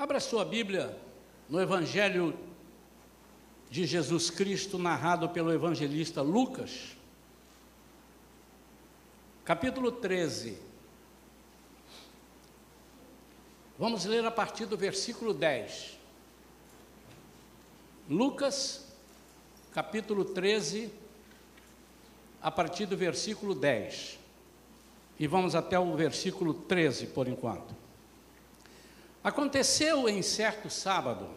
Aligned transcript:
Abra 0.00 0.18
sua 0.18 0.46
Bíblia 0.46 0.98
no 1.46 1.60
Evangelho 1.60 2.34
de 3.68 3.84
Jesus 3.84 4.30
Cristo, 4.30 4.78
narrado 4.78 5.28
pelo 5.28 5.52
evangelista 5.52 6.22
Lucas, 6.22 6.96
capítulo 9.44 9.92
13. 9.92 10.58
Vamos 13.78 14.06
ler 14.06 14.24
a 14.24 14.30
partir 14.30 14.64
do 14.64 14.74
versículo 14.74 15.34
10. 15.34 15.98
Lucas, 18.08 18.90
capítulo 19.70 20.24
13, 20.24 20.90
a 22.40 22.50
partir 22.50 22.86
do 22.86 22.96
versículo 22.96 23.54
10. 23.54 24.18
E 25.18 25.26
vamos 25.26 25.54
até 25.54 25.78
o 25.78 25.94
versículo 25.94 26.54
13 26.54 27.08
por 27.08 27.28
enquanto. 27.28 27.89
Aconteceu 29.22 30.08
em 30.08 30.22
certo 30.22 30.70
sábado, 30.70 31.28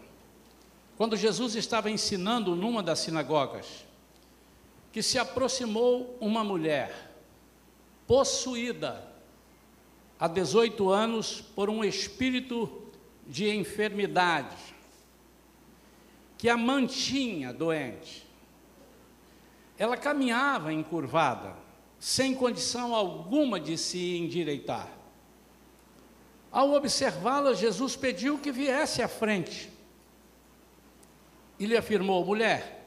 quando 0.95 1.17
Jesus 1.17 1.55
estava 1.55 1.91
ensinando 1.91 2.55
numa 2.55 2.81
das 2.81 2.99
sinagogas, 2.99 3.85
que 4.91 5.01
se 5.01 5.19
aproximou 5.19 6.15
uma 6.21 6.43
mulher 6.43 7.11
possuída 8.07 9.05
há 10.19 10.27
18 10.27 10.89
anos 10.89 11.41
por 11.41 11.69
um 11.69 11.83
espírito 11.83 12.83
de 13.27 13.49
enfermidade, 13.49 14.55
que 16.37 16.47
a 16.47 16.55
mantinha 16.55 17.51
doente. 17.51 18.25
Ela 19.77 19.97
caminhava 19.97 20.71
encurvada, 20.71 21.55
sem 21.99 22.35
condição 22.35 22.93
alguma 22.93 23.59
de 23.59 23.77
se 23.77 24.17
endireitar. 24.17 25.02
Ao 26.53 26.71
observá-la, 26.73 27.55
Jesus 27.55 27.95
pediu 27.95 28.37
que 28.37 28.51
viesse 28.51 29.01
à 29.01 29.07
frente. 29.07 29.71
E 31.57 31.65
lhe 31.65 31.75
afirmou: 31.75 32.23
mulher, 32.23 32.85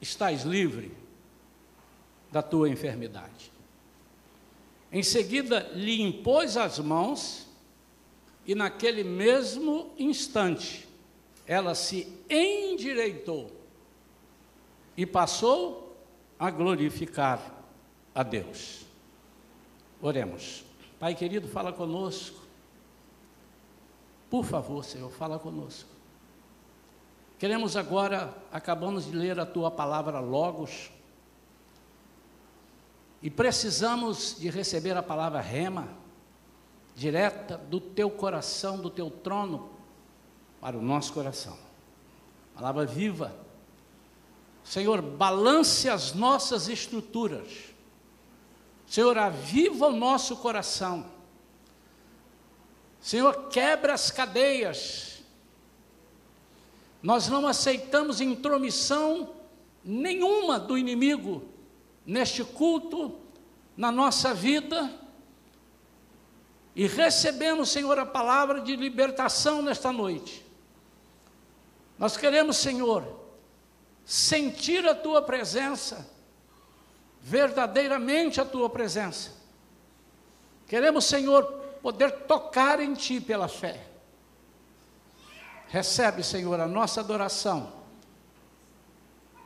estás 0.00 0.42
livre 0.42 0.92
da 2.32 2.42
tua 2.42 2.68
enfermidade. 2.68 3.52
Em 4.90 5.04
seguida, 5.04 5.70
lhe 5.72 6.02
impôs 6.02 6.56
as 6.56 6.80
mãos, 6.80 7.46
e 8.44 8.56
naquele 8.56 9.04
mesmo 9.04 9.92
instante, 9.96 10.88
ela 11.46 11.76
se 11.76 12.12
endireitou 12.28 13.52
e 14.96 15.06
passou 15.06 15.96
a 16.38 16.50
glorificar 16.50 17.64
a 18.12 18.24
Deus. 18.24 18.84
Oremos. 20.02 20.64
Pai 20.98 21.14
querido, 21.14 21.46
fala 21.46 21.72
conosco. 21.72 22.40
Por 24.30 24.44
favor, 24.44 24.84
Senhor, 24.84 25.10
fala 25.10 25.38
conosco. 25.38 25.88
Queremos 27.38 27.76
agora, 27.76 28.34
acabamos 28.50 29.04
de 29.06 29.12
ler 29.14 29.38
a 29.38 29.44
tua 29.44 29.70
palavra 29.70 30.20
Logos, 30.20 30.90
e 33.22 33.30
precisamos 33.30 34.36
de 34.38 34.48
receber 34.50 34.96
a 34.96 35.02
palavra 35.02 35.40
rema, 35.40 35.88
direta 36.94 37.58
do 37.58 37.80
teu 37.80 38.10
coração, 38.10 38.78
do 38.78 38.88
teu 38.88 39.10
trono, 39.10 39.70
para 40.60 40.78
o 40.78 40.82
nosso 40.82 41.12
coração. 41.12 41.56
Palavra 42.54 42.86
viva. 42.86 43.34
Senhor, 44.64 45.02
balance 45.02 45.88
as 45.88 46.14
nossas 46.14 46.68
estruturas 46.68 47.75
Senhor, 48.86 49.18
aviva 49.18 49.88
o 49.88 49.96
nosso 49.96 50.36
coração. 50.36 51.06
Senhor, 53.00 53.48
quebra 53.48 53.94
as 53.94 54.10
cadeias. 54.10 55.22
Nós 57.02 57.28
não 57.28 57.46
aceitamos 57.46 58.20
intromissão 58.20 59.34
nenhuma 59.84 60.58
do 60.58 60.76
inimigo 60.78 61.48
neste 62.04 62.42
culto, 62.44 63.18
na 63.76 63.90
nossa 63.92 64.32
vida. 64.32 64.92
E 66.74 66.86
recebemos, 66.86 67.70
Senhor, 67.70 67.98
a 67.98 68.06
palavra 68.06 68.60
de 68.60 68.76
libertação 68.76 69.62
nesta 69.62 69.92
noite. 69.92 70.44
Nós 71.98 72.16
queremos, 72.16 72.56
Senhor, 72.56 73.04
sentir 74.04 74.86
a 74.86 74.94
tua 74.94 75.22
presença 75.22 76.15
verdadeiramente 77.26 78.40
a 78.40 78.44
tua 78.44 78.70
presença. 78.70 79.32
Queremos, 80.64 81.06
Senhor, 81.06 81.42
poder 81.82 82.12
tocar 82.12 82.78
em 82.78 82.94
Ti 82.94 83.20
pela 83.20 83.48
fé. 83.48 83.84
Recebe, 85.66 86.22
Senhor, 86.22 86.60
a 86.60 86.68
nossa 86.68 87.00
adoração, 87.00 87.72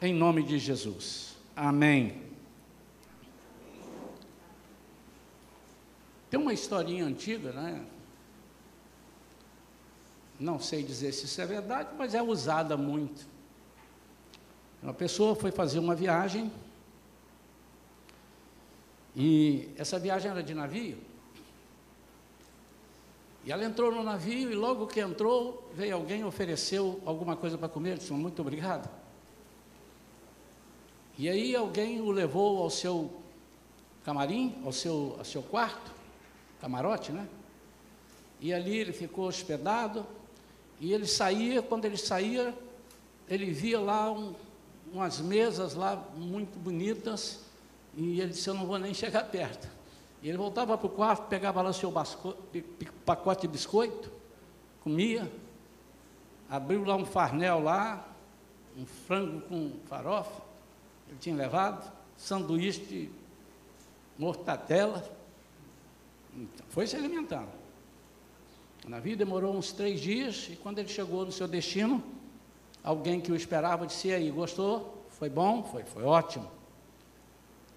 em 0.02 0.12
nome 0.12 0.42
de 0.42 0.58
Jesus. 0.58 1.38
Amém. 1.56 2.22
Tem 6.28 6.38
uma 6.38 6.52
historinha 6.52 7.06
antiga, 7.06 7.50
né? 7.50 7.82
Não 10.38 10.60
sei 10.60 10.82
dizer 10.82 11.12
se 11.12 11.24
isso 11.24 11.40
é 11.40 11.46
verdade, 11.46 11.88
mas 11.96 12.14
é 12.14 12.22
usada 12.22 12.76
muito. 12.76 13.26
Uma 14.82 14.92
pessoa 14.92 15.34
foi 15.34 15.50
fazer 15.50 15.78
uma 15.78 15.94
viagem 15.94 16.52
e 19.14 19.68
essa 19.76 19.98
viagem 19.98 20.30
era 20.30 20.42
de 20.42 20.54
navio. 20.54 20.98
E 23.44 23.50
ela 23.50 23.64
entrou 23.64 23.90
no 23.90 24.02
navio 24.02 24.50
e 24.52 24.54
logo 24.54 24.86
que 24.86 25.00
entrou, 25.00 25.70
veio 25.74 25.94
alguém 25.94 26.24
ofereceu 26.24 27.00
alguma 27.06 27.36
coisa 27.36 27.56
para 27.56 27.68
comer. 27.68 27.96
Disse, 27.96 28.12
muito 28.12 28.40
obrigado. 28.42 28.88
E 31.18 31.28
aí 31.28 31.56
alguém 31.56 32.00
o 32.00 32.10
levou 32.10 32.62
ao 32.62 32.70
seu 32.70 33.10
camarim, 34.04 34.60
ao 34.64 34.72
seu, 34.72 35.16
ao 35.18 35.24
seu 35.24 35.42
quarto, 35.42 35.90
camarote, 36.60 37.12
né? 37.12 37.26
E 38.40 38.52
ali 38.52 38.76
ele 38.76 38.92
ficou 38.92 39.26
hospedado. 39.26 40.06
E 40.78 40.92
ele 40.92 41.06
saía, 41.06 41.62
quando 41.62 41.84
ele 41.84 41.96
saía, 41.96 42.54
ele 43.28 43.50
via 43.50 43.80
lá 43.80 44.10
um, 44.10 44.34
umas 44.92 45.20
mesas 45.20 45.74
lá 45.74 45.96
muito 46.16 46.58
bonitas 46.58 47.49
e 47.96 48.20
ele 48.20 48.30
disse: 48.30 48.48
Eu 48.48 48.54
não 48.54 48.66
vou 48.66 48.78
nem 48.78 48.94
chegar 48.94 49.24
perto. 49.24 49.68
E 50.22 50.28
ele 50.28 50.38
voltava 50.38 50.76
para 50.76 50.86
o 50.86 50.90
quarto, 50.90 51.28
pegava 51.28 51.62
lá 51.62 51.70
o 51.70 51.74
seu 51.74 51.92
pacote 53.06 53.42
de 53.42 53.48
biscoito, 53.48 54.12
comia, 54.82 55.30
abriu 56.48 56.84
lá 56.84 56.94
um 56.94 57.06
farnel 57.06 57.60
lá, 57.60 58.06
um 58.76 58.84
frango 58.84 59.40
com 59.42 59.72
farofa, 59.86 60.42
ele 61.08 61.16
tinha 61.18 61.34
levado, 61.34 61.90
sanduíche 62.18 62.80
de 62.80 63.10
mortadela, 64.18 65.02
então, 66.34 66.66
foi 66.68 66.86
se 66.86 66.96
alimentando. 66.96 67.48
O 68.84 68.90
navio 68.90 69.16
demorou 69.16 69.54
uns 69.54 69.72
três 69.72 70.00
dias 70.00 70.48
e 70.50 70.56
quando 70.56 70.78
ele 70.78 70.88
chegou 70.88 71.24
no 71.24 71.32
seu 71.32 71.48
destino, 71.48 72.02
alguém 72.82 73.20
que 73.20 73.32
o 73.32 73.36
esperava 73.36 73.86
disse: 73.86 74.12
aí, 74.12 74.30
gostou? 74.30 75.04
Foi 75.10 75.28
bom? 75.28 75.62
Foi, 75.64 75.82
foi 75.84 76.02
ótimo. 76.04 76.59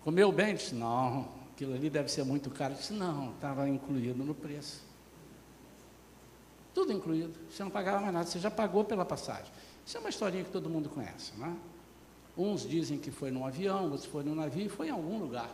Comeu 0.04 0.32
bem? 0.32 0.56
Disse, 0.56 0.76
não, 0.76 1.30
aquilo 1.54 1.74
ali 1.74 1.90
deve 1.90 2.12
ser 2.12 2.26
muito 2.26 2.50
caro. 2.50 2.74
Disse, 2.74 2.94
não, 2.94 3.32
estava 3.32 3.68
incluído 3.70 4.24
no 4.24 4.36
preço. 4.36 4.82
Tudo 6.74 6.92
incluído. 6.92 7.34
Você 7.50 7.64
não 7.64 7.72
pagava 7.72 8.02
mais 8.02 8.14
nada, 8.14 8.26
você 8.26 8.40
já 8.40 8.52
pagou 8.52 8.84
pela 8.84 9.06
passagem. 9.06 9.52
Isso 9.86 9.96
é 9.96 10.00
uma 10.00 10.10
historinha 10.10 10.44
que 10.44 10.52
todo 10.52 10.70
mundo 10.70 10.90
conhece, 10.90 11.32
não 11.38 11.48
é? 11.48 11.54
Uns 12.38 12.68
dizem 12.68 12.98
que 12.98 13.12
foi 13.12 13.32
num 13.32 13.46
avião, 13.46 13.86
outros 13.86 14.06
foi 14.06 14.24
num 14.24 14.36
navio, 14.36 14.70
foi 14.70 14.88
em 14.88 14.92
algum 14.92 15.20
lugar. 15.20 15.50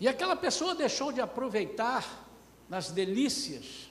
E 0.00 0.08
aquela 0.08 0.36
pessoa 0.36 0.74
deixou 0.74 1.12
de 1.12 1.20
aproveitar 1.20 2.26
das 2.68 2.90
delícias, 2.90 3.88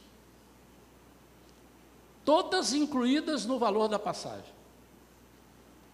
todas 2.25 2.73
incluídas 2.73 3.45
no 3.45 3.57
valor 3.57 3.87
da 3.87 3.97
passagem 3.97 4.53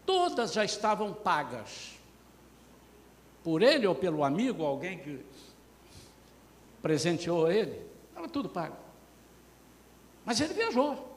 todas 0.09 0.53
já 0.53 0.65
estavam 0.65 1.13
pagas. 1.13 1.91
Por 3.43 3.61
ele 3.61 3.85
ou 3.85 3.93
pelo 3.93 4.23
amigo, 4.23 4.65
alguém 4.65 4.97
que 4.97 5.23
presenteou 6.81 7.51
ele, 7.51 7.79
estava 8.07 8.27
tudo 8.27 8.49
pago. 8.49 8.75
Mas 10.25 10.41
ele 10.41 10.55
viajou. 10.55 11.15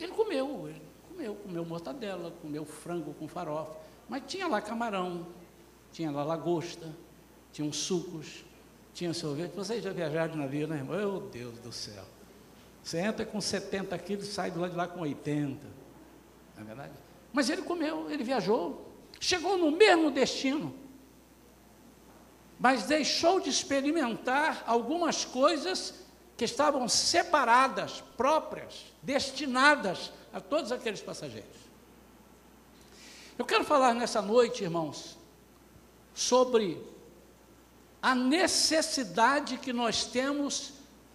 Ele 0.00 0.10
comeu, 0.10 0.68
ele 0.68 0.82
comeu, 1.08 1.36
comeu 1.36 1.64
mortadela, 1.64 2.32
comeu 2.42 2.64
frango 2.64 3.14
com 3.14 3.28
farofa. 3.28 3.76
Mas 4.08 4.24
tinha 4.26 4.48
lá 4.48 4.60
camarão, 4.60 5.24
tinha 5.92 6.10
lá 6.10 6.24
lagosta, 6.24 6.92
tinha 7.52 7.68
uns 7.68 7.76
sucos, 7.76 8.44
tinha 8.92 9.14
sorvete. 9.14 9.52
Vocês 9.52 9.80
já 9.80 9.92
viajaram 9.92 10.32
de 10.32 10.38
navio, 10.38 10.66
né, 10.66 10.78
irmão? 10.78 10.96
Meu 10.96 11.20
Deus 11.20 11.56
do 11.60 11.70
céu. 11.70 12.04
Você 12.82 12.98
entra 12.98 13.24
com 13.24 13.40
70 13.40 13.96
quilos 14.00 14.26
sai 14.26 14.50
do 14.50 14.58
lado 14.58 14.72
de 14.72 14.76
lá 14.76 14.88
com 14.88 15.02
80. 15.02 15.64
Não 16.56 16.62
é 16.62 16.66
verdade? 16.66 17.03
Mas 17.34 17.50
ele 17.50 17.62
comeu, 17.62 18.08
ele 18.08 18.22
viajou, 18.22 18.88
chegou 19.18 19.58
no 19.58 19.72
mesmo 19.72 20.10
destino. 20.10 20.72
mas 22.56 22.84
deixou 22.84 23.40
de 23.40 23.50
experimentar 23.50 24.62
algumas 24.66 25.24
coisas 25.24 25.94
que 26.36 26.44
estavam 26.44 26.88
separadas, 26.88 28.02
próprias, 28.16 28.86
destinadas 29.02 30.12
a 30.32 30.40
todos 30.40 30.70
aqueles 30.70 31.02
passageiros. 31.02 31.56
Eu 33.36 33.44
quero 33.44 33.64
falar 33.64 33.92
nessa 33.94 34.22
noite, 34.22 34.62
irmãos, 34.62 35.18
sobre 36.14 36.80
a 38.00 38.14
necessidade 38.14 39.58
que 39.58 39.72
nós 39.72 40.04
temos 40.04 40.74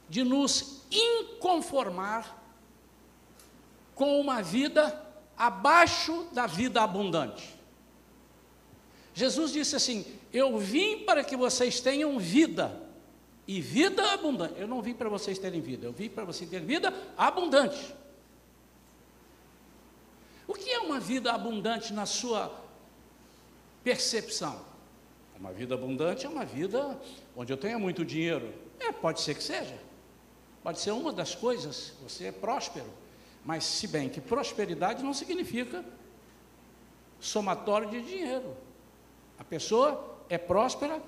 de 0.10 0.24
nos 0.24 0.84
inconformar 0.92 2.38
com 3.96 4.20
uma 4.20 4.42
vida 4.42 5.09
abaixo 5.40 6.28
da 6.34 6.46
vida 6.46 6.84
abundante. 6.84 7.58
Jesus 9.14 9.54
disse 9.54 9.76
assim: 9.76 10.06
Eu 10.34 10.58
vim 10.58 11.06
para 11.06 11.24
que 11.24 11.38
vocês 11.38 11.80
tenham 11.80 12.20
vida, 12.20 12.78
e 13.48 13.62
vida 13.62 14.12
abundante. 14.12 14.60
Eu 14.60 14.68
não 14.68 14.82
vim 14.82 14.94
para 14.94 15.08
vocês 15.08 15.40
terem 15.40 15.62
vida, 15.62 15.88
eu 15.88 15.94
vim 15.94 16.10
para 16.10 16.26
vocês 16.26 16.50
terem 16.50 16.68
vida 16.68 16.94
abundante. 17.18 17.96
O 20.46 20.54
que 20.54 20.70
é 20.70 20.80
uma 20.80 21.00
vida 21.00 21.32
abundante 21.32 21.94
na 21.94 22.06
sua 22.06 22.52
percepção? 23.84 24.68
Uma 25.40 25.54
vida 25.54 25.74
abundante 25.74 26.26
é 26.26 26.30
uma 26.30 26.44
vida 26.44 27.00
onde 27.36 27.54
eu 27.54 27.58
tenha 27.58 27.80
muito 27.80 28.04
dinheiro. 28.04 28.54
É, 28.80 28.92
pode 28.92 29.22
ser 29.22 29.36
que 29.36 29.44
seja. 29.44 29.78
Pode 30.62 30.80
ser 30.80 30.92
uma 30.92 31.14
das 31.14 31.34
coisas, 31.34 31.94
você 32.04 32.26
é 32.26 32.32
próspero. 32.32 32.92
Mas, 33.46 33.64
se 33.64 33.88
bem 33.88 34.10
que 34.10 34.22
prosperidade 34.22 35.04
não 35.04 35.14
significa 35.14 35.84
somatório 37.20 37.90
de 37.90 38.02
dinheiro. 38.02 38.56
A 39.38 39.44
pessoa 39.44 40.18
é 40.30 40.38
próspera 40.38 41.02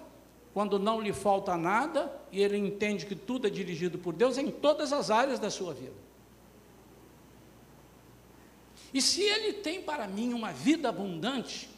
quando 0.54 0.78
não 0.78 1.02
lhe 1.02 1.14
falta 1.14 1.56
nada 1.56 2.12
e 2.32 2.42
ele 2.42 2.58
entende 2.58 3.06
que 3.06 3.16
tudo 3.16 3.48
é 3.48 3.50
dirigido 3.50 3.98
por 3.98 4.14
Deus 4.14 4.38
em 4.38 4.52
todas 4.52 4.92
as 4.92 5.10
áreas 5.10 5.40
da 5.40 5.50
sua 5.50 5.74
vida. 5.74 5.96
E 8.94 9.02
se 9.02 9.22
ele 9.22 9.54
tem 9.54 9.82
para 9.82 10.08
mim 10.08 10.34
uma 10.34 10.52
vida 10.52 10.90
abundante, 10.90 11.70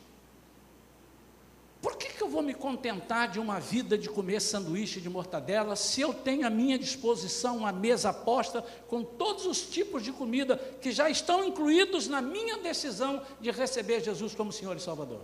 por 1.84 1.98
que, 1.98 2.14
que 2.14 2.24
eu 2.24 2.30
vou 2.30 2.42
me 2.42 2.54
contentar 2.54 3.28
de 3.28 3.42
uma 3.42 3.60
vida 3.60 3.98
de 3.98 4.08
comer 4.08 4.40
sanduíche 4.40 5.02
de 5.02 5.10
mortadela 5.10 5.76
se 5.76 6.00
eu 6.00 6.14
tenho 6.14 6.48
à 6.48 6.50
minha 6.50 6.80
disposição 6.80 7.58
uma 7.58 7.74
mesa 7.74 8.14
posta 8.14 8.62
com 8.88 9.04
todos 9.04 9.46
os 9.46 9.64
tipos 9.64 10.02
de 10.02 10.14
comida 10.14 10.56
que 10.80 10.94
já 10.94 11.10
estão 11.10 11.44
incluídos 11.44 12.08
na 12.08 12.22
minha 12.22 12.58
decisão 12.60 13.22
de 13.42 13.52
receber 13.52 14.02
Jesus 14.02 14.34
como 14.34 14.50
Senhor 14.50 14.78
e 14.78 14.80
Salvador? 14.80 15.20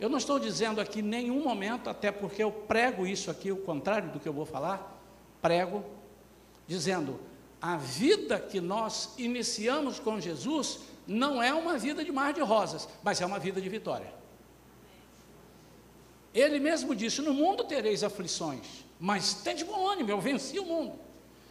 Eu 0.00 0.08
não 0.08 0.18
estou 0.18 0.36
dizendo 0.36 0.80
aqui 0.80 1.00
nenhum 1.00 1.44
momento, 1.44 1.88
até 1.88 2.10
porque 2.10 2.42
eu 2.42 2.50
prego 2.50 3.06
isso 3.06 3.30
aqui, 3.30 3.52
o 3.52 3.58
contrário 3.58 4.10
do 4.10 4.18
que 4.18 4.28
eu 4.28 4.32
vou 4.32 4.46
falar, 4.46 5.00
prego, 5.40 5.84
dizendo: 6.66 7.20
a 7.62 7.76
vida 7.76 8.40
que 8.40 8.60
nós 8.60 9.14
iniciamos 9.16 10.00
com 10.00 10.20
Jesus 10.20 10.80
não 11.06 11.40
é 11.40 11.54
uma 11.54 11.78
vida 11.78 12.04
de 12.04 12.10
mar 12.10 12.32
de 12.32 12.40
rosas, 12.40 12.88
mas 13.00 13.20
é 13.20 13.26
uma 13.26 13.38
vida 13.38 13.60
de 13.60 13.68
vitória. 13.68 14.17
Ele 16.38 16.60
mesmo 16.60 16.94
disse: 16.94 17.20
No 17.20 17.34
mundo 17.34 17.64
tereis 17.64 18.04
aflições, 18.04 18.84
mas 19.00 19.34
tem 19.34 19.56
de 19.56 19.64
bom 19.64 19.88
ânimo, 19.88 20.10
eu 20.10 20.20
venci 20.20 20.58
o 20.58 20.64
mundo. 20.64 20.98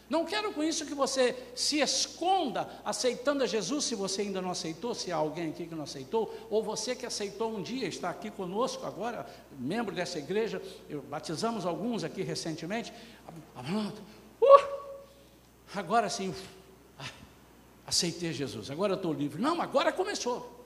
Não 0.09 0.23
quero 0.23 0.53
com 0.53 0.63
isso 0.63 0.85
que 0.85 0.93
você 0.93 1.35
se 1.53 1.79
esconda 1.79 2.69
aceitando 2.85 3.43
a 3.43 3.47
Jesus, 3.47 3.83
se 3.83 3.93
você 3.93 4.21
ainda 4.21 4.41
não 4.41 4.51
aceitou, 4.51 4.95
se 4.95 5.11
há 5.11 5.17
alguém 5.17 5.49
aqui 5.49 5.67
que 5.67 5.75
não 5.75 5.83
aceitou, 5.83 6.33
ou 6.49 6.63
você 6.63 6.95
que 6.95 7.05
aceitou 7.05 7.53
um 7.53 7.61
dia, 7.61 7.85
está 7.87 8.09
aqui 8.09 8.31
conosco 8.31 8.85
agora, 8.85 9.27
membro 9.59 9.93
dessa 9.93 10.17
igreja, 10.17 10.61
eu, 10.89 11.01
batizamos 11.01 11.65
alguns 11.65 12.05
aqui 12.05 12.21
recentemente. 12.21 12.93
Uh, 13.57 13.91
agora 15.75 16.09
sim, 16.09 16.33
aceitei 17.85 18.31
Jesus, 18.31 18.71
agora 18.71 18.93
estou 18.93 19.11
livre. 19.11 19.41
Não, 19.41 19.61
agora 19.61 19.91
começou. 19.91 20.57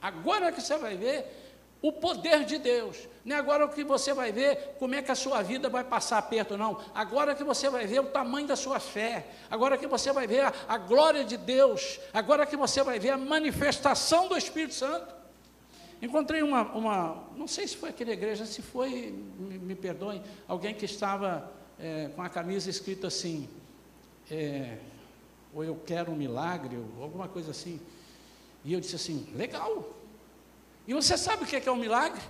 Agora 0.00 0.50
que 0.50 0.62
você 0.62 0.78
vai 0.78 0.96
ver 0.96 1.49
o 1.82 1.92
poder 1.92 2.44
de 2.44 2.58
Deus. 2.58 3.08
Não 3.24 3.36
é 3.36 3.38
agora 3.38 3.66
que 3.68 3.82
você 3.84 4.12
vai 4.12 4.32
ver 4.32 4.76
como 4.78 4.94
é 4.94 5.02
que 5.02 5.10
a 5.10 5.14
sua 5.14 5.42
vida 5.42 5.68
vai 5.68 5.84
passar 5.84 6.18
aperto, 6.18 6.56
não. 6.56 6.80
Agora 6.94 7.34
que 7.34 7.44
você 7.44 7.68
vai 7.70 7.86
ver 7.86 8.00
o 8.00 8.06
tamanho 8.06 8.46
da 8.46 8.56
sua 8.56 8.78
fé. 8.78 9.26
Agora 9.50 9.78
que 9.78 9.86
você 9.86 10.12
vai 10.12 10.26
ver 10.26 10.40
a, 10.40 10.52
a 10.68 10.78
glória 10.78 11.24
de 11.24 11.36
Deus. 11.36 11.98
Agora 12.12 12.44
que 12.44 12.56
você 12.56 12.82
vai 12.82 12.98
ver 12.98 13.10
a 13.10 13.18
manifestação 13.18 14.28
do 14.28 14.36
Espírito 14.36 14.74
Santo. 14.74 15.14
Encontrei 16.02 16.42
uma, 16.42 16.62
uma 16.72 17.24
não 17.36 17.46
sei 17.46 17.68
se 17.68 17.76
foi 17.76 17.90
aquela 17.90 18.12
igreja, 18.12 18.46
se 18.46 18.62
foi, 18.62 19.14
me, 19.38 19.58
me 19.58 19.74
perdoem, 19.74 20.22
alguém 20.48 20.74
que 20.74 20.86
estava 20.86 21.52
é, 21.78 22.08
com 22.16 22.22
a 22.22 22.28
camisa 22.28 22.70
escrita 22.70 23.08
assim, 23.08 23.46
é, 24.30 24.78
ou 25.52 25.62
eu 25.62 25.76
quero 25.84 26.10
um 26.10 26.16
milagre, 26.16 26.78
ou 26.96 27.02
alguma 27.02 27.28
coisa 27.28 27.50
assim. 27.50 27.78
E 28.64 28.72
eu 28.72 28.80
disse 28.80 28.96
assim, 28.96 29.28
legal, 29.34 29.99
e 30.90 30.92
você 30.92 31.16
sabe 31.16 31.44
o 31.44 31.46
que 31.46 31.54
é, 31.54 31.60
que 31.60 31.68
é 31.68 31.72
um 31.72 31.76
milagre? 31.76 32.20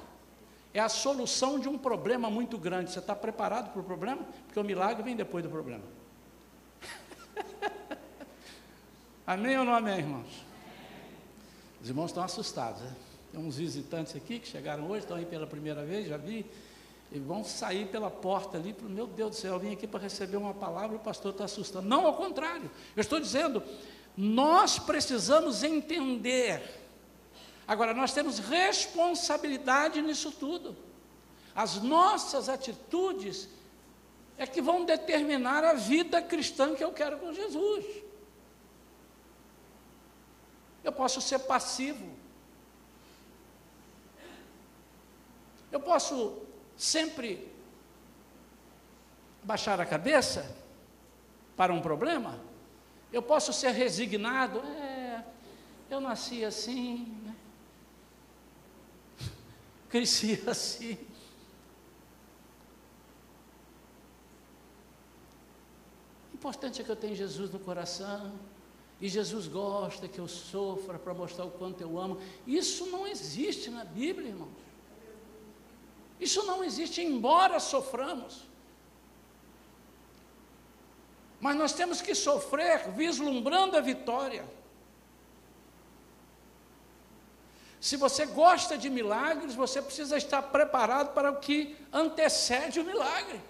É 0.75 0.81
a 0.81 0.89
solução 0.91 1.59
de 1.59 1.67
um 1.67 1.79
problema 1.79 2.29
muito 2.29 2.59
grande. 2.59 2.93
Você 2.93 2.99
está 2.99 3.17
preparado 3.17 3.73
para 3.73 3.81
o 3.81 3.83
problema? 3.83 4.23
Porque 4.45 4.61
o 4.61 4.63
milagre 4.63 5.03
vem 5.03 5.17
depois 5.17 5.43
do 5.43 5.49
problema. 5.49 5.83
amém 9.27 9.59
ou 9.59 9.65
não 9.65 9.75
amém, 9.75 10.01
irmãos? 10.01 10.45
Os 11.81 11.89
irmãos 11.89 12.11
estão 12.11 12.23
assustados. 12.23 12.83
Né? 12.83 12.95
Tem 13.33 13.41
uns 13.41 13.57
visitantes 13.57 14.15
aqui 14.15 14.39
que 14.39 14.47
chegaram 14.47 14.91
hoje, 14.91 15.05
estão 15.05 15.17
aí 15.17 15.25
pela 15.25 15.47
primeira 15.47 15.83
vez, 15.83 16.07
já 16.07 16.19
vi, 16.19 16.45
e 17.11 17.19
vão 17.19 17.43
sair 17.43 17.87
pela 17.87 18.11
porta 18.11 18.59
ali, 18.59 18.77
meu 18.83 19.07
Deus 19.07 19.31
do 19.31 19.37
céu, 19.37 19.55
eu 19.55 19.59
vim 19.59 19.73
aqui 19.73 19.87
para 19.87 20.01
receber 20.01 20.37
uma 20.37 20.53
palavra 20.53 20.97
o 20.97 21.01
pastor 21.01 21.33
está 21.33 21.45
assustando. 21.45 21.89
Não, 21.89 22.05
ao 22.05 22.13
contrário, 22.13 22.71
eu 22.95 23.01
estou 23.01 23.19
dizendo, 23.19 23.63
nós 24.15 24.79
precisamos 24.79 25.65
entender 25.65 26.90
Agora, 27.71 27.95
nós 27.95 28.13
temos 28.13 28.41
responsabilidade 28.41 30.03
nisso 30.03 30.33
tudo. 30.33 30.77
As 31.55 31.77
nossas 31.77 32.49
atitudes 32.49 33.49
é 34.37 34.45
que 34.45 34.61
vão 34.61 34.85
determinar 34.85 35.63
a 35.63 35.75
vida 35.75 36.21
cristã 36.21 36.75
que 36.75 36.83
eu 36.83 36.93
quero 36.93 37.21
com 37.21 37.33
Jesus. 37.33 37.87
Eu 40.83 40.91
posso 40.91 41.21
ser 41.21 41.39
passivo. 41.39 42.13
Eu 45.71 45.79
posso 45.79 46.43
sempre 46.77 47.49
baixar 49.45 49.81
a 49.81 49.87
cabeça 49.87 50.57
para 51.57 51.73
um 51.73 51.81
problema. 51.81 52.37
Eu 53.13 53.23
posso 53.23 53.53
ser 53.53 53.71
resignado. 53.71 54.59
É, 54.59 55.25
eu 55.89 56.01
nasci 56.01 56.45
assim? 56.45 57.30
Crescia 59.91 60.43
assim. 60.51 60.97
O 66.33 66.37
importante 66.37 66.81
é 66.81 66.85
que 66.85 66.91
eu 66.91 66.97
tenha 66.97 67.15
Jesus 67.15 67.51
no 67.51 67.59
coração. 67.59 68.33
E 69.01 69.09
Jesus 69.09 69.47
gosta 69.47 70.07
que 70.07 70.19
eu 70.19 70.29
sofra 70.29 70.99
para 70.99 71.15
mostrar 71.15 71.47
o 71.47 71.51
quanto 71.51 71.81
eu 71.81 71.99
amo. 71.99 72.21
Isso 72.47 72.87
não 72.87 73.07
existe 73.07 73.71
na 73.71 73.85
Bíblia, 73.85 74.29
irmãos. 74.29 74.51
Isso 76.21 76.45
não 76.45 76.63
existe, 76.63 77.01
embora 77.01 77.59
soframos. 77.59 78.45
Mas 81.41 81.57
nós 81.57 81.73
temos 81.73 82.03
que 82.03 82.15
sofrer 82.15 82.91
vislumbrando 82.91 83.75
a 83.75 83.81
vitória. 83.81 84.47
Se 87.81 87.97
você 87.97 88.27
gosta 88.27 88.77
de 88.77 88.91
milagres, 88.91 89.55
você 89.55 89.81
precisa 89.81 90.17
estar 90.17 90.43
preparado 90.43 91.15
para 91.15 91.31
o 91.31 91.37
que 91.37 91.77
antecede 91.91 92.79
o 92.79 92.85
milagre. 92.85 93.41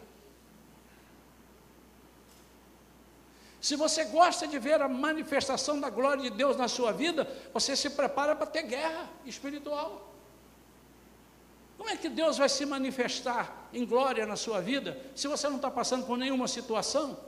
Se 3.61 3.77
você 3.77 4.05
gosta 4.05 4.47
de 4.47 4.59
ver 4.59 4.81
a 4.81 4.89
manifestação 4.89 5.79
da 5.79 5.91
glória 5.91 6.23
de 6.23 6.31
Deus 6.31 6.57
na 6.57 6.69
sua 6.69 6.93
vida, 6.93 7.29
você 7.53 7.77
se 7.77 7.91
prepara 7.91 8.35
para 8.35 8.47
ter 8.47 8.63
guerra 8.63 9.07
espiritual. 9.27 10.15
Como 11.77 11.91
é 11.91 11.97
que 11.97 12.09
Deus 12.09 12.39
vai 12.39 12.49
se 12.49 12.65
manifestar 12.65 13.69
em 13.73 13.85
glória 13.85 14.25
na 14.27 14.37
sua 14.37 14.61
vida 14.61 14.99
se 15.15 15.27
você 15.27 15.49
não 15.49 15.57
está 15.57 15.71
passando 15.71 16.07
por 16.07 16.17
nenhuma 16.17 16.47
situação? 16.47 17.19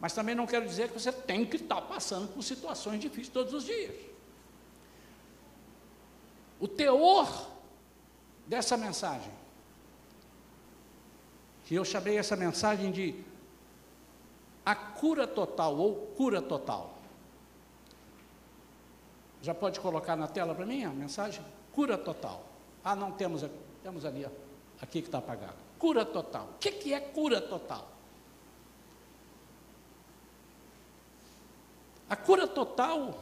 Mas 0.00 0.14
também 0.14 0.34
não 0.34 0.46
quero 0.46 0.66
dizer 0.66 0.88
que 0.88 0.94
você 0.98 1.12
tem 1.12 1.44
que 1.44 1.56
estar 1.56 1.82
passando 1.82 2.28
por 2.28 2.42
situações 2.42 3.00
difíceis 3.00 3.28
todos 3.28 3.52
os 3.52 3.64
dias. 3.64 3.94
O 6.60 6.66
teor 6.66 7.48
dessa 8.46 8.76
mensagem, 8.76 9.32
que 11.64 11.74
eu 11.74 11.84
chamei 11.84 12.18
essa 12.18 12.34
mensagem 12.34 12.90
de 12.90 13.24
a 14.64 14.74
cura 14.74 15.26
total 15.26 15.76
ou 15.76 15.94
cura 16.16 16.42
total. 16.42 16.94
Já 19.40 19.54
pode 19.54 19.80
colocar 19.80 20.16
na 20.16 20.26
tela 20.26 20.54
para 20.54 20.66
mim 20.66 20.84
a 20.84 20.90
mensagem? 20.90 21.42
Cura 21.72 21.96
total. 21.96 22.44
Ah, 22.84 22.96
não 22.96 23.12
temos, 23.12 23.44
temos 23.82 24.04
ali. 24.04 24.26
Aqui 24.80 25.00
que 25.00 25.08
está 25.08 25.18
apagado. 25.18 25.56
Cura 25.78 26.04
total. 26.04 26.48
O 26.54 26.58
que, 26.58 26.70
que 26.72 26.92
é 26.92 27.00
cura 27.00 27.40
total? 27.40 27.88
A 32.10 32.16
cura 32.16 32.46
total 32.46 33.18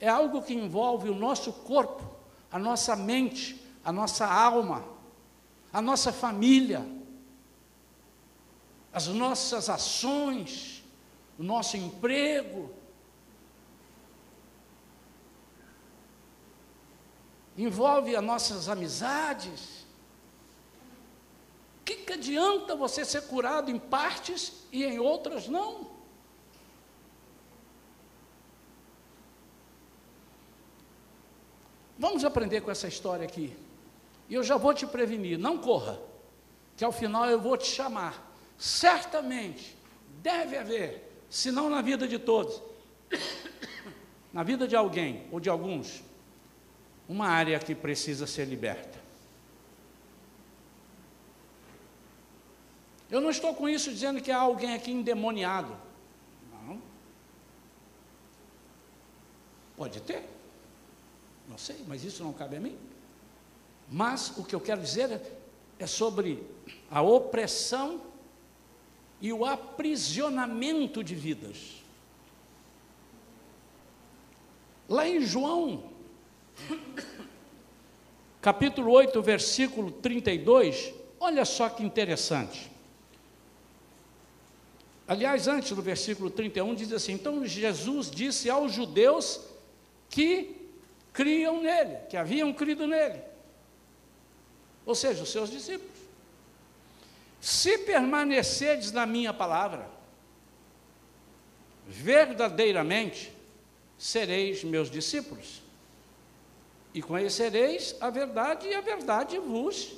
é 0.00 0.08
algo 0.08 0.42
que 0.42 0.54
envolve 0.54 1.08
o 1.08 1.14
nosso 1.14 1.52
corpo, 1.52 2.04
a 2.50 2.58
nossa 2.58 2.96
mente, 2.96 3.62
a 3.84 3.92
nossa 3.92 4.26
alma, 4.26 4.84
a 5.72 5.82
nossa 5.82 6.12
família, 6.12 6.86
as 8.92 9.06
nossas 9.06 9.68
ações, 9.68 10.84
o 11.38 11.42
nosso 11.42 11.76
emprego. 11.76 12.74
Envolve 17.56 18.16
as 18.16 18.24
nossas 18.24 18.68
amizades. 18.68 19.86
O 21.80 21.84
que, 21.84 21.96
que 21.96 22.12
adianta 22.12 22.74
você 22.74 23.04
ser 23.04 23.22
curado 23.22 23.70
em 23.70 23.78
partes 23.78 24.52
e 24.72 24.84
em 24.84 24.98
outras 24.98 25.48
não? 25.48 25.97
Vamos 31.98 32.24
aprender 32.24 32.60
com 32.60 32.70
essa 32.70 32.86
história 32.86 33.24
aqui. 33.24 33.54
E 34.28 34.34
eu 34.34 34.44
já 34.44 34.56
vou 34.56 34.72
te 34.72 34.86
prevenir, 34.86 35.36
não 35.38 35.58
corra, 35.58 35.98
que 36.76 36.84
ao 36.84 36.92
final 36.92 37.26
eu 37.26 37.40
vou 37.40 37.56
te 37.56 37.66
chamar. 37.66 38.32
Certamente 38.56 39.76
deve 40.22 40.56
haver, 40.56 41.10
se 41.28 41.50
não 41.50 41.68
na 41.68 41.82
vida 41.82 42.06
de 42.06 42.18
todos, 42.18 42.62
na 44.32 44.42
vida 44.42 44.68
de 44.68 44.76
alguém 44.76 45.26
ou 45.32 45.40
de 45.40 45.48
alguns, 45.48 46.02
uma 47.08 47.26
área 47.26 47.58
que 47.58 47.74
precisa 47.74 48.26
ser 48.26 48.44
liberta. 48.44 48.98
Eu 53.10 53.20
não 53.20 53.30
estou 53.30 53.54
com 53.54 53.68
isso 53.68 53.90
dizendo 53.90 54.20
que 54.20 54.30
há 54.30 54.38
alguém 54.38 54.74
aqui 54.74 54.90
endemoniado. 54.90 55.74
Não. 56.52 56.80
Pode 59.76 60.02
ter. 60.02 60.37
Não 61.48 61.56
sei, 61.56 61.76
mas 61.86 62.04
isso 62.04 62.22
não 62.22 62.32
cabe 62.32 62.56
a 62.56 62.60
mim. 62.60 62.76
Mas 63.90 64.36
o 64.36 64.44
que 64.44 64.54
eu 64.54 64.60
quero 64.60 64.80
dizer 64.82 65.20
é 65.78 65.86
sobre 65.86 66.46
a 66.90 67.00
opressão 67.00 68.02
e 69.20 69.32
o 69.32 69.44
aprisionamento 69.44 71.02
de 71.02 71.14
vidas. 71.14 71.82
Lá 74.88 75.08
em 75.08 75.20
João, 75.20 75.84
capítulo 78.40 78.90
8, 78.92 79.20
versículo 79.22 79.90
32, 79.90 80.92
olha 81.18 81.44
só 81.44 81.68
que 81.68 81.82
interessante. 81.82 82.70
Aliás, 85.06 85.48
antes 85.48 85.72
do 85.72 85.80
versículo 85.80 86.30
31, 86.30 86.74
diz 86.74 86.92
assim: 86.92 87.12
Então 87.12 87.44
Jesus 87.46 88.10
disse 88.10 88.50
aos 88.50 88.72
judeus 88.72 89.40
que 90.10 90.57
criam 91.18 91.60
nele, 91.60 91.96
que 92.08 92.16
haviam 92.16 92.52
crido 92.52 92.86
nele. 92.86 93.20
Ou 94.86 94.94
seja, 94.94 95.24
os 95.24 95.32
seus 95.32 95.50
discípulos. 95.50 95.98
Se 97.40 97.76
permanecerdes 97.78 98.92
na 98.92 99.04
minha 99.04 99.34
palavra, 99.34 99.90
verdadeiramente 101.88 103.32
sereis 103.98 104.62
meus 104.62 104.88
discípulos, 104.88 105.60
e 106.94 107.02
conhecereis 107.02 107.96
a 108.00 108.10
verdade, 108.10 108.68
e 108.68 108.74
a 108.74 108.80
verdade 108.80 109.40
vos 109.40 109.94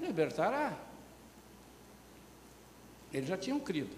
libertará. 0.00 0.74
Eles 3.12 3.28
já 3.28 3.36
tinham 3.36 3.60
crido. 3.60 3.94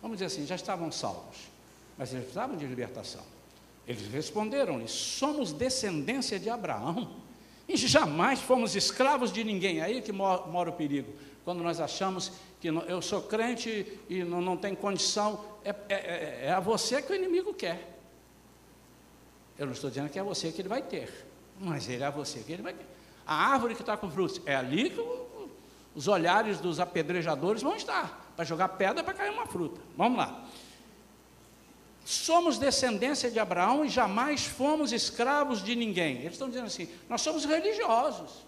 Vamos 0.00 0.18
dizer 0.18 0.26
assim, 0.26 0.46
já 0.46 0.54
estavam 0.54 0.92
salvos, 0.92 1.38
mas 1.98 2.12
eles 2.12 2.22
precisavam 2.22 2.56
de 2.56 2.64
libertação. 2.64 3.35
Eles 3.86 4.06
responderam-lhe: 4.08 4.88
Somos 4.88 5.52
descendência 5.52 6.38
de 6.38 6.50
Abraão 6.50 7.10
e 7.68 7.76
jamais 7.76 8.40
fomos 8.40 8.74
escravos 8.74 9.32
de 9.32 9.44
ninguém. 9.44 9.80
É 9.80 9.84
aí 9.84 10.02
que 10.02 10.12
mora, 10.12 10.70
o 10.70 10.72
perigo. 10.72 11.12
Quando 11.44 11.62
nós 11.62 11.80
achamos 11.80 12.32
que 12.60 12.68
eu 12.68 13.00
sou 13.00 13.22
crente 13.22 14.00
e 14.08 14.24
não, 14.24 14.40
não 14.40 14.56
tem 14.56 14.74
condição, 14.74 15.44
é, 15.64 15.70
é, 15.88 15.94
é, 15.94 16.40
é 16.46 16.52
a 16.52 16.60
você 16.60 17.00
que 17.00 17.12
o 17.12 17.14
inimigo 17.14 17.54
quer. 17.54 17.96
Eu 19.58 19.66
não 19.66 19.72
estou 19.72 19.88
dizendo 19.88 20.08
que 20.10 20.18
é 20.18 20.22
você 20.22 20.50
que 20.52 20.60
ele 20.60 20.68
vai 20.68 20.82
ter, 20.82 21.26
mas 21.60 21.88
ele 21.88 22.02
é 22.02 22.10
você 22.10 22.40
que 22.40 22.52
ele 22.52 22.62
vai 22.62 22.74
ter. 22.74 22.86
A 23.26 23.52
árvore 23.52 23.74
que 23.74 23.82
está 23.82 23.96
com 23.96 24.10
frutos, 24.10 24.40
é 24.44 24.54
ali 24.54 24.90
que 24.90 25.00
os 25.94 26.08
olhares 26.08 26.58
dos 26.58 26.78
apedrejadores 26.78 27.62
vão 27.62 27.74
estar, 27.74 28.32
para 28.36 28.44
jogar 28.44 28.68
pedra 28.70 29.02
para 29.02 29.14
cair 29.14 29.32
uma 29.32 29.46
fruta. 29.46 29.80
Vamos 29.96 30.18
lá. 30.18 30.44
Somos 32.06 32.56
descendência 32.56 33.28
de 33.28 33.40
Abraão 33.40 33.84
e 33.84 33.88
jamais 33.88 34.46
fomos 34.46 34.92
escravos 34.92 35.60
de 35.60 35.74
ninguém. 35.74 36.18
Eles 36.18 36.34
estão 36.34 36.48
dizendo 36.48 36.66
assim: 36.66 36.88
nós 37.08 37.20
somos 37.20 37.44
religiosos, 37.44 38.46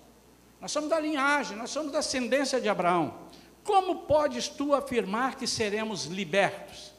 nós 0.60 0.70
somos 0.70 0.88
da 0.88 1.00
linhagem, 1.00 1.56
nós 1.56 1.70
somos 1.70 1.90
da 1.90 1.98
ascendência 1.98 2.60
de 2.60 2.68
Abraão. 2.68 3.18
Como 3.64 4.02
podes 4.02 4.46
tu 4.46 4.72
afirmar 4.72 5.34
que 5.34 5.44
seremos 5.44 6.04
libertos? 6.04 6.92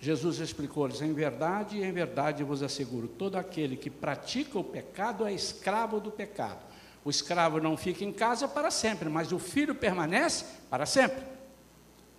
Jesus 0.00 0.40
explicou-lhes: 0.40 1.00
em 1.00 1.12
verdade, 1.12 1.80
em 1.80 1.92
verdade 1.92 2.42
vos 2.42 2.60
asseguro: 2.60 3.06
todo 3.06 3.36
aquele 3.36 3.76
que 3.76 3.88
pratica 3.88 4.58
o 4.58 4.64
pecado 4.64 5.28
é 5.28 5.32
escravo 5.32 6.00
do 6.00 6.10
pecado. 6.10 6.66
O 7.04 7.10
escravo 7.10 7.60
não 7.60 7.76
fica 7.76 8.04
em 8.04 8.12
casa 8.12 8.48
para 8.48 8.72
sempre, 8.72 9.08
mas 9.08 9.30
o 9.30 9.38
filho 9.38 9.76
permanece 9.76 10.44
para 10.68 10.86
sempre. 10.86 11.37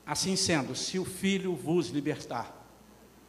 Assim 0.09 0.35
sendo, 0.35 0.75
se 0.75 0.97
o 0.97 1.05
Filho 1.05 1.53
vos 1.53 1.89
libertar, 1.89 2.51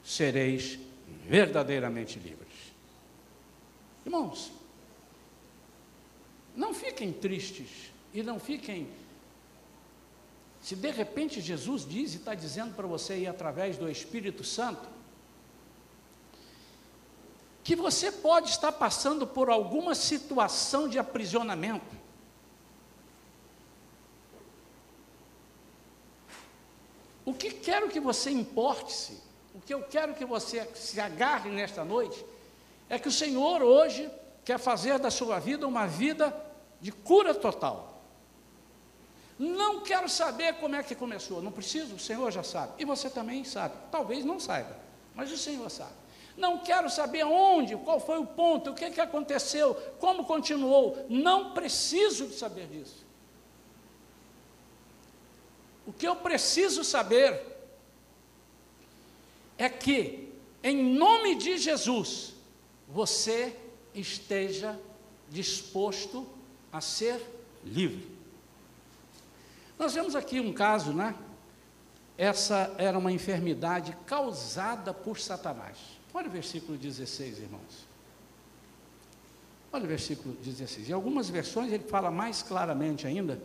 sereis 0.03 0.79
verdadeiramente 1.27 2.19
livres. 2.19 2.49
Irmãos, 4.03 4.51
não 6.57 6.73
fiquem 6.73 7.13
tristes 7.13 7.93
e 8.15 8.23
não 8.23 8.41
fiquem. 8.41 8.89
Se 10.63 10.75
de 10.75 10.91
repente 10.91 11.39
Jesus 11.43 11.87
diz 11.87 12.15
e 12.15 12.17
está 12.17 12.35
dizendo 12.35 12.75
para 12.75 12.87
você 12.87 13.19
ir 13.19 13.27
através 13.27 13.77
do 13.77 13.87
Espírito 13.87 14.43
Santo, 14.43 14.89
que 17.63 17.77
você 17.77 18.11
pode 18.11 18.49
estar 18.49 18.73
passando 18.73 19.27
por 19.27 19.51
alguma 19.51 19.95
situação 19.95 20.89
de 20.89 20.99
aprisionamento, 20.99 22.00
O 27.25 27.35
que 27.35 27.51
quero 27.51 27.89
que 27.89 28.01
você 28.01 28.31
importe-se, 28.31 29.19
o 29.55 29.61
que 29.61 29.75
eu 29.75 29.83
quero 29.83 30.15
que 30.15 30.25
você 30.25 30.69
se 30.75 31.01
agarre 31.01 31.51
nesta 31.51 31.85
noite, 31.85 32.25
é 32.89 32.99
que 32.99 33.09
o 33.09 33.13
Senhor 33.13 33.63
hoje 33.63 34.11
quer 34.45 34.59
fazer 34.59 34.99
da 34.99 35.11
sua 35.11 35.39
vida 35.39 35.67
uma 35.67 35.87
vida 35.87 36.35
de 36.81 36.91
cura 36.91 37.35
total. 37.35 38.03
Não 39.39 39.81
quero 39.81 40.09
saber 40.09 40.55
como 40.55 40.77
é 40.77 40.83
que 40.83 40.95
começou, 40.95 41.41
não 41.41 41.53
preciso, 41.53 41.95
o 41.95 41.99
Senhor 41.99 42.31
já 42.31 42.43
sabe, 42.43 42.75
e 42.79 42.85
você 42.85 43.09
também 43.09 43.43
sabe, 43.45 43.75
talvez 43.91 44.25
não 44.25 44.39
saiba, 44.39 44.77
mas 45.15 45.33
o 45.33 45.39
Senhor 45.39 45.71
sabe. 45.71 45.95
Não 46.37 46.59
quero 46.59 46.91
saber 46.91 47.25
onde, 47.25 47.77
qual 47.77 48.01
foi 48.01 48.19
o 48.19 48.27
ponto, 48.27 48.71
o 48.71 48.75
que, 48.75 48.91
que 48.91 49.01
aconteceu, 49.01 49.75
como 49.99 50.25
continuou, 50.25 51.07
não 51.09 51.53
preciso 51.53 52.27
de 52.27 52.35
saber 52.35 52.67
disso. 52.67 53.07
O 55.87 55.93
que 55.93 56.07
eu 56.07 56.17
preciso 56.17 56.85
saber 56.85 57.41
é 59.59 59.69
que, 59.69 60.33
em 60.63 60.95
nome 60.95 61.35
de 61.35 61.59
Jesus, 61.59 62.35
você 62.89 63.57
esteja 63.95 64.79
disposto 65.29 66.27
a 66.73 66.81
ser 66.81 67.21
livre. 67.65 68.09
Nós 69.79 69.95
vemos 69.95 70.15
aqui 70.15 70.41
um 70.41 70.53
caso, 70.53 70.93
né? 70.93 71.15
Essa 72.17 72.75
era 72.77 72.99
uma 72.99 73.11
enfermidade 73.11 73.97
causada 74.07 74.93
por 74.93 75.19
Satanás. 75.19 75.79
Olha 76.13 76.29
o 76.29 76.31
versículo 76.31 76.77
16, 76.77 77.39
irmãos. 77.39 77.87
Olha 79.73 79.85
o 79.85 79.89
versículo 79.89 80.35
16. 80.35 80.91
Em 80.91 80.93
algumas 80.93 81.31
versões 81.31 81.73
ele 81.73 81.85
fala 81.85 82.11
mais 82.11 82.43
claramente 82.43 83.07
ainda, 83.07 83.41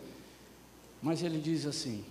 mas 1.02 1.22
ele 1.22 1.40
diz 1.40 1.66
assim: 1.66 2.04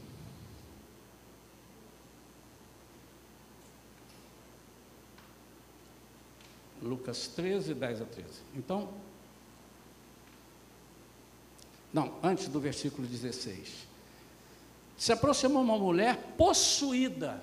Lucas 6.84 7.28
13, 7.28 7.74
10 7.74 8.02
a 8.02 8.04
13. 8.04 8.28
Então, 8.54 8.88
não, 11.92 12.14
antes 12.22 12.48
do 12.48 12.60
versículo 12.60 13.06
16. 13.06 13.86
Se 14.96 15.12
aproximou 15.12 15.62
uma 15.62 15.78
mulher 15.78 16.34
possuída 16.36 17.42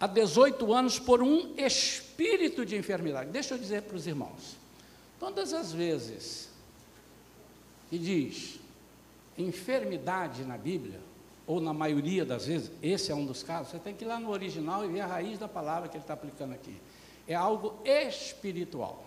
há 0.00 0.06
18 0.06 0.72
anos 0.72 0.98
por 0.98 1.22
um 1.22 1.54
espírito 1.56 2.64
de 2.64 2.76
enfermidade. 2.76 3.30
Deixa 3.30 3.54
eu 3.54 3.58
dizer 3.58 3.82
para 3.82 3.96
os 3.96 4.06
irmãos: 4.06 4.56
todas 5.18 5.52
as 5.52 5.72
vezes 5.72 6.48
que 7.90 7.98
diz 7.98 8.58
enfermidade 9.36 10.44
na 10.44 10.56
Bíblia, 10.56 11.00
ou 11.46 11.60
na 11.60 11.74
maioria 11.74 12.24
das 12.24 12.46
vezes, 12.46 12.70
esse 12.82 13.12
é 13.12 13.14
um 13.14 13.26
dos 13.26 13.42
casos, 13.42 13.72
você 13.72 13.78
tem 13.78 13.94
que 13.94 14.04
ir 14.04 14.08
lá 14.08 14.18
no 14.18 14.30
original 14.30 14.84
e 14.84 14.88
ver 14.88 15.00
a 15.00 15.06
raiz 15.06 15.38
da 15.38 15.48
palavra 15.48 15.88
que 15.88 15.96
ele 15.96 16.04
está 16.04 16.14
aplicando 16.14 16.54
aqui. 16.54 16.80
É 17.26 17.34
algo 17.34 17.78
espiritual. 17.84 19.04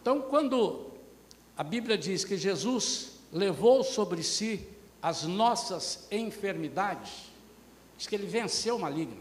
Então, 0.00 0.22
quando 0.22 0.90
a 1.56 1.62
Bíblia 1.62 1.96
diz 1.96 2.24
que 2.24 2.36
Jesus 2.36 3.18
levou 3.32 3.84
sobre 3.84 4.22
si 4.22 4.66
as 5.02 5.24
nossas 5.24 6.06
enfermidades, 6.10 7.30
diz 7.96 8.06
que 8.06 8.14
ele 8.14 8.26
venceu 8.26 8.76
o 8.76 8.80
maligno 8.80 9.20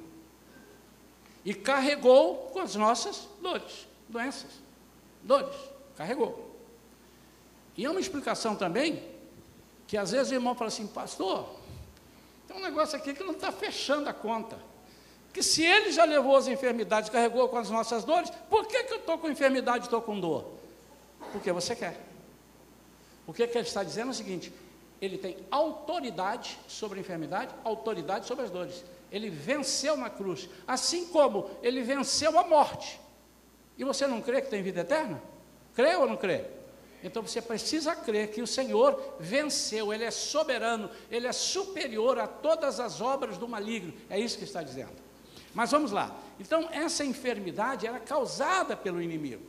e 1.44 1.54
carregou 1.54 2.50
com 2.52 2.60
as 2.60 2.76
nossas 2.76 3.28
dores, 3.42 3.88
doenças, 4.08 4.52
dores, 5.24 5.56
carregou. 5.96 6.50
E 7.78 7.86
é 7.86 7.90
uma 7.90 8.00
explicação 8.00 8.56
também 8.56 9.04
que 9.88 9.98
às 9.98 10.12
vezes 10.12 10.32
o 10.32 10.36
irmão 10.36 10.54
fala 10.54 10.68
assim, 10.68 10.86
pastor, 10.88 11.50
tem 12.48 12.58
um 12.58 12.62
negócio 12.62 12.98
aqui 12.98 13.14
que 13.14 13.24
não 13.24 13.34
está 13.34 13.52
fechando 13.52 14.10
a 14.10 14.14
conta. 14.14 14.69
Que 15.40 15.44
se 15.44 15.64
ele 15.64 15.94
já 15.94 16.04
levou 16.04 16.36
as 16.36 16.50
enfermidades, 16.50 17.10
carregou 17.10 17.48
com 17.48 17.58
as 17.58 17.70
nossas 17.70 18.04
dores, 18.04 18.30
por 18.50 18.68
que, 18.68 18.84
que 18.84 18.92
eu 18.92 18.98
estou 18.98 19.18
com 19.18 19.30
enfermidade 19.30 19.86
e 19.86 19.88
estou 19.88 20.02
com 20.02 20.20
dor? 20.20 20.44
Porque 21.32 21.50
você 21.54 21.74
quer. 21.74 21.98
O 23.26 23.32
que, 23.32 23.48
que 23.48 23.58
ele 23.58 23.66
está 23.66 23.82
dizendo 23.82 24.10
é 24.10 24.12
o 24.12 24.14
seguinte: 24.14 24.52
ele 25.02 25.18
tem 25.18 25.38
autoridade 25.50 26.60
sobre 26.68 27.00
a 27.00 27.02
enfermidade, 27.02 27.56
autoridade 27.64 28.28
sobre 28.28 28.44
as 28.44 28.52
dores. 28.52 28.84
Ele 29.10 29.30
venceu 29.30 29.96
na 29.96 30.10
cruz, 30.10 30.50
assim 30.68 31.08
como 31.08 31.50
ele 31.64 31.84
venceu 31.84 32.38
a 32.38 32.44
morte. 32.44 33.00
E 33.78 33.86
você 33.86 34.06
não 34.08 34.22
crê 34.22 34.42
que 34.42 34.50
tem 34.50 34.62
vida 34.62 34.82
eterna? 34.82 35.24
Crê 35.74 35.96
ou 35.96 36.06
não 36.06 36.18
crê? 36.18 36.44
Então 37.02 37.24
você 37.24 37.42
precisa 37.42 37.96
crer 37.96 38.30
que 38.30 38.42
o 38.42 38.48
Senhor 38.48 39.16
venceu, 39.18 39.94
Ele 39.94 40.04
é 40.04 40.12
soberano, 40.12 40.90
Ele 41.10 41.28
é 41.28 41.32
superior 41.32 42.20
a 42.20 42.28
todas 42.28 42.78
as 42.78 43.00
obras 43.00 43.38
do 43.38 43.48
maligno. 43.48 43.94
É 44.10 44.20
isso 44.20 44.38
que 44.38 44.44
está 44.44 44.62
dizendo. 44.62 45.08
Mas 45.54 45.72
vamos 45.72 45.92
lá. 45.92 46.16
Então, 46.40 46.70
essa 46.72 47.04
enfermidade 47.04 47.88
era 47.88 48.00
causada 48.00 48.76
pelo 48.78 49.02
inimigo. 49.02 49.44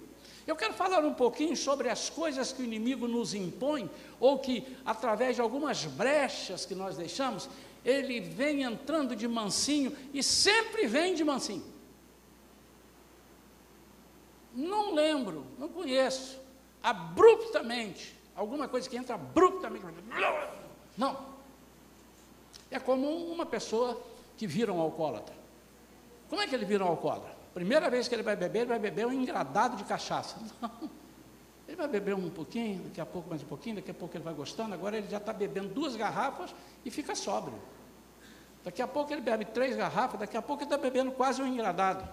Eu 0.46 0.56
quero 0.56 0.74
falar 0.74 1.04
um 1.04 1.14
pouquinho 1.14 1.56
sobre 1.56 1.88
as 1.88 2.10
coisas 2.10 2.52
que 2.52 2.62
o 2.62 2.64
inimigo 2.64 3.06
nos 3.06 3.34
impõe, 3.34 3.88
ou 4.18 4.38
que, 4.38 4.76
através 4.84 5.36
de 5.36 5.42
algumas 5.42 5.84
brechas 5.84 6.66
que 6.66 6.74
nós 6.74 6.96
deixamos, 6.96 7.48
ele 7.84 8.20
vem 8.20 8.62
entrando 8.62 9.14
de 9.14 9.28
mansinho 9.28 9.96
e 10.12 10.22
sempre 10.22 10.86
vem 10.86 11.14
de 11.14 11.22
mansinho. 11.22 11.64
Não 14.52 14.92
lembro, 14.92 15.46
não 15.58 15.68
conheço, 15.68 16.38
abruptamente, 16.82 18.16
alguma 18.34 18.66
coisa 18.66 18.88
que 18.88 18.96
entra 18.96 19.14
abruptamente. 19.14 19.84
Não. 20.96 21.30
É 22.70 22.78
como 22.78 23.08
uma 23.32 23.46
pessoa 23.46 24.00
que 24.36 24.46
vira 24.46 24.72
um 24.72 24.80
alcoólatra. 24.80 25.39
Como 26.30 26.40
é 26.40 26.46
que 26.46 26.54
ele 26.54 26.64
vira 26.64 26.84
um 26.84 26.88
alcoólatra? 26.88 27.36
Primeira 27.52 27.90
vez 27.90 28.06
que 28.06 28.14
ele 28.14 28.22
vai 28.22 28.36
beber, 28.36 28.60
ele 28.60 28.68
vai 28.68 28.78
beber 28.78 29.04
um 29.04 29.12
engradado 29.12 29.76
de 29.76 29.82
cachaça. 29.82 30.36
Não. 30.62 30.88
Ele 31.66 31.76
vai 31.76 31.88
beber 31.88 32.14
um 32.14 32.30
pouquinho, 32.30 32.84
daqui 32.84 33.00
a 33.00 33.06
pouco 33.06 33.28
mais 33.28 33.42
um 33.42 33.46
pouquinho, 33.46 33.76
daqui 33.76 33.90
a 33.90 33.94
pouco 33.94 34.16
ele 34.16 34.24
vai 34.24 34.34
gostando, 34.34 34.74
agora 34.74 34.96
ele 34.96 35.08
já 35.08 35.18
está 35.18 35.32
bebendo 35.32 35.68
duas 35.68 35.94
garrafas 35.94 36.54
e 36.84 36.90
fica 36.90 37.14
sóbrio. 37.14 37.60
Daqui 38.64 38.80
a 38.82 38.88
pouco 38.88 39.12
ele 39.12 39.20
bebe 39.20 39.44
três 39.44 39.76
garrafas, 39.76 40.18
daqui 40.18 40.36
a 40.36 40.42
pouco 40.42 40.62
ele 40.62 40.66
está 40.66 40.76
bebendo 40.76 41.12
quase 41.12 41.42
um 41.42 41.46
engradado. 41.46 42.08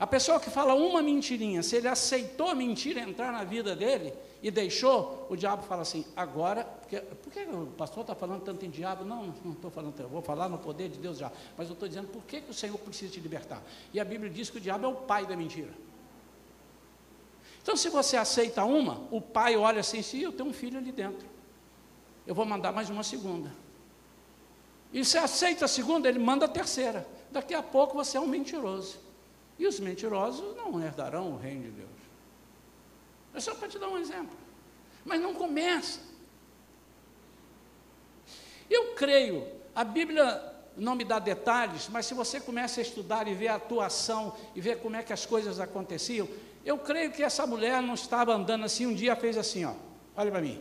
A 0.00 0.06
pessoa 0.06 0.38
que 0.38 0.48
fala 0.48 0.74
uma 0.74 1.02
mentirinha, 1.02 1.60
se 1.60 1.74
ele 1.74 1.88
aceitou 1.88 2.48
a 2.48 2.54
mentira 2.54 3.00
entrar 3.00 3.32
na 3.32 3.42
vida 3.42 3.74
dele 3.74 4.14
e 4.40 4.48
deixou, 4.48 5.26
o 5.28 5.34
diabo 5.34 5.64
fala 5.64 5.82
assim: 5.82 6.06
agora, 6.14 6.62
porque, 6.64 7.00
por 7.00 7.32
que 7.32 7.40
o 7.40 7.66
pastor 7.76 8.02
está 8.02 8.14
falando 8.14 8.42
tanto 8.42 8.64
em 8.64 8.70
diabo? 8.70 9.04
Não, 9.04 9.34
não 9.44 9.52
estou 9.52 9.70
falando, 9.70 9.98
eu 9.98 10.08
vou 10.08 10.22
falar 10.22 10.48
no 10.48 10.58
poder 10.58 10.88
de 10.88 10.98
Deus 11.00 11.18
já, 11.18 11.32
mas 11.56 11.66
eu 11.66 11.72
estou 11.72 11.88
dizendo 11.88 12.06
por 12.08 12.22
que, 12.22 12.40
que 12.40 12.50
o 12.50 12.54
Senhor 12.54 12.78
precisa 12.78 13.12
te 13.12 13.18
libertar. 13.18 13.60
E 13.92 13.98
a 13.98 14.04
Bíblia 14.04 14.30
diz 14.30 14.48
que 14.48 14.58
o 14.58 14.60
diabo 14.60 14.86
é 14.86 14.88
o 14.88 14.94
pai 14.94 15.26
da 15.26 15.36
mentira. 15.36 15.72
Então, 17.60 17.76
se 17.76 17.88
você 17.88 18.16
aceita 18.16 18.64
uma, 18.64 19.00
o 19.10 19.20
pai 19.20 19.56
olha 19.56 19.80
assim: 19.80 20.00
sim, 20.00 20.20
eu 20.20 20.30
tenho 20.30 20.48
um 20.48 20.52
filho 20.52 20.78
ali 20.78 20.92
dentro, 20.92 21.26
eu 22.24 22.36
vou 22.36 22.46
mandar 22.46 22.70
mais 22.70 22.88
uma 22.88 23.02
segunda. 23.02 23.52
E 24.92 25.04
se 25.04 25.18
aceita 25.18 25.64
a 25.64 25.68
segunda, 25.68 26.08
ele 26.08 26.20
manda 26.20 26.44
a 26.44 26.48
terceira. 26.48 27.04
Daqui 27.32 27.52
a 27.52 27.62
pouco 27.62 27.94
você 27.94 28.16
é 28.16 28.20
um 28.20 28.26
mentiroso. 28.28 29.07
E 29.58 29.66
os 29.66 29.80
mentirosos 29.80 30.56
não 30.56 30.80
herdarão 30.80 31.32
o 31.32 31.36
reino 31.36 31.64
de 31.64 31.70
Deus. 31.70 31.88
É 33.34 33.40
só 33.40 33.54
para 33.54 33.68
te 33.68 33.78
dar 33.78 33.88
um 33.88 33.98
exemplo. 33.98 34.36
Mas 35.04 35.20
não 35.20 35.34
começa. 35.34 36.00
Eu 38.70 38.94
creio, 38.94 39.46
a 39.74 39.82
Bíblia 39.82 40.54
não 40.76 40.94
me 40.94 41.04
dá 41.04 41.18
detalhes, 41.18 41.88
mas 41.88 42.06
se 42.06 42.14
você 42.14 42.40
começa 42.40 42.80
a 42.80 42.82
estudar 42.82 43.26
e 43.26 43.34
ver 43.34 43.48
a 43.48 43.56
atuação 43.56 44.34
e 44.54 44.60
ver 44.60 44.78
como 44.78 44.96
é 44.96 45.02
que 45.02 45.12
as 45.12 45.26
coisas 45.26 45.58
aconteciam, 45.58 46.28
eu 46.64 46.78
creio 46.78 47.10
que 47.10 47.22
essa 47.22 47.46
mulher 47.46 47.82
não 47.82 47.94
estava 47.94 48.34
andando 48.34 48.64
assim, 48.64 48.86
um 48.86 48.94
dia 48.94 49.16
fez 49.16 49.36
assim, 49.36 49.64
ó, 49.64 49.74
olha 50.16 50.30
para 50.30 50.40
mim. 50.40 50.60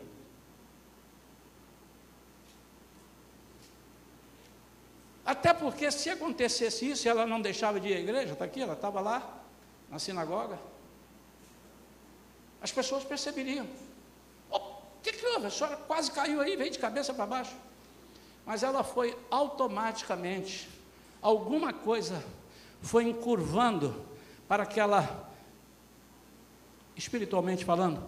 Até 5.27 5.53
porque 5.53 5.91
se 5.91 6.09
acontecesse 6.09 6.89
isso, 6.89 7.09
ela 7.09 7.27
não 7.27 7.41
deixava 7.41 7.81
de 7.81 7.89
ir 7.89 7.95
à 7.95 7.99
igreja, 7.99 8.31
está 8.31 8.45
aqui, 8.45 8.61
ela 8.61 8.75
estava 8.75 9.01
lá, 9.01 9.43
na 9.89 9.99
sinagoga. 9.99 10.57
As 12.61 12.71
pessoas 12.71 13.03
perceberiam. 13.03 13.65
O 14.49 14.55
oh, 14.55 14.59
que, 15.03 15.11
que 15.11 15.25
houve? 15.25 15.47
A 15.47 15.49
senhora 15.49 15.75
quase 15.75 16.13
caiu 16.13 16.39
aí, 16.39 16.55
veio 16.55 16.71
de 16.71 16.79
cabeça 16.79 17.13
para 17.13 17.25
baixo. 17.25 17.53
Mas 18.45 18.63
ela 18.63 18.85
foi 18.85 19.17
automaticamente, 19.29 20.69
alguma 21.21 21.73
coisa 21.73 22.23
foi 22.81 23.03
encurvando 23.03 24.05
para 24.47 24.65
que 24.65 24.79
ela, 24.79 25.29
espiritualmente 26.95 27.65
falando, 27.65 28.01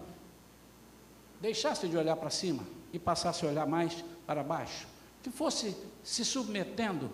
deixasse 1.38 1.86
de 1.86 1.98
olhar 1.98 2.16
para 2.16 2.30
cima 2.30 2.62
e 2.94 2.98
passasse 2.98 3.44
a 3.44 3.50
olhar 3.50 3.66
mais 3.66 4.02
para 4.26 4.42
baixo 4.42 4.88
que 5.22 5.30
fosse 5.30 5.76
se 6.02 6.24
submetendo 6.24 7.10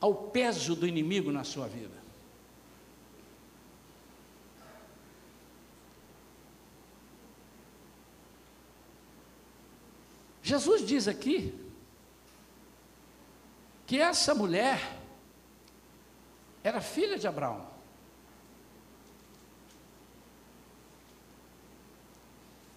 ao 0.00 0.14
peso 0.14 0.74
do 0.74 0.86
inimigo 0.86 1.30
na 1.30 1.44
sua 1.44 1.66
vida. 1.66 2.02
Jesus 10.42 10.84
diz 10.84 11.06
aqui 11.06 11.54
que 13.86 13.98
essa 13.98 14.34
mulher 14.34 14.98
era 16.64 16.80
filha 16.80 17.18
de 17.18 17.26
Abraão. 17.26 17.70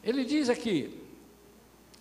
Ele 0.04 0.23
diz 0.23 0.49
aqui, 0.49 1.05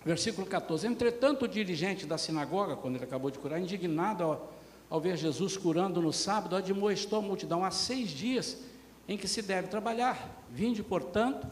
Versículo 0.04 0.46
14: 0.46 0.86
Entretanto, 0.86 1.44
o 1.44 1.48
dirigente 1.48 2.04
da 2.04 2.18
sinagoga, 2.18 2.76
quando 2.76 2.96
ele 2.96 3.04
acabou 3.04 3.30
de 3.30 3.38
curar, 3.38 3.58
indignado 3.58 4.22
ao, 4.22 4.52
ao 4.90 5.00
ver 5.00 5.16
Jesus 5.16 5.56
curando 5.56 6.02
no 6.02 6.12
sábado, 6.12 6.54
admoestou 6.54 7.20
a 7.20 7.22
multidão 7.22 7.64
há 7.64 7.70
seis 7.70 8.10
dias 8.10 8.58
em 9.08 9.16
que 9.16 9.26
se 9.26 9.40
deve 9.40 9.68
trabalhar. 9.68 10.44
Vinde, 10.50 10.82
portanto, 10.82 11.46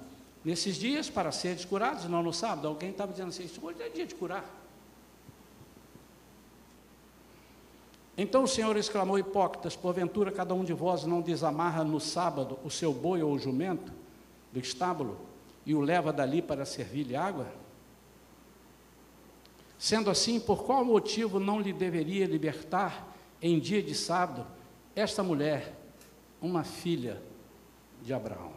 nesses 0.45 0.77
dias 0.77 1.09
para 1.09 1.33
seres 1.33 1.65
curados, 1.65 2.05
não 2.05 2.23
no 2.23 2.33
sábado. 2.33 2.69
Alguém 2.69 2.91
estava 2.91 3.13
dizendo 3.13 3.29
assim: 3.29 3.49
hoje 3.63 3.81
é 3.81 3.89
dia 3.89 4.07
de 4.07 4.15
curar. 4.15 4.45
Então 8.19 8.45
o 8.45 8.49
Senhor 8.49 8.77
exclamou: 8.77 9.19
Hipócritas, 9.19 9.75
porventura 9.75 10.31
cada 10.31 10.53
um 10.53 10.63
de 10.63 10.75
vós 10.75 11.05
não 11.05 11.23
desamarra 11.23 11.83
no 11.83 11.99
sábado 11.99 12.59
o 12.63 12.71
seu 12.71 12.93
boi 12.93 13.23
ou 13.23 13.33
o 13.33 13.39
jumento 13.39 13.91
do 14.53 14.61
estábulo 14.61 15.19
e 15.65 15.75
o 15.75 15.81
leva 15.81 16.13
dali 16.13 16.43
para 16.43 16.67
servir-lhe 16.67 17.17
água? 17.17 17.62
Sendo 19.83 20.11
assim, 20.11 20.39
por 20.39 20.63
qual 20.63 20.85
motivo 20.85 21.41
não 21.41 21.61
lhe 21.61 21.73
deveria 21.73 22.25
libertar 22.25 23.05
em 23.43 23.59
dia 23.59 23.83
de 23.83 23.97
sábado 23.97 24.47
esta 24.95 25.25
mulher, 25.25 25.77
uma 26.41 26.63
filha 26.63 27.21
de 28.01 28.15
Abraão? 28.15 28.53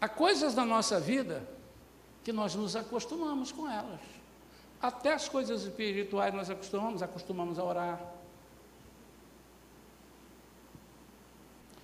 Há 0.00 0.08
coisas 0.08 0.54
na 0.54 0.64
nossa 0.64 0.98
vida 0.98 1.46
que 2.24 2.32
nós 2.32 2.54
nos 2.54 2.74
acostumamos 2.74 3.52
com 3.52 3.68
elas. 3.68 4.00
Até 4.80 5.12
as 5.12 5.28
coisas 5.28 5.64
espirituais 5.64 6.32
nós 6.32 6.48
acostumamos, 6.48 7.02
acostumamos 7.02 7.58
a 7.58 7.64
orar. 7.64 8.00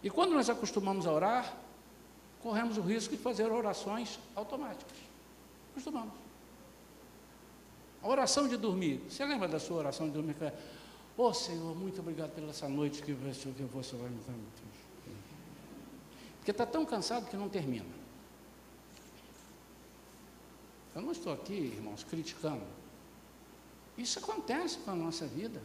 E 0.03 0.09
quando 0.09 0.33
nós 0.33 0.49
acostumamos 0.49 1.07
a 1.07 1.13
orar, 1.13 1.58
corremos 2.43 2.79
o 2.79 2.81
risco 2.81 3.17
de 3.17 3.23
fazer 3.23 3.51
orações 3.51 4.19
automáticas. 4.35 4.97
Costumamos. 5.75 6.15
A 8.03 8.09
oração 8.09 8.47
de 8.49 8.57
dormir. 8.57 9.01
Você 9.09 9.25
lembra 9.25 9.49
da 9.49 9.59
sua 9.59 9.79
oração 9.79 10.07
de 10.07 10.13
dormir? 10.13 10.37
Ô 11.17 11.25
oh, 11.25 11.35
Senhor, 11.35 11.75
muito 11.75 12.01
obrigado 12.01 12.31
pela 12.31 12.51
essa 12.51 12.69
noite 12.69 13.03
que 13.03 13.13
você 13.13 13.97
vai 13.97 14.09
me 14.09 14.19
dar. 14.27 14.35
Porque 16.39 16.51
está 16.53 16.65
tão 16.65 16.87
cansado 16.87 17.29
que 17.29 17.37
não 17.37 17.49
termina. 17.49 17.99
Eu 20.95 21.03
não 21.03 21.13
estou 21.13 21.33
aqui, 21.33 21.53
irmãos, 21.53 22.05
criticando. 22.05 22.65
Isso 23.97 24.19
acontece 24.19 24.79
com 24.79 24.93
a 24.93 24.95
nossa 24.95 25.27
vida. 25.27 25.61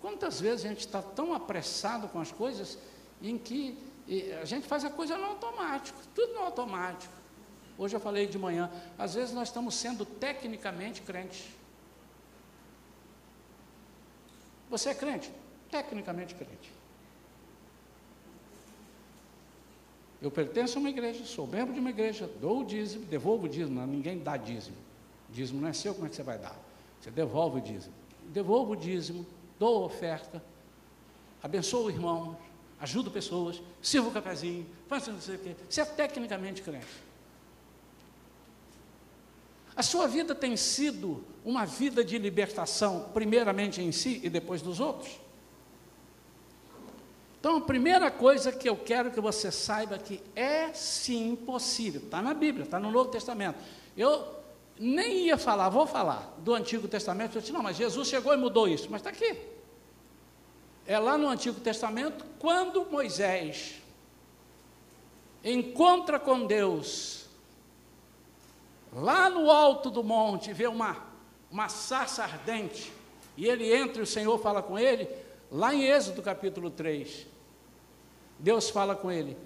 Quantas 0.00 0.40
vezes 0.40 0.64
a 0.64 0.68
gente 0.68 0.80
está 0.80 1.00
tão 1.00 1.32
apressado 1.32 2.08
com 2.08 2.20
as 2.20 2.30
coisas 2.30 2.78
em 3.22 3.38
que 3.38 3.78
a 4.40 4.44
gente 4.44 4.66
faz 4.66 4.84
a 4.84 4.90
coisa 4.90 5.16
no 5.16 5.24
automático, 5.24 5.98
tudo 6.14 6.34
no 6.34 6.40
automático. 6.40 7.12
Hoje 7.76 7.96
eu 7.96 8.00
falei 8.00 8.26
de 8.26 8.38
manhã, 8.38 8.70
às 8.98 9.14
vezes 9.14 9.34
nós 9.34 9.48
estamos 9.48 9.74
sendo 9.74 10.04
tecnicamente 10.04 11.02
crentes. 11.02 11.46
Você 14.70 14.90
é 14.90 14.94
crente? 14.94 15.32
Tecnicamente 15.70 16.34
crente. 16.34 16.72
Eu 20.20 20.30
pertenço 20.30 20.78
a 20.78 20.80
uma 20.80 20.88
igreja, 20.88 21.24
sou 21.24 21.46
membro 21.46 21.74
de 21.74 21.80
uma 21.80 21.90
igreja, 21.90 22.30
dou 22.40 22.60
o 22.60 22.64
dízimo, 22.64 23.04
devolvo 23.06 23.46
o 23.46 23.48
dízimo, 23.48 23.84
ninguém 23.86 24.18
dá 24.18 24.36
dízimo. 24.36 24.76
Dízimo 25.28 25.60
não 25.60 25.68
é 25.68 25.72
seu, 25.72 25.94
como 25.94 26.06
é 26.06 26.10
que 26.10 26.16
você 26.16 26.22
vai 26.22 26.38
dar? 26.38 26.56
Você 27.00 27.10
devolve 27.10 27.58
o 27.58 27.60
dízimo. 27.60 27.94
Devolvo 28.28 28.72
o 28.72 28.76
dízimo, 28.76 29.26
dou 29.58 29.84
oferta, 29.84 30.42
abençoo 31.42 31.86
o 31.86 31.90
irmão, 31.90 32.38
ajudo 32.80 33.10
pessoas, 33.10 33.62
sirvo 33.80 34.08
o 34.08 34.12
cafezinho, 34.12 34.66
faço 34.88 35.12
não 35.12 35.20
sei 35.20 35.36
o 35.36 35.38
quê. 35.38 35.56
Você 35.68 35.80
é 35.80 35.84
tecnicamente 35.84 36.62
crente. 36.62 36.86
A 39.76 39.82
sua 39.82 40.06
vida 40.06 40.34
tem 40.34 40.56
sido 40.56 41.24
uma 41.44 41.66
vida 41.66 42.04
de 42.04 42.16
libertação, 42.16 43.10
primeiramente 43.12 43.82
em 43.82 43.90
si 43.90 44.20
e 44.22 44.30
depois 44.30 44.62
dos 44.62 44.78
outros? 44.78 45.18
Então, 47.40 47.56
a 47.56 47.60
primeira 47.60 48.10
coisa 48.10 48.52
que 48.52 48.68
eu 48.68 48.76
quero 48.76 49.10
que 49.10 49.20
você 49.20 49.50
saiba 49.50 49.98
que 49.98 50.22
é 50.34 50.72
sim 50.72 51.36
possível, 51.36 52.00
está 52.02 52.22
na 52.22 52.32
Bíblia, 52.32 52.64
está 52.64 52.80
no 52.80 52.90
Novo 52.90 53.10
Testamento. 53.10 53.58
Eu 53.96 54.26
nem 54.78 55.26
ia 55.26 55.36
falar, 55.36 55.68
vou 55.68 55.86
falar 55.86 56.34
do 56.38 56.54
Antigo 56.54 56.88
Testamento, 56.88 57.36
eu 57.36 57.40
disse, 57.40 57.52
não, 57.52 57.62
mas 57.62 57.76
Jesus 57.76 58.08
chegou 58.08 58.32
e 58.32 58.36
mudou 58.36 58.66
isso, 58.66 58.88
mas 58.90 59.00
está 59.00 59.10
aqui. 59.10 59.36
É 60.86 60.98
lá 60.98 61.16
no 61.16 61.28
Antigo 61.28 61.60
Testamento, 61.60 62.24
quando 62.38 62.84
Moisés 62.84 63.82
encontra 65.42 66.18
com 66.18 66.46
Deus, 66.46 67.26
lá 68.92 69.30
no 69.30 69.50
alto 69.50 69.90
do 69.90 70.04
monte, 70.04 70.52
vê 70.52 70.66
uma, 70.66 71.04
uma 71.50 71.68
sarça 71.68 72.22
ardente, 72.22 72.92
e 73.36 73.46
ele 73.46 73.74
entra 73.74 74.00
e 74.00 74.02
o 74.02 74.06
Senhor 74.06 74.38
fala 74.38 74.62
com 74.62 74.78
ele, 74.78 75.08
lá 75.50 75.74
em 75.74 75.84
Êxodo 75.84 76.22
capítulo 76.22 76.70
3, 76.70 77.26
Deus 78.38 78.68
fala 78.68 78.94
com 78.94 79.10
ele: 79.10 79.36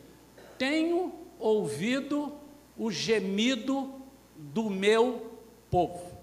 Tenho 0.58 1.12
ouvido 1.38 2.32
o 2.76 2.90
gemido 2.90 3.92
do 4.36 4.70
meu 4.70 5.30
povo. 5.70 6.18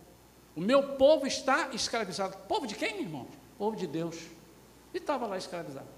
O 0.55 0.61
meu 0.61 0.95
povo 0.95 1.27
está 1.27 1.69
escravizado. 1.73 2.37
Povo 2.47 2.65
de 2.65 2.75
quem, 2.75 3.01
irmão? 3.01 3.27
Povo 3.57 3.75
de 3.75 3.85
Deus. 3.85 4.17
E 4.95 4.97
estava 4.97 5.27
lá 5.27 5.37
escravizado. 5.37 5.89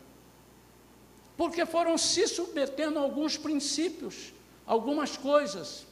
Porque 1.38 1.68
foram 1.68 2.00
se 2.00 2.28
submetendo 2.28 2.98
a 2.98 3.04
alguns 3.04 3.38
princípios, 3.38 4.34
algumas 4.66 5.16
coisas. 5.16 5.86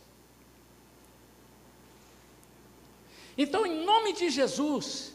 Então, 3.38 3.64
em 3.64 3.86
nome 3.86 4.14
de 4.14 4.32
Jesus, 4.32 5.12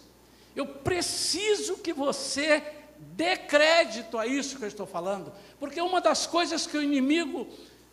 eu 0.54 0.66
preciso 0.66 1.78
que 1.78 1.92
você 1.92 2.62
dê 2.96 3.36
crédito 3.36 4.16
a 4.16 4.24
isso 4.24 4.56
que 4.56 4.64
eu 4.64 4.68
estou 4.68 4.86
falando, 4.86 5.32
porque 5.58 5.80
uma 5.80 6.00
das 6.00 6.28
coisas 6.28 6.68
que 6.68 6.76
o 6.76 6.82
inimigo 6.82 7.48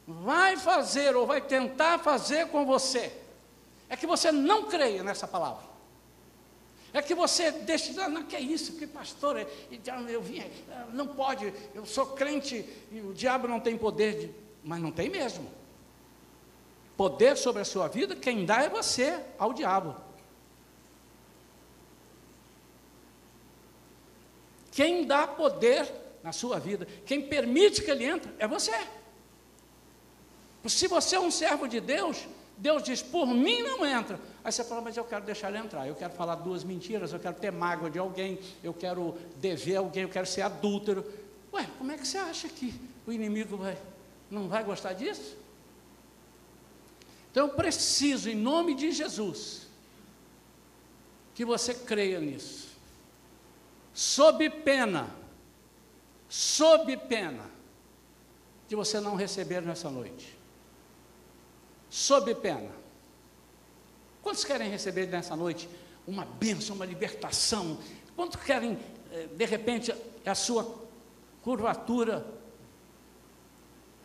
vai 0.05 0.57
fazer 0.57 1.15
ou 1.15 1.25
vai 1.25 1.41
tentar 1.41 1.97
fazer 1.97 2.49
com 2.49 2.67
você 2.67 3.11
é 3.89 3.97
que 3.97 4.05
você 4.05 4.31
não 4.31 4.65
creia 4.65 5.03
nessa 5.03 5.27
palavra. 5.27 5.76
É 6.93 7.01
que 7.01 7.13
você 7.13 7.51
deixe, 7.51 7.99
ah, 7.99 8.07
não, 8.07 8.23
que 8.23 8.35
é 8.35 8.39
isso, 8.39 8.73
que 8.73 8.87
pastor, 8.87 9.45
eu 10.09 10.21
vim, 10.21 10.43
não 10.93 11.07
pode, 11.07 11.53
eu 11.75 11.85
sou 11.85 12.07
crente 12.07 12.65
e 12.91 13.01
o 13.01 13.13
diabo 13.13 13.47
não 13.47 13.59
tem 13.59 13.77
poder, 13.77 14.17
de, 14.17 14.35
mas 14.63 14.81
não 14.81 14.91
tem 14.91 15.09
mesmo. 15.09 15.51
Poder 16.95 17.37
sobre 17.37 17.61
a 17.61 17.65
sua 17.65 17.87
vida, 17.87 18.15
quem 18.15 18.45
dá 18.45 18.63
é 18.63 18.69
você 18.69 19.21
ao 19.37 19.53
diabo. 19.53 19.95
Quem 24.71 25.05
dá 25.05 25.27
poder 25.27 25.91
na 26.23 26.31
sua 26.31 26.59
vida, 26.59 26.87
quem 27.05 27.27
permite 27.27 27.81
que 27.81 27.91
ele 27.91 28.05
entre, 28.05 28.31
é 28.39 28.47
você. 28.47 28.73
Se 30.67 30.87
você 30.87 31.15
é 31.15 31.19
um 31.19 31.31
servo 31.31 31.67
de 31.67 31.79
Deus, 31.79 32.27
Deus 32.57 32.83
diz, 32.83 33.01
por 33.01 33.27
mim 33.27 33.61
não 33.61 33.85
entra. 33.85 34.19
Aí 34.47 34.51
você 34.53 34.63
fala, 34.63 34.79
mas 34.79 34.95
eu 34.95 35.03
quero 35.03 35.25
deixar 35.25 35.49
ele 35.49 35.57
entrar, 35.57 35.85
eu 35.85 35.93
quero 35.93 36.13
falar 36.13 36.35
duas 36.35 36.63
mentiras, 36.63 37.11
eu 37.11 37.19
quero 37.19 37.35
ter 37.35 37.51
mágoa 37.51 37.89
de 37.89 37.99
alguém, 37.99 38.39
eu 38.63 38.73
quero 38.73 39.13
dever 39.35 39.75
alguém, 39.75 40.03
eu 40.03 40.09
quero 40.09 40.25
ser 40.25 40.41
adúltero. 40.41 41.03
Ué, 41.51 41.67
como 41.77 41.91
é 41.91 41.97
que 41.97 42.07
você 42.07 42.17
acha 42.17 42.47
que 42.47 42.73
o 43.05 43.11
inimigo 43.11 43.57
vai, 43.57 43.77
não 44.31 44.47
vai 44.47 44.63
gostar 44.63 44.93
disso? 44.93 45.35
Então 47.29 47.47
eu 47.47 47.53
preciso, 47.55 48.29
em 48.29 48.35
nome 48.35 48.73
de 48.73 48.89
Jesus, 48.89 49.67
que 51.35 51.43
você 51.43 51.73
creia 51.73 52.21
nisso. 52.21 52.69
Sob 53.93 54.49
pena, 54.49 55.13
sob 56.29 56.95
pena 56.95 57.43
de 58.69 58.77
você 58.77 59.01
não 59.01 59.15
receber 59.15 59.61
nessa 59.61 59.89
noite 59.89 60.37
sob 61.89 62.33
pena. 62.35 62.69
Quantos 64.37 64.45
querem 64.45 64.69
receber 64.69 65.07
nessa 65.07 65.35
noite 65.35 65.67
uma 66.05 66.23
bênção, 66.23 66.75
uma 66.75 66.85
libertação? 66.85 67.75
Quantos 68.15 68.39
querem, 68.43 68.77
eh, 69.11 69.25
de 69.35 69.45
repente, 69.45 69.91
a 70.23 70.35
sua 70.35 70.79
curvatura 71.41 72.23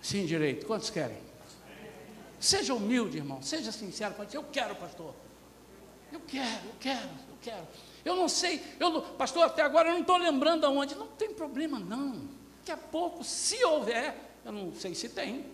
sem 0.01 0.25
direito? 0.25 0.65
Quantos 0.65 0.89
querem? 0.89 1.19
Seja 2.41 2.73
humilde, 2.73 3.19
irmão, 3.19 3.43
seja 3.43 3.71
sincero, 3.71 4.15
eu 4.33 4.43
quero, 4.45 4.75
pastor. 4.77 5.15
Eu 6.11 6.21
quero, 6.27 6.65
eu 6.65 6.75
quero, 6.81 7.11
eu 7.29 7.37
quero. 7.43 7.69
Eu 8.03 8.17
não 8.17 8.27
sei, 8.27 8.59
eu, 8.81 9.03
pastor, 9.03 9.45
até 9.45 9.61
agora 9.61 9.91
eu 9.91 9.93
não 9.93 10.01
estou 10.01 10.17
lembrando 10.17 10.65
aonde. 10.65 10.95
Não 10.95 11.09
tem 11.09 11.35
problema, 11.35 11.79
não. 11.79 12.27
Daqui 12.61 12.73
a 12.73 12.77
pouco, 12.79 13.23
se 13.23 13.63
houver, 13.63 14.17
eu 14.47 14.53
não 14.53 14.73
sei 14.73 14.95
se 14.95 15.11
tem, 15.11 15.45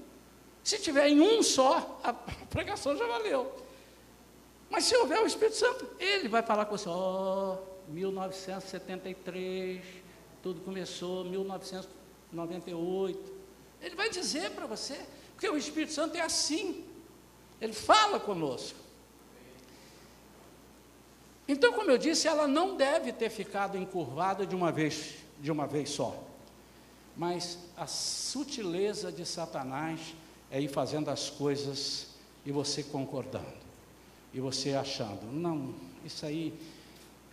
se 0.62 0.78
tiver 0.78 1.08
em 1.08 1.20
um 1.20 1.42
só, 1.42 2.00
a 2.04 2.12
pregação 2.48 2.96
já 2.96 3.08
valeu. 3.08 3.66
Mas 4.70 4.84
se 4.84 4.96
houver 4.96 5.20
o 5.22 5.26
Espírito 5.26 5.56
Santo, 5.56 5.88
ele 5.98 6.28
vai 6.28 6.42
falar 6.42 6.66
com 6.66 6.76
você, 6.76 6.88
ó, 6.88 7.54
oh, 7.54 7.58
1973, 7.90 9.82
tudo 10.42 10.60
começou, 10.60 11.24
1998. 11.24 13.38
Ele 13.80 13.94
vai 13.94 14.10
dizer 14.10 14.50
para 14.50 14.66
você, 14.66 15.00
porque 15.34 15.48
o 15.48 15.56
Espírito 15.56 15.92
Santo 15.92 16.16
é 16.16 16.20
assim. 16.20 16.84
Ele 17.60 17.72
fala 17.72 18.20
conosco. 18.20 18.88
Então, 21.48 21.72
como 21.72 21.90
eu 21.90 21.96
disse, 21.96 22.28
ela 22.28 22.46
não 22.46 22.76
deve 22.76 23.10
ter 23.10 23.30
ficado 23.30 23.78
encurvada 23.78 24.46
de 24.46 24.54
uma 24.54 24.70
vez, 24.70 25.14
de 25.40 25.50
uma 25.50 25.66
vez 25.66 25.88
só. 25.88 26.14
Mas 27.16 27.58
a 27.74 27.86
sutileza 27.86 29.10
de 29.10 29.24
Satanás 29.24 30.14
é 30.50 30.60
ir 30.60 30.68
fazendo 30.68 31.08
as 31.08 31.30
coisas 31.30 32.08
e 32.44 32.52
você 32.52 32.82
concordando, 32.82 33.46
e 34.32 34.40
você 34.40 34.74
achando, 34.74 35.30
não, 35.32 35.74
isso 36.04 36.24
aí. 36.26 36.52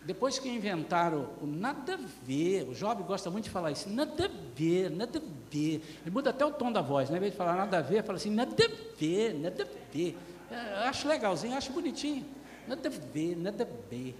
Depois 0.04 0.38
que 0.38 0.48
inventaram 0.48 1.28
o 1.42 1.46
nada 1.46 1.94
a 1.94 1.98
ver, 2.22 2.68
o 2.68 2.74
jovem 2.74 3.04
gosta 3.04 3.28
muito 3.28 3.44
de 3.44 3.50
falar 3.50 3.72
isso, 3.72 3.88
nada 3.90 4.26
a 4.26 4.30
ver, 4.54 4.88
nada 4.90 5.18
a 5.18 5.22
ver. 5.50 5.82
Ele 6.02 6.10
muda 6.12 6.30
até 6.30 6.44
o 6.46 6.52
tom 6.52 6.70
da 6.70 6.80
voz, 6.80 7.10
né? 7.10 7.16
Em 7.16 7.20
vez 7.20 7.32
de 7.32 7.38
falar 7.38 7.56
nada 7.56 7.78
a 7.78 7.82
ver, 7.82 8.04
fala 8.04 8.16
assim, 8.16 8.30
nada 8.30 8.54
a 8.64 8.98
ver, 8.98 9.34
nada 9.34 9.64
a 9.64 9.92
ver. 9.92 10.16
É, 10.50 10.88
acho 10.88 11.08
legalzinho, 11.08 11.56
acho 11.56 11.72
bonitinho. 11.72 12.24
Nada 12.68 12.88
a 12.88 12.90
ver, 12.90 13.36
nada 13.36 13.64
a 13.64 13.90
ver. 13.90 14.14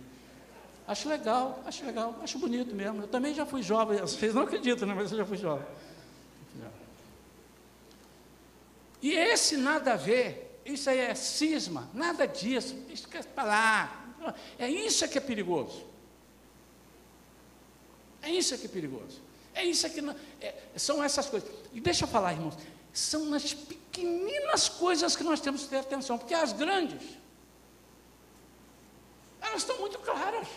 Acho 0.88 1.08
legal, 1.08 1.60
acho 1.64 1.84
legal, 1.84 2.16
acho 2.22 2.38
bonito 2.38 2.74
mesmo. 2.74 3.02
Eu 3.02 3.08
também 3.08 3.34
já 3.34 3.46
fui 3.46 3.62
jovem, 3.62 3.98
vocês 3.98 4.34
não 4.34 4.42
acreditam, 4.42 4.86
né? 4.86 4.94
Mas 4.94 5.10
eu 5.12 5.18
já 5.18 5.24
fui 5.24 5.36
jovem. 5.36 5.66
E 9.02 9.12
esse 9.12 9.56
nada 9.56 9.92
a 9.92 9.96
ver, 9.96 10.45
isso 10.66 10.90
aí 10.90 10.98
é 10.98 11.14
cisma, 11.14 11.88
nada 11.94 12.26
disso, 12.26 12.74
isso 12.88 13.09
que 13.09 13.16
é 13.16 13.22
para 13.22 13.44
lá. 13.44 14.07
É 14.59 14.68
isso 14.68 15.09
que 15.09 15.18
é 15.18 15.20
perigoso. 15.20 15.87
É 18.20 18.31
isso 18.31 18.59
que 18.59 18.66
é 18.66 18.68
perigoso. 18.68 19.20
É 19.55 19.64
isso 19.64 19.88
que 19.88 20.02
não, 20.02 20.14
é, 20.40 20.55
são 20.76 21.02
essas 21.02 21.26
coisas. 21.26 21.48
E 21.72 21.81
deixa 21.81 22.05
eu 22.05 22.09
falar, 22.09 22.33
irmãos, 22.33 22.55
são 22.92 23.26
nas 23.26 23.55
pequeninas 23.55 24.68
coisas 24.68 25.14
que 25.14 25.22
nós 25.22 25.40
temos 25.40 25.62
que 25.62 25.68
ter 25.68 25.79
atenção, 25.79 26.18
porque 26.18 26.35
as 26.35 26.52
grandes, 26.52 27.02
elas 29.40 29.59
estão 29.59 29.79
muito 29.79 29.98
claras. 30.00 30.48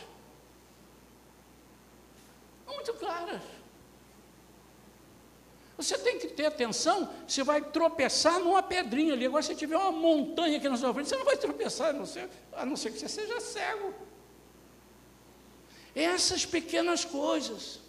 Muito 2.66 2.94
claras. 2.96 3.42
Você 5.80 5.98
tem 5.98 6.20
que 6.20 6.28
ter 6.28 6.46
atenção, 6.46 7.10
você 7.26 7.42
vai 7.42 7.62
tropeçar 7.62 8.38
numa 8.38 8.62
pedrinha 8.62 9.14
ali. 9.14 9.26
Agora, 9.26 9.42
se 9.42 9.56
tiver 9.56 9.78
uma 9.78 9.94
montanha 9.94 10.58
aqui 10.58 10.68
na 10.68 10.76
sua 10.76 10.94
frente, 10.94 11.08
você 11.08 11.16
não 11.16 11.24
vai 11.24 11.38
tropeçar, 11.38 11.92
a 11.92 11.94
não 11.94 12.06
ser, 12.06 12.30
a 12.52 12.66
não 12.66 12.76
ser 12.76 12.92
que 12.92 13.00
você 13.00 13.08
seja 13.08 13.40
cego. 13.40 13.94
Essas 15.96 16.46
pequenas 16.46 17.06
coisas 17.06 17.80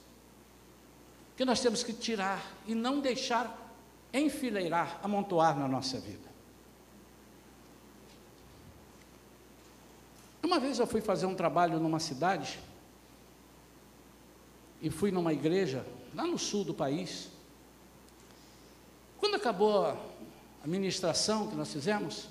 que 1.36 1.44
nós 1.44 1.58
temos 1.58 1.82
que 1.82 1.92
tirar 1.92 2.40
e 2.64 2.76
não 2.76 3.00
deixar 3.00 3.74
enfileirar, 4.14 5.00
amontoar 5.02 5.58
na 5.58 5.66
nossa 5.66 5.98
vida. 5.98 6.30
Uma 10.44 10.60
vez 10.60 10.78
eu 10.78 10.86
fui 10.86 11.00
fazer 11.00 11.26
um 11.26 11.34
trabalho 11.34 11.80
numa 11.80 11.98
cidade 11.98 12.60
e 14.80 14.90
fui 14.90 15.10
numa 15.10 15.32
igreja 15.32 15.84
lá 16.14 16.24
no 16.24 16.38
sul 16.38 16.62
do 16.62 16.72
país. 16.72 17.29
Quando 19.20 19.34
acabou 19.34 19.84
a 19.84 20.66
ministração 20.66 21.46
que 21.46 21.54
nós 21.54 21.70
fizemos, 21.70 22.28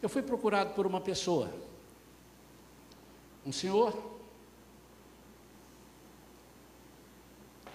eu 0.00 0.08
fui 0.08 0.22
procurado 0.22 0.74
por 0.74 0.86
uma 0.86 1.00
pessoa, 1.00 1.52
um 3.44 3.52
senhor. 3.52 4.12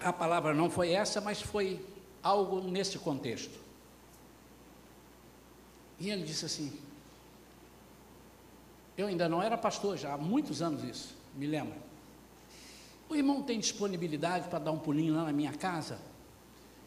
A 0.00 0.12
palavra 0.12 0.52
não 0.52 0.68
foi 0.68 0.90
essa, 0.92 1.20
mas 1.20 1.40
foi 1.40 1.84
algo 2.22 2.60
nesse 2.60 2.98
contexto. 2.98 3.58
E 6.00 6.10
ele 6.10 6.24
disse 6.24 6.44
assim: 6.44 6.76
Eu 8.96 9.06
ainda 9.06 9.28
não 9.28 9.40
era 9.40 9.56
pastor, 9.56 9.96
já 9.96 10.14
há 10.14 10.18
muitos 10.18 10.60
anos 10.60 10.82
isso, 10.82 11.14
me 11.36 11.46
lembro. 11.46 11.78
O 13.08 13.14
irmão 13.14 13.42
tem 13.42 13.60
disponibilidade 13.60 14.48
para 14.48 14.58
dar 14.58 14.72
um 14.72 14.78
pulinho 14.78 15.14
lá 15.14 15.24
na 15.24 15.32
minha 15.32 15.52
casa? 15.52 16.09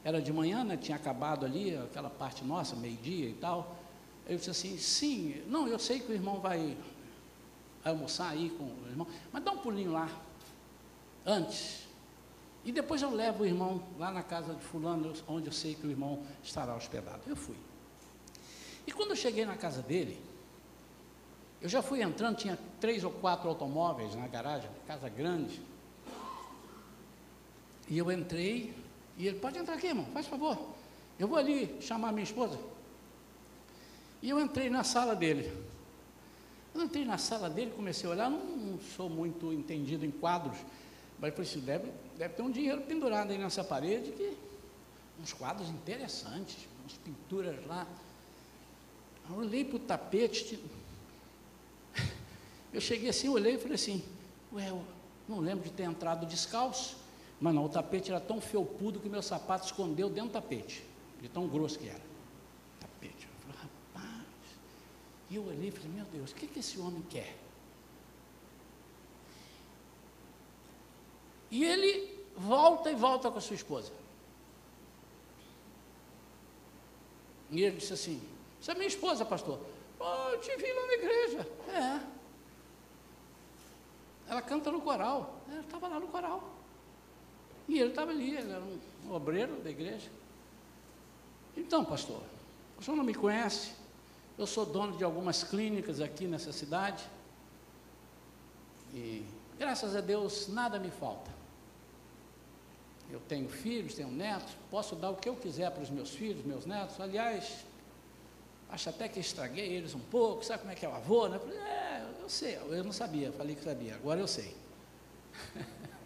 Era 0.04 0.22
de 0.22 0.34
manhã, 0.34 0.64
né, 0.64 0.76
tinha 0.76 0.98
acabado 0.98 1.46
ali 1.46 1.76
aquela 1.78 2.10
parte 2.10 2.44
nossa, 2.44 2.76
meio-dia 2.76 3.30
e 3.30 3.34
tal. 3.34 3.76
Eu 4.28 4.38
disse 4.38 4.50
assim: 4.50 4.78
sim, 4.78 5.44
não, 5.48 5.68
eu 5.68 5.80
sei 5.80 6.00
que 6.00 6.12
o 6.12 6.14
irmão 6.14 6.40
vai 6.40 6.78
almoçar 7.84 8.30
aí 8.30 8.50
com 8.50 8.64
o 8.64 8.88
irmão, 8.90 9.08
mas 9.32 9.44
dá 9.44 9.52
um 9.52 9.58
pulinho 9.58 9.92
lá, 9.92 10.10
antes. 11.26 11.84
E 12.66 12.72
depois 12.72 13.02
eu 13.02 13.14
levo 13.14 13.44
o 13.44 13.46
irmão 13.46 13.84
lá 14.00 14.10
na 14.10 14.24
casa 14.24 14.54
de 14.54 14.62
Fulano, 14.62 15.14
onde 15.28 15.48
eu 15.48 15.54
sei 15.54 15.76
que 15.76 15.86
o 15.86 15.90
irmão 15.90 16.24
estará 16.42 16.76
hospedado. 16.76 17.22
Eu 17.28 17.36
fui. 17.36 17.58
E 18.88 18.92
quando 18.92 19.12
eu 19.12 19.16
cheguei 19.16 19.46
na 19.46 19.58
casa 19.58 19.82
dele, 19.82 20.20
eu 21.62 21.68
já 21.70 21.82
fui 21.82 22.02
entrando, 22.02 22.38
tinha 22.38 22.58
três 22.80 23.04
ou 23.04 23.12
quatro 23.12 23.50
automóveis 23.50 24.16
na 24.16 24.28
garagem, 24.28 24.70
casa 24.88 25.10
grande. 25.10 25.62
E 27.90 27.98
eu 27.98 28.12
entrei, 28.12 28.74
e 29.18 29.28
ele, 29.28 29.40
pode 29.40 29.58
entrar 29.58 29.76
aqui, 29.76 29.88
irmão, 29.88 30.06
faz 30.14 30.28
favor. 30.28 30.58
Eu 31.20 31.28
vou 31.28 31.38
ali 31.38 31.78
chamar 31.82 32.12
minha 32.12 32.24
esposa. 32.24 32.60
E 34.22 34.30
eu 34.30 34.40
entrei 34.40 34.70
na 34.70 34.84
sala 34.84 35.16
dele. 35.16 35.52
Eu 36.74 36.82
entrei 36.82 37.06
na 37.06 37.18
sala 37.18 37.50
dele, 37.50 37.72
comecei 37.76 38.10
a 38.10 38.14
olhar, 38.14 38.30
não, 38.30 38.40
não 38.40 38.80
sou 38.96 39.08
muito 39.08 39.54
entendido 39.54 40.06
em 40.06 40.12
quadros, 40.12 40.58
mas 41.20 41.30
eu 41.30 41.36
falei 41.36 41.52
assim, 41.52 41.60
deve, 41.60 41.92
deve 42.18 42.34
ter 42.34 42.42
um 42.42 42.50
dinheiro 42.50 42.82
pendurado 42.82 43.32
aí 43.32 43.38
nessa 43.38 43.64
parede, 43.64 44.12
que, 44.12 44.36
uns 45.22 45.34
quadros 45.34 45.70
interessantes, 45.70 46.68
umas 46.82 46.94
pinturas 46.94 47.56
lá. 47.68 47.88
Eu 49.30 49.36
olhei 49.36 49.64
para 49.64 49.76
o 49.76 49.80
tapete, 49.80 50.60
eu 52.74 52.82
cheguei 52.82 53.10
assim, 53.10 53.30
olhei 53.30 53.54
e 53.54 53.58
falei 53.60 53.76
assim, 53.76 54.04
ué, 54.52 54.70
eu 54.70 54.84
não 55.30 55.40
lembro 55.40 55.64
de 55.64 55.72
ter 55.72 55.84
entrado 55.84 56.26
descalço. 56.26 57.03
Mas 57.44 57.54
não, 57.54 57.66
o 57.66 57.70
tapete 57.70 58.10
era 58.10 58.22
tão 58.22 58.40
felpudo 58.40 59.02
que 59.02 59.10
meu 59.10 59.22
sapato 59.22 59.66
escondeu 59.66 60.10
dentro 60.10 60.30
do 60.30 60.32
tapete, 60.32 60.82
de 61.20 61.28
tão 61.28 61.46
grosso 61.46 61.78
que 61.78 61.90
era. 61.90 62.02
Tapete. 62.80 63.28
Eu 63.28 63.42
falei, 63.42 63.70
rapaz. 63.94 64.26
E 65.30 65.36
eu 65.36 65.46
olhei 65.48 65.68
e 65.68 65.72
falei, 65.72 65.90
meu 65.90 66.06
Deus, 66.06 66.32
o 66.32 66.36
que, 66.36 66.48
que 66.48 66.60
esse 66.60 66.80
homem 66.80 67.02
quer? 67.10 67.36
E 71.52 71.66
ele 71.66 72.18
volta 72.38 72.90
e 72.90 72.96
volta 72.96 73.30
com 73.30 73.38
a 73.38 73.42
sua 73.42 73.58
esposa. 73.58 73.92
E 77.52 77.62
ele 77.62 77.76
disse 77.76 77.92
assim: 77.92 78.26
Você 78.62 78.72
é 78.72 78.74
minha 78.74 78.88
esposa, 78.88 79.26
pastor? 79.26 79.60
Oh, 80.00 80.30
eu 80.30 80.40
te 80.40 80.56
vi 80.56 80.72
lá 80.72 80.88
na 80.88 80.94
igreja. 80.94 81.48
É. 81.68 82.00
Ela 84.30 84.42
canta 84.42 84.72
no 84.72 84.80
coral. 84.80 85.42
Ela 85.52 85.60
estava 85.60 85.90
lá 85.90 86.00
no 86.00 86.08
coral. 86.08 86.53
E 87.68 87.80
ele 87.80 87.90
estava 87.90 88.12
ali, 88.12 88.36
ele 88.36 88.52
era 88.52 88.64
um 89.06 89.14
obreiro 89.14 89.56
da 89.62 89.70
igreja. 89.70 90.10
Então, 91.56 91.86
pastor, 91.86 92.22
o 92.78 92.84
senhor 92.84 92.98
não 92.98 93.04
me 93.04 93.14
conhece? 93.14 93.72
Eu 94.38 94.48
sou 94.48 94.66
dono 94.66 94.98
de 94.98 95.04
algumas 95.04 95.44
clínicas 95.44 96.02
aqui 96.02 96.26
nessa 96.26 96.52
cidade. 96.52 97.04
E 98.94 99.26
graças 99.58 99.96
a 99.96 100.02
Deus 100.02 100.48
nada 100.48 100.80
me 100.80 100.90
falta. 100.90 101.32
Eu 103.10 103.20
tenho 103.20 103.48
filhos, 103.48 103.94
tenho 103.94 104.10
netos, 104.10 104.54
posso 104.72 104.96
dar 104.96 105.12
o 105.12 105.16
que 105.16 105.30
eu 105.30 105.36
quiser 105.36 105.70
para 105.72 105.84
os 105.84 105.90
meus 105.90 106.10
filhos, 106.10 106.44
meus 106.44 106.66
netos. 106.66 107.00
Aliás, 107.00 107.64
acho 108.70 108.90
até 108.90 109.08
que 109.08 109.20
estraguei 109.20 109.72
eles 109.72 109.94
um 109.94 110.00
pouco. 110.00 110.44
Sabe 110.44 110.62
como 110.62 110.72
é 110.72 110.76
que 110.76 110.86
é 110.86 110.90
o 110.90 110.96
avô? 110.96 111.28
Né? 111.28 111.40
É, 111.54 112.22
eu 112.22 112.30
sei, 112.30 112.56
eu 112.56 112.84
não 112.84 112.92
sabia, 112.92 113.32
falei 113.32 113.56
que 113.56 113.64
sabia, 113.64 113.96
agora 113.96 114.20
eu 114.20 114.28
sei. 114.28 114.56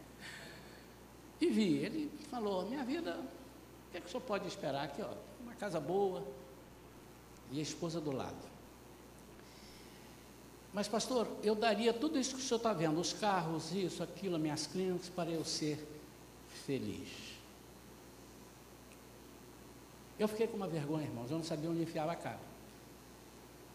E 1.39 1.47
vi, 1.47 1.78
ele 1.78 2.12
falou, 2.30 2.65
minha 2.67 2.84
vida, 2.84 3.19
o 3.19 3.91
que, 3.91 3.97
é 3.97 4.02
que 4.02 4.08
o 4.08 4.10
senhor 4.10 4.21
pode 4.21 4.47
esperar 4.47 4.86
aqui, 4.86 5.02
ó, 5.02 5.13
uma 5.41 5.54
casa 5.54 5.80
boa 5.80 6.26
e 7.52 7.60
a 7.60 7.62
esposa 7.62 8.02
do 8.02 8.12
lado. 8.12 8.58
Mas, 10.73 10.88
pastor, 10.88 11.28
eu 11.43 11.56
daria 11.56 11.93
tudo 11.93 12.19
isso 12.19 12.36
que 12.36 12.41
o 12.41 12.43
senhor 12.43 12.58
está 12.58 12.73
vendo, 12.73 13.00
os 13.00 13.13
carros, 13.13 13.71
isso, 13.71 14.04
aquilo, 14.04 14.36
as 14.36 14.41
minhas 14.41 14.67
clínicas, 14.67 15.10
para 15.10 15.30
eu 15.30 15.45
ser 15.45 15.84
feliz. 16.65 17.10
Eu 20.19 20.28
fiquei 20.28 20.47
com 20.47 20.58
uma 20.58 20.67
vergonha, 20.67 21.06
irmãos, 21.06 21.30
eu 21.30 21.38
não 21.38 21.45
sabia 21.45 21.69
onde 21.69 21.84
enfiava 21.84 22.12
a 22.12 22.15
cara. 22.15 22.39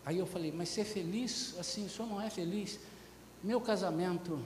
Aí 0.05 0.19
eu 0.19 0.27
falei, 0.27 0.51
mas 0.51 0.69
ser 0.69 0.85
feliz, 0.85 1.57
assim, 1.59 1.87
o 1.87 1.89
senhor 1.89 2.09
não 2.09 2.21
é 2.21 2.29
feliz? 2.29 2.79
Meu 3.43 3.61
casamento 3.61 4.41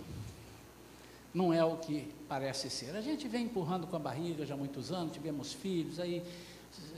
não 1.37 1.53
é 1.53 1.63
o 1.63 1.77
que 1.77 2.11
parece 2.27 2.71
ser. 2.71 2.97
A 2.97 3.03
gente 3.03 3.29
vem 3.29 3.45
empurrando 3.45 3.87
com 3.87 3.95
a 3.95 3.99
barriga 3.99 4.47
já 4.47 4.55
há 4.55 4.57
muitos 4.57 4.91
anos, 4.91 5.13
tivemos 5.13 5.53
filhos, 5.53 6.01
aí 6.01 6.23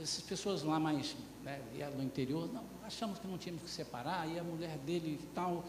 essas 0.01 0.23
pessoas 0.23 0.63
lá 0.63 0.79
mais 0.79 1.13
né, 1.43 1.61
no 1.93 2.01
interior, 2.01 2.49
não, 2.53 2.63
achamos 2.85 3.19
que 3.19 3.27
não 3.27 3.37
tínhamos 3.37 3.63
que 3.63 3.69
separar, 3.69 4.29
e 4.29 4.39
a 4.39 4.43
mulher 4.43 4.77
dele 4.77 5.19
e 5.21 5.25
tal. 5.35 5.65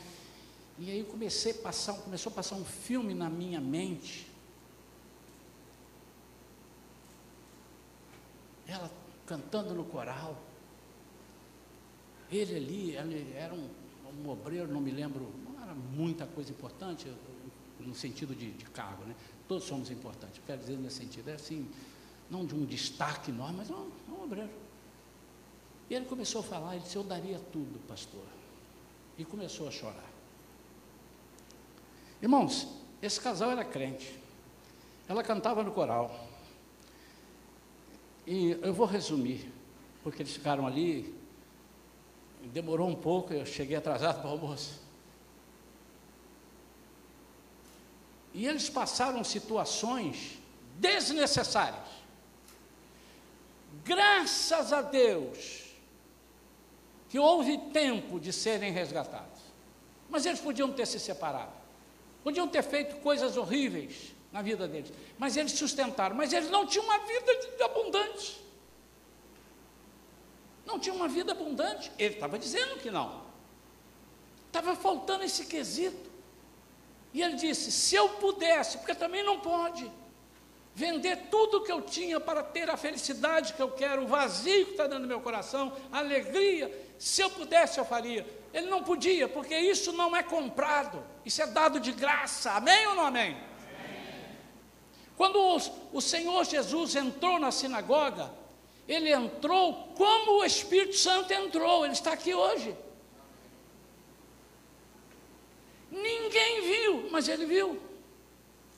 E 0.78 0.88
aí 0.88 1.02
comecei 1.02 1.50
a 1.50 1.54
passar, 1.56 1.94
começou 1.94 2.30
a 2.30 2.35
passar 2.37 2.54
um 2.54 2.64
filme 2.64 3.12
na 3.12 3.28
minha 3.28 3.61
mente. 3.61 4.28
Ela 8.68 8.88
cantando 9.26 9.74
no 9.74 9.85
coral. 9.85 10.40
Ele 12.30 12.54
ali, 12.54 12.96
ele 12.96 13.35
era 13.37 13.52
um, 13.52 13.68
um 14.24 14.28
obreiro, 14.28 14.72
não 14.72 14.80
me 14.80 14.92
lembro, 14.92 15.28
não 15.44 15.61
era 15.61 15.74
muita 15.74 16.24
coisa 16.24 16.52
importante, 16.52 17.12
no 17.80 17.94
sentido 17.94 18.34
de, 18.34 18.50
de 18.52 18.64
cargo, 18.66 19.04
né? 19.04 19.14
Todos 19.48 19.64
somos 19.64 19.90
importantes, 19.90 20.40
quero 20.46 20.60
dizer 20.60 20.76
nesse 20.78 20.96
sentido, 20.96 21.28
é 21.28 21.34
assim, 21.34 21.68
não 22.30 22.46
de 22.46 22.54
um 22.54 22.64
destaque 22.64 23.30
enorme, 23.30 23.58
mas 23.58 23.68
não, 23.68 23.88
é 24.08 24.12
um 24.12 24.24
obreiro. 24.24 24.50
E 25.88 25.94
ele 25.94 26.04
começou 26.04 26.40
a 26.40 26.44
falar, 26.44 26.74
ele 26.76 26.84
disse, 26.84 26.94
eu 26.94 27.02
daria 27.02 27.40
tudo, 27.52 27.80
pastor. 27.88 28.24
E 29.18 29.24
começou 29.24 29.66
a 29.66 29.70
chorar. 29.72 30.08
Irmãos, 32.22 32.68
esse 33.02 33.20
casal 33.20 33.50
era 33.50 33.64
crente. 33.64 34.16
Ela 35.08 35.24
cantava 35.24 35.64
no 35.64 35.72
coral. 35.72 36.28
E 38.24 38.52
eu 38.62 38.72
vou 38.72 38.86
resumir, 38.86 39.52
porque 40.04 40.22
eles 40.22 40.32
ficaram 40.32 40.66
ali, 40.66 41.12
demorou 42.52 42.88
um 42.88 42.94
pouco, 42.94 43.32
eu 43.32 43.44
cheguei 43.44 43.76
atrasado 43.76 44.20
para 44.20 44.30
o 44.30 44.32
almoço. 44.32 44.80
E 48.32 48.46
eles 48.46 48.68
passaram 48.68 49.24
situações 49.24 50.38
desnecessárias. 50.76 51.88
Graças 53.84 54.72
a 54.72 54.82
Deus 54.82 55.70
que 57.08 57.18
houve 57.18 57.58
tempo 57.72 58.20
de 58.20 58.32
serem 58.32 58.72
resgatados. 58.72 59.40
Mas 60.08 60.26
eles 60.26 60.40
podiam 60.40 60.72
ter 60.72 60.86
se 60.86 60.98
separado. 60.98 61.52
Podiam 62.22 62.46
ter 62.46 62.62
feito 62.62 62.96
coisas 62.96 63.36
horríveis 63.36 64.12
na 64.32 64.42
vida 64.42 64.68
deles. 64.68 64.92
Mas 65.18 65.36
eles 65.36 65.52
sustentaram. 65.52 66.14
Mas 66.14 66.32
eles 66.32 66.50
não 66.50 66.66
tinham 66.66 66.84
uma 66.84 66.98
vida 66.98 67.64
abundante. 67.64 68.40
Não 70.64 70.78
tinham 70.78 70.96
uma 70.96 71.08
vida 71.08 71.32
abundante. 71.32 71.90
Ele 71.98 72.14
estava 72.14 72.38
dizendo 72.38 72.76
que 72.78 72.90
não. 72.90 73.22
Estava 74.46 74.76
faltando 74.76 75.24
esse 75.24 75.46
quesito. 75.46 76.09
E 77.12 77.22
ele 77.22 77.34
disse: 77.34 77.72
se 77.72 77.94
eu 77.94 78.08
pudesse, 78.08 78.78
porque 78.78 78.94
também 78.94 79.22
não 79.22 79.40
pode, 79.40 79.90
vender 80.74 81.28
tudo 81.30 81.62
que 81.62 81.72
eu 81.72 81.82
tinha 81.82 82.20
para 82.20 82.42
ter 82.42 82.70
a 82.70 82.76
felicidade 82.76 83.52
que 83.54 83.62
eu 83.62 83.70
quero, 83.70 84.04
o 84.04 84.06
vazio 84.06 84.66
que 84.66 84.72
está 84.72 84.84
dentro 84.84 85.02
do 85.02 85.08
meu 85.08 85.20
coração, 85.20 85.72
a 85.90 85.98
alegria, 85.98 86.70
se 86.98 87.20
eu 87.20 87.30
pudesse, 87.30 87.78
eu 87.78 87.84
faria. 87.84 88.26
Ele 88.52 88.68
não 88.68 88.82
podia, 88.82 89.28
porque 89.28 89.56
isso 89.56 89.92
não 89.92 90.16
é 90.16 90.22
comprado, 90.22 91.02
isso 91.24 91.42
é 91.42 91.46
dado 91.46 91.78
de 91.80 91.92
graça. 91.92 92.52
Amém 92.52 92.86
ou 92.86 92.94
não 92.94 93.06
amém? 93.06 93.32
amém. 93.32 93.42
Quando 95.16 95.38
o, 95.38 95.56
o 95.92 96.00
Senhor 96.00 96.44
Jesus 96.44 96.96
entrou 96.96 97.38
na 97.38 97.50
sinagoga, 97.50 98.32
ele 98.88 99.12
entrou 99.12 99.92
como 99.96 100.40
o 100.40 100.44
Espírito 100.44 100.96
Santo 100.96 101.32
entrou, 101.32 101.84
ele 101.84 101.94
está 101.94 102.12
aqui 102.12 102.34
hoje. 102.34 102.76
Ninguém 105.90 106.60
viu, 106.62 107.10
mas 107.20 107.28
ele 107.28 107.44
viu. 107.44 107.78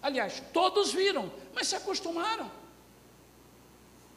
Aliás, 0.03 0.43
todos 0.53 0.93
viram, 0.93 1.31
mas 1.55 1.69
se 1.69 1.77
acostumaram. 1.77 2.51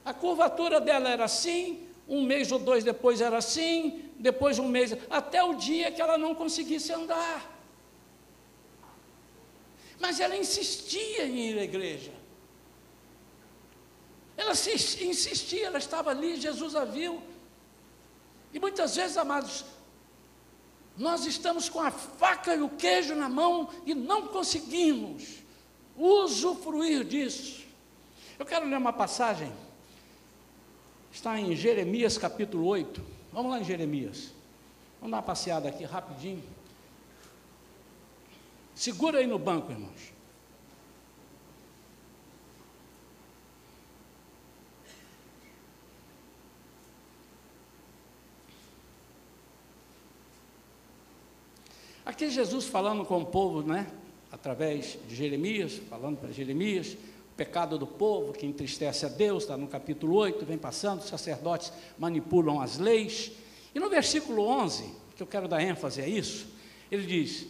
A 0.04 0.16
curvatura 0.16 0.82
dela 0.82 1.10
era 1.10 1.26
assim, 1.26 1.88
um 2.08 2.24
mês 2.24 2.52
ou 2.52 2.58
dois 2.58 2.84
depois 2.84 3.22
era 3.22 3.38
assim, 3.38 4.10
depois 4.16 4.58
um 4.58 4.68
mês, 4.68 4.98
até 5.12 5.44
o 5.44 5.54
dia 5.54 5.92
que 5.92 6.02
ela 6.02 6.18
não 6.18 6.34
conseguisse 6.34 6.92
andar. 6.92 7.40
Mas 10.00 10.20
ela 10.20 10.36
insistia 10.36 11.28
em 11.28 11.52
ir 11.52 11.60
à 11.60 11.64
igreja. 11.64 12.12
Ela 14.36 14.54
insistia, 14.54 15.68
ela 15.68 15.78
estava 15.78 16.10
ali, 16.10 16.36
Jesus 16.36 16.76
a 16.76 16.84
viu. 16.84 17.22
E 18.52 18.60
muitas 18.60 18.96
vezes, 18.96 19.18
amados, 19.18 19.66
nós 20.98 21.26
estamos 21.26 21.68
com 21.68 21.82
a 21.82 21.92
faca 21.92 22.56
e 22.56 22.62
o 22.62 22.70
queijo 22.70 23.16
na 23.16 23.28
mão 23.28 23.70
e 23.86 23.94
não 23.94 24.28
conseguimos 24.28 25.40
usufruir 25.98 27.04
disso. 27.04 27.66
Eu 28.40 28.46
quero 28.46 28.68
ler 28.68 28.78
uma 28.78 28.94
passagem, 28.94 29.52
está 31.12 31.40
em 31.40 31.56
Jeremias 31.56 32.18
capítulo 32.18 32.66
8. 32.66 33.02
Vamos 33.32 33.52
lá 33.52 33.60
em 33.60 33.64
Jeremias. 33.64 34.32
Vamos 35.00 35.12
dar 35.12 35.18
uma 35.18 35.24
passeada 35.24 35.70
aqui 35.70 35.84
rapidinho. 35.84 36.44
Segura 38.74 39.20
aí 39.20 39.28
no 39.28 39.40
banco, 39.40 39.72
irmãos. 39.72 40.15
Aqui 52.06 52.30
Jesus 52.30 52.66
falando 52.66 53.04
com 53.04 53.18
o 53.18 53.26
povo, 53.26 53.64
né? 53.64 53.88
Através 54.32 54.96
de 55.08 55.16
Jeremias, 55.16 55.82
falando 55.90 56.18
para 56.18 56.32
Jeremias, 56.32 56.94
o 56.94 57.36
pecado 57.36 57.80
do 57.80 57.88
povo 57.88 58.32
que 58.32 58.46
entristece 58.46 59.08
a 59.08 59.10
Deus, 59.10 59.44
está 59.44 59.58
no 59.58 59.68
capítulo 59.68 60.16
8, 60.16 60.46
vem 60.46 60.58
passando, 60.58 61.00
os 61.00 61.08
sacerdotes 61.08 61.74
manipulam 61.98 62.62
as 62.62 62.78
leis. 62.78 63.32
E 63.74 63.80
no 63.80 63.90
versículo 63.90 64.44
11, 64.44 64.94
que 65.16 65.24
eu 65.24 65.26
quero 65.26 65.48
dar 65.48 65.64
ênfase 65.64 66.00
a 66.00 66.08
isso, 66.08 66.48
ele 66.92 67.08
diz: 67.08 67.48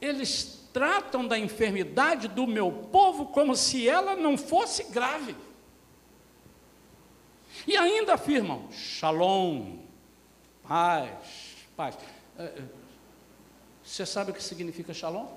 Eles 0.00 0.68
tratam 0.72 1.24
da 1.24 1.38
enfermidade 1.38 2.26
do 2.26 2.44
meu 2.44 2.72
povo 2.72 3.26
como 3.26 3.54
se 3.54 3.88
ela 3.88 4.16
não 4.16 4.36
fosse 4.36 4.82
grave. 4.90 5.36
E 7.68 7.76
ainda 7.76 8.14
afirmam: 8.14 8.68
Shalom, 8.72 9.76
paz, 10.66 11.08
paz. 11.76 11.96
Você 13.86 14.04
sabe 14.04 14.32
o 14.32 14.34
que 14.34 14.42
significa 14.42 14.92
shalom? 14.92 15.28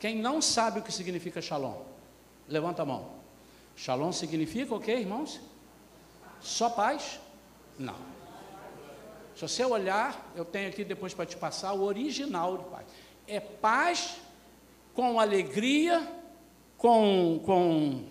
Quem 0.00 0.16
não 0.16 0.40
sabe 0.40 0.80
o 0.80 0.82
que 0.82 0.90
significa 0.90 1.42
shalom, 1.42 1.82
levanta 2.48 2.80
a 2.82 2.86
mão. 2.86 3.10
Shalom 3.76 4.10
significa 4.10 4.74
o 4.74 4.80
que, 4.80 4.92
irmãos? 4.92 5.38
Só 6.40 6.70
paz? 6.70 7.20
Não. 7.78 7.94
Se 9.36 9.42
você 9.42 9.64
olhar, 9.64 10.32
eu 10.34 10.46
tenho 10.46 10.70
aqui 10.70 10.82
depois 10.82 11.12
para 11.12 11.26
te 11.26 11.36
passar 11.36 11.74
o 11.74 11.82
original 11.82 12.56
de 12.56 12.64
paz. 12.64 12.86
É 13.26 13.38
paz 13.38 14.16
com 14.94 15.20
alegria, 15.20 16.10
com, 16.78 17.38
com, 17.44 18.04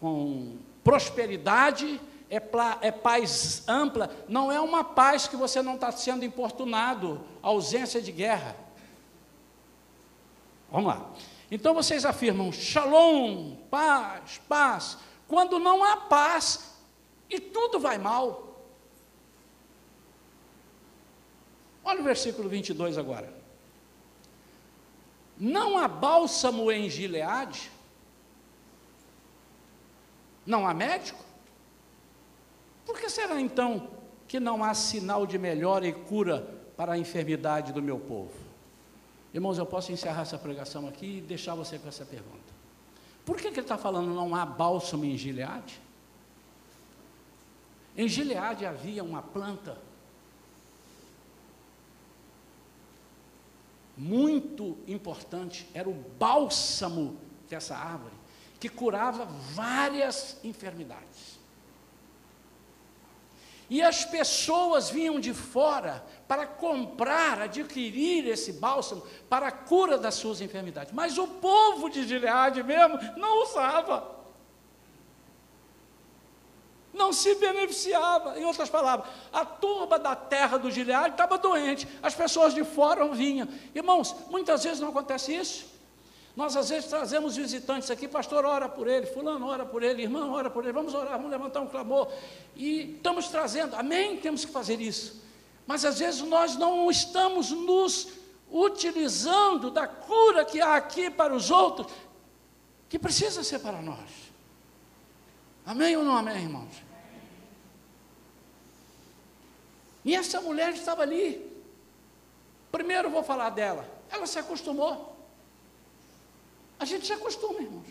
com 0.00 0.56
prosperidade, 0.82 2.00
é, 2.32 2.40
é 2.80 2.90
paz 2.90 3.62
ampla, 3.68 4.10
não 4.26 4.50
é 4.50 4.58
uma 4.58 4.82
paz 4.82 5.28
que 5.28 5.36
você 5.36 5.60
não 5.60 5.74
está 5.74 5.92
sendo 5.92 6.24
importunado, 6.24 7.20
ausência 7.42 8.00
de 8.00 8.10
guerra. 8.10 8.56
Vamos 10.70 10.86
lá. 10.86 11.10
Então 11.50 11.74
vocês 11.74 12.06
afirmam 12.06 12.50
shalom, 12.50 13.56
paz, 13.70 14.40
paz, 14.48 14.96
quando 15.28 15.58
não 15.58 15.84
há 15.84 15.98
paz 15.98 16.74
e 17.28 17.38
tudo 17.38 17.78
vai 17.78 17.98
mal. 17.98 18.62
Olha 21.84 22.00
o 22.00 22.04
versículo 22.04 22.48
22 22.48 22.96
agora. 22.96 23.30
Não 25.36 25.76
há 25.76 25.86
bálsamo 25.86 26.72
em 26.72 26.88
Gileade? 26.88 27.70
Não 30.46 30.66
há 30.66 30.72
médico? 30.72 31.31
Por 32.84 32.98
que 32.98 33.08
será 33.08 33.40
então 33.40 33.88
que 34.26 34.40
não 34.40 34.62
há 34.64 34.74
sinal 34.74 35.26
de 35.26 35.38
melhora 35.38 35.86
e 35.86 35.92
cura 35.92 36.48
para 36.76 36.92
a 36.92 36.98
enfermidade 36.98 37.72
do 37.72 37.82
meu 37.82 37.98
povo? 37.98 38.32
Irmãos, 39.32 39.58
eu 39.58 39.66
posso 39.66 39.92
encerrar 39.92 40.22
essa 40.22 40.38
pregação 40.38 40.86
aqui 40.86 41.18
e 41.18 41.20
deixar 41.20 41.54
você 41.54 41.78
com 41.78 41.88
essa 41.88 42.04
pergunta. 42.04 42.52
Por 43.24 43.36
que, 43.36 43.50
que 43.50 43.60
ele 43.60 43.60
está 43.60 43.78
falando 43.78 44.14
não 44.14 44.34
há 44.34 44.44
bálsamo 44.44 45.04
em 45.04 45.16
Gileade? 45.16 45.80
Em 47.96 48.08
Gileade 48.08 48.66
havia 48.66 49.02
uma 49.04 49.22
planta 49.22 49.78
muito 53.96 54.78
importante, 54.88 55.68
era 55.74 55.88
o 55.88 55.92
bálsamo 55.92 57.16
dessa 57.48 57.76
árvore, 57.76 58.14
que 58.58 58.68
curava 58.68 59.24
várias 59.24 60.38
enfermidades. 60.42 61.31
E 63.72 63.80
as 63.80 64.04
pessoas 64.04 64.90
vinham 64.90 65.18
de 65.18 65.32
fora 65.32 66.04
para 66.28 66.46
comprar, 66.46 67.40
adquirir 67.40 68.28
esse 68.28 68.52
bálsamo 68.52 69.02
para 69.30 69.46
a 69.48 69.50
cura 69.50 69.96
das 69.96 70.14
suas 70.14 70.42
enfermidades. 70.42 70.92
Mas 70.92 71.16
o 71.16 71.26
povo 71.26 71.88
de 71.88 72.06
Gileade 72.06 72.62
mesmo 72.62 72.98
não 73.16 73.42
usava. 73.44 74.14
Não 76.92 77.14
se 77.14 77.34
beneficiava. 77.36 78.38
Em 78.38 78.44
outras 78.44 78.68
palavras, 78.68 79.08
a 79.32 79.42
turba 79.46 79.98
da 79.98 80.14
terra 80.14 80.58
do 80.58 80.70
Gileade 80.70 81.14
estava 81.14 81.38
doente, 81.38 81.88
as 82.02 82.14
pessoas 82.14 82.52
de 82.52 82.64
fora 82.64 83.08
vinham. 83.08 83.48
Irmãos, 83.74 84.14
muitas 84.28 84.64
vezes 84.64 84.80
não 84.80 84.90
acontece 84.90 85.34
isso. 85.34 85.64
Nós 86.34 86.56
às 86.56 86.70
vezes 86.70 86.88
trazemos 86.88 87.36
visitantes 87.36 87.90
aqui, 87.90 88.08
pastor, 88.08 88.44
ora 88.46 88.68
por 88.68 88.88
ele, 88.88 89.06
fulano, 89.06 89.46
ora 89.46 89.66
por 89.66 89.82
ele, 89.82 90.02
irmão, 90.02 90.32
ora 90.32 90.48
por 90.48 90.64
ele, 90.64 90.72
vamos 90.72 90.94
orar, 90.94 91.12
vamos 91.12 91.30
levantar 91.30 91.60
um 91.60 91.66
clamor. 91.66 92.10
E 92.56 92.94
estamos 92.96 93.28
trazendo, 93.28 93.76
amém, 93.76 94.16
temos 94.16 94.44
que 94.44 94.50
fazer 94.50 94.80
isso. 94.80 95.22
Mas 95.66 95.84
às 95.84 95.98
vezes 95.98 96.22
nós 96.22 96.56
não 96.56 96.90
estamos 96.90 97.50
nos 97.50 98.08
utilizando 98.50 99.70
da 99.70 99.86
cura 99.86 100.44
que 100.44 100.60
há 100.60 100.76
aqui 100.76 101.10
para 101.10 101.34
os 101.34 101.50
outros, 101.50 101.92
que 102.88 102.98
precisa 102.98 103.44
ser 103.44 103.58
para 103.58 103.82
nós. 103.82 104.10
Amém 105.64 105.96
ou 105.96 106.04
não 106.04 106.16
amém, 106.16 106.42
irmãos? 106.42 106.82
E 110.04 110.14
essa 110.14 110.40
mulher 110.40 110.72
estava 110.72 111.02
ali. 111.02 111.50
Primeiro 112.70 113.10
vou 113.10 113.22
falar 113.22 113.50
dela. 113.50 113.86
Ela 114.10 114.26
se 114.26 114.38
acostumou. 114.38 115.11
A 116.82 116.84
gente 116.84 117.06
se 117.06 117.12
acostuma, 117.12 117.60
irmãos. 117.60 117.86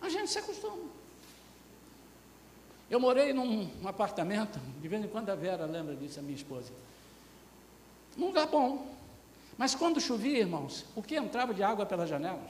A 0.00 0.08
gente 0.08 0.30
se 0.30 0.38
acostuma. 0.38 0.88
Eu 2.88 3.00
morei 3.00 3.32
num 3.32 3.68
apartamento, 3.84 4.60
de 4.80 4.86
vez 4.86 5.04
em 5.04 5.08
quando 5.08 5.30
a 5.30 5.34
Vera 5.34 5.66
lembra 5.66 5.96
disso, 5.96 6.20
a 6.20 6.22
minha 6.22 6.36
esposa. 6.36 6.72
Num 8.16 8.26
lugar 8.26 8.46
bom. 8.46 8.94
Mas 9.58 9.74
quando 9.74 10.00
chovia, 10.00 10.38
irmãos, 10.38 10.84
o 10.94 11.02
que 11.02 11.16
entrava 11.16 11.52
de 11.52 11.64
água 11.64 11.84
pelas 11.84 12.08
janelas? 12.08 12.48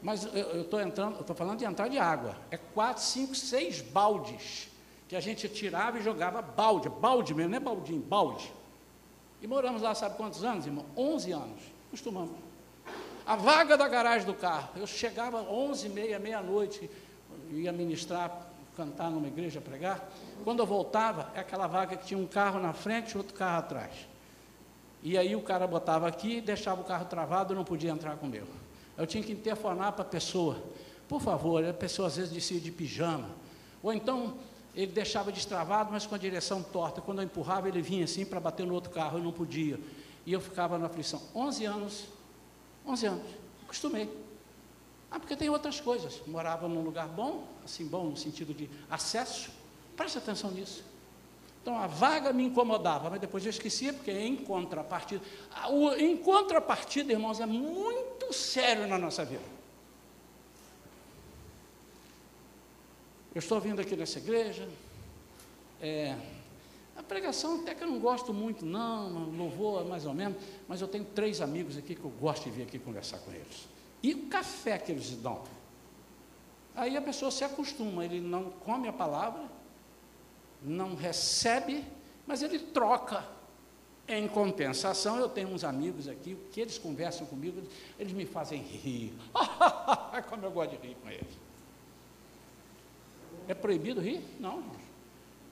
Mas 0.00 0.26
eu 0.32 0.62
estou 0.62 0.80
entrando, 0.80 1.18
estou 1.18 1.34
falando 1.34 1.58
de 1.58 1.64
entrar 1.64 1.88
de 1.88 1.98
água. 1.98 2.36
É 2.52 2.56
quatro, 2.56 3.02
cinco, 3.02 3.34
seis 3.34 3.80
baldes 3.80 4.68
que 5.08 5.16
a 5.16 5.20
gente 5.20 5.48
tirava 5.48 5.98
e 5.98 6.02
jogava 6.04 6.40
balde, 6.40 6.88
balde 6.88 7.34
mesmo, 7.34 7.50
não 7.50 7.56
é 7.56 7.60
baldinho, 7.60 8.00
balde. 8.00 8.52
E 9.40 9.46
moramos 9.48 9.82
lá, 9.82 9.92
sabe 9.92 10.16
quantos 10.16 10.44
anos, 10.44 10.66
irmão? 10.66 10.86
Onze 10.96 11.32
anos. 11.32 11.60
Costumamos 11.90 12.51
a 13.26 13.36
vaga 13.36 13.76
da 13.76 13.88
garagem 13.88 14.26
do 14.26 14.34
carro. 14.34 14.70
Eu 14.76 14.86
chegava 14.86 15.44
e 15.84 15.88
meia, 15.88 16.18
meia-noite, 16.18 16.90
ia 17.50 17.72
ministrar, 17.72 18.46
cantar 18.76 19.10
numa 19.10 19.28
igreja, 19.28 19.60
pregar. 19.60 20.08
Quando 20.44 20.60
eu 20.60 20.66
voltava, 20.66 21.30
é 21.34 21.40
aquela 21.40 21.66
vaga 21.66 21.96
que 21.96 22.06
tinha 22.06 22.18
um 22.18 22.26
carro 22.26 22.58
na 22.60 22.72
frente 22.72 23.12
e 23.12 23.18
outro 23.18 23.34
carro 23.34 23.58
atrás. 23.58 23.92
E 25.02 25.18
aí 25.18 25.34
o 25.34 25.42
cara 25.42 25.66
botava 25.66 26.06
aqui, 26.06 26.40
deixava 26.40 26.80
o 26.80 26.84
carro 26.84 27.04
travado, 27.06 27.54
não 27.54 27.64
podia 27.64 27.90
entrar 27.90 28.16
com 28.16 28.26
o 28.26 28.28
meu. 28.28 28.46
Eu 28.96 29.06
tinha 29.06 29.22
que 29.22 29.32
interfonar 29.32 29.92
para 29.92 30.02
a 30.02 30.08
pessoa. 30.08 30.62
Por 31.08 31.20
favor, 31.20 31.64
a 31.64 31.72
pessoa 31.72 32.08
às 32.08 32.16
vezes 32.16 32.32
descia 32.32 32.60
de 32.60 32.70
pijama. 32.70 33.28
Ou 33.82 33.92
então 33.92 34.34
ele 34.74 34.92
deixava 34.92 35.30
destravado, 35.30 35.90
mas 35.92 36.06
com 36.06 36.14
a 36.14 36.18
direção 36.18 36.62
torta. 36.62 37.00
Quando 37.00 37.18
eu 37.18 37.24
empurrava, 37.24 37.68
ele 37.68 37.82
vinha 37.82 38.04
assim 38.04 38.24
para 38.24 38.40
bater 38.40 38.64
no 38.66 38.74
outro 38.74 38.90
carro, 38.90 39.18
eu 39.18 39.24
não 39.24 39.32
podia. 39.32 39.78
E 40.24 40.32
eu 40.32 40.40
ficava 40.40 40.78
na 40.78 40.86
aflição. 40.86 41.20
11 41.34 41.64
anos, 41.64 42.04
11 42.86 43.06
anos, 43.06 43.26
acostumei. 43.64 44.08
Ah, 45.10 45.18
porque 45.18 45.36
tem 45.36 45.50
outras 45.50 45.80
coisas. 45.80 46.20
Morava 46.26 46.66
num 46.66 46.82
lugar 46.82 47.06
bom, 47.06 47.46
assim, 47.64 47.86
bom 47.86 48.04
no 48.04 48.16
sentido 48.16 48.54
de 48.54 48.68
acesso. 48.90 49.50
Preste 49.94 50.18
atenção 50.18 50.50
nisso. 50.50 50.82
Então 51.60 51.78
a 51.78 51.86
vaga 51.86 52.32
me 52.32 52.42
incomodava, 52.44 53.08
mas 53.08 53.20
depois 53.20 53.44
eu 53.44 53.50
esquecia, 53.50 53.92
porque 53.92 54.10
em 54.10 54.36
contrapartida. 54.36 55.22
O, 55.70 55.90
em 55.92 56.16
contrapartida, 56.16 57.12
irmãos, 57.12 57.40
é 57.40 57.46
muito 57.46 58.32
sério 58.32 58.88
na 58.88 58.98
nossa 58.98 59.24
vida. 59.24 59.44
Eu 63.34 63.38
estou 63.38 63.60
vindo 63.60 63.80
aqui 63.80 63.94
nessa 63.94 64.18
igreja. 64.18 64.68
É, 65.80 66.16
a 66.96 67.02
pregação 67.02 67.60
até 67.60 67.74
que 67.74 67.82
eu 67.82 67.88
não 67.88 67.98
gosto 67.98 68.32
muito, 68.34 68.66
não, 68.66 69.30
louvor 69.30 69.84
mais 69.84 70.04
ou 70.04 70.12
menos, 70.12 70.36
mas 70.68 70.80
eu 70.80 70.88
tenho 70.88 71.04
três 71.04 71.40
amigos 71.40 71.76
aqui 71.76 71.94
que 71.94 72.04
eu 72.04 72.10
gosto 72.10 72.44
de 72.44 72.50
vir 72.50 72.62
aqui 72.62 72.78
conversar 72.78 73.18
com 73.18 73.32
eles. 73.32 73.68
E 74.02 74.12
o 74.12 74.26
café 74.26 74.78
que 74.78 74.92
eles 74.92 75.10
dão. 75.16 75.42
Aí 76.74 76.96
a 76.96 77.02
pessoa 77.02 77.30
se 77.30 77.44
acostuma, 77.44 78.04
ele 78.04 78.20
não 78.20 78.50
come 78.50 78.88
a 78.88 78.92
palavra, 78.92 79.42
não 80.62 80.94
recebe, 80.94 81.84
mas 82.26 82.42
ele 82.42 82.58
troca. 82.58 83.24
Em 84.08 84.26
compensação, 84.26 85.16
eu 85.16 85.28
tenho 85.28 85.48
uns 85.48 85.62
amigos 85.62 86.08
aqui, 86.08 86.36
que 86.50 86.60
eles 86.60 86.76
conversam 86.76 87.24
comigo, 87.24 87.62
eles 87.98 88.12
me 88.12 88.26
fazem 88.26 88.60
rir. 88.60 89.14
Como 90.28 90.44
eu 90.44 90.50
gosto 90.50 90.72
de 90.72 90.88
rir 90.88 90.96
com 90.96 91.08
eles. 91.08 91.38
É 93.46 93.54
proibido 93.54 94.00
rir? 94.00 94.22
Não, 94.40 94.62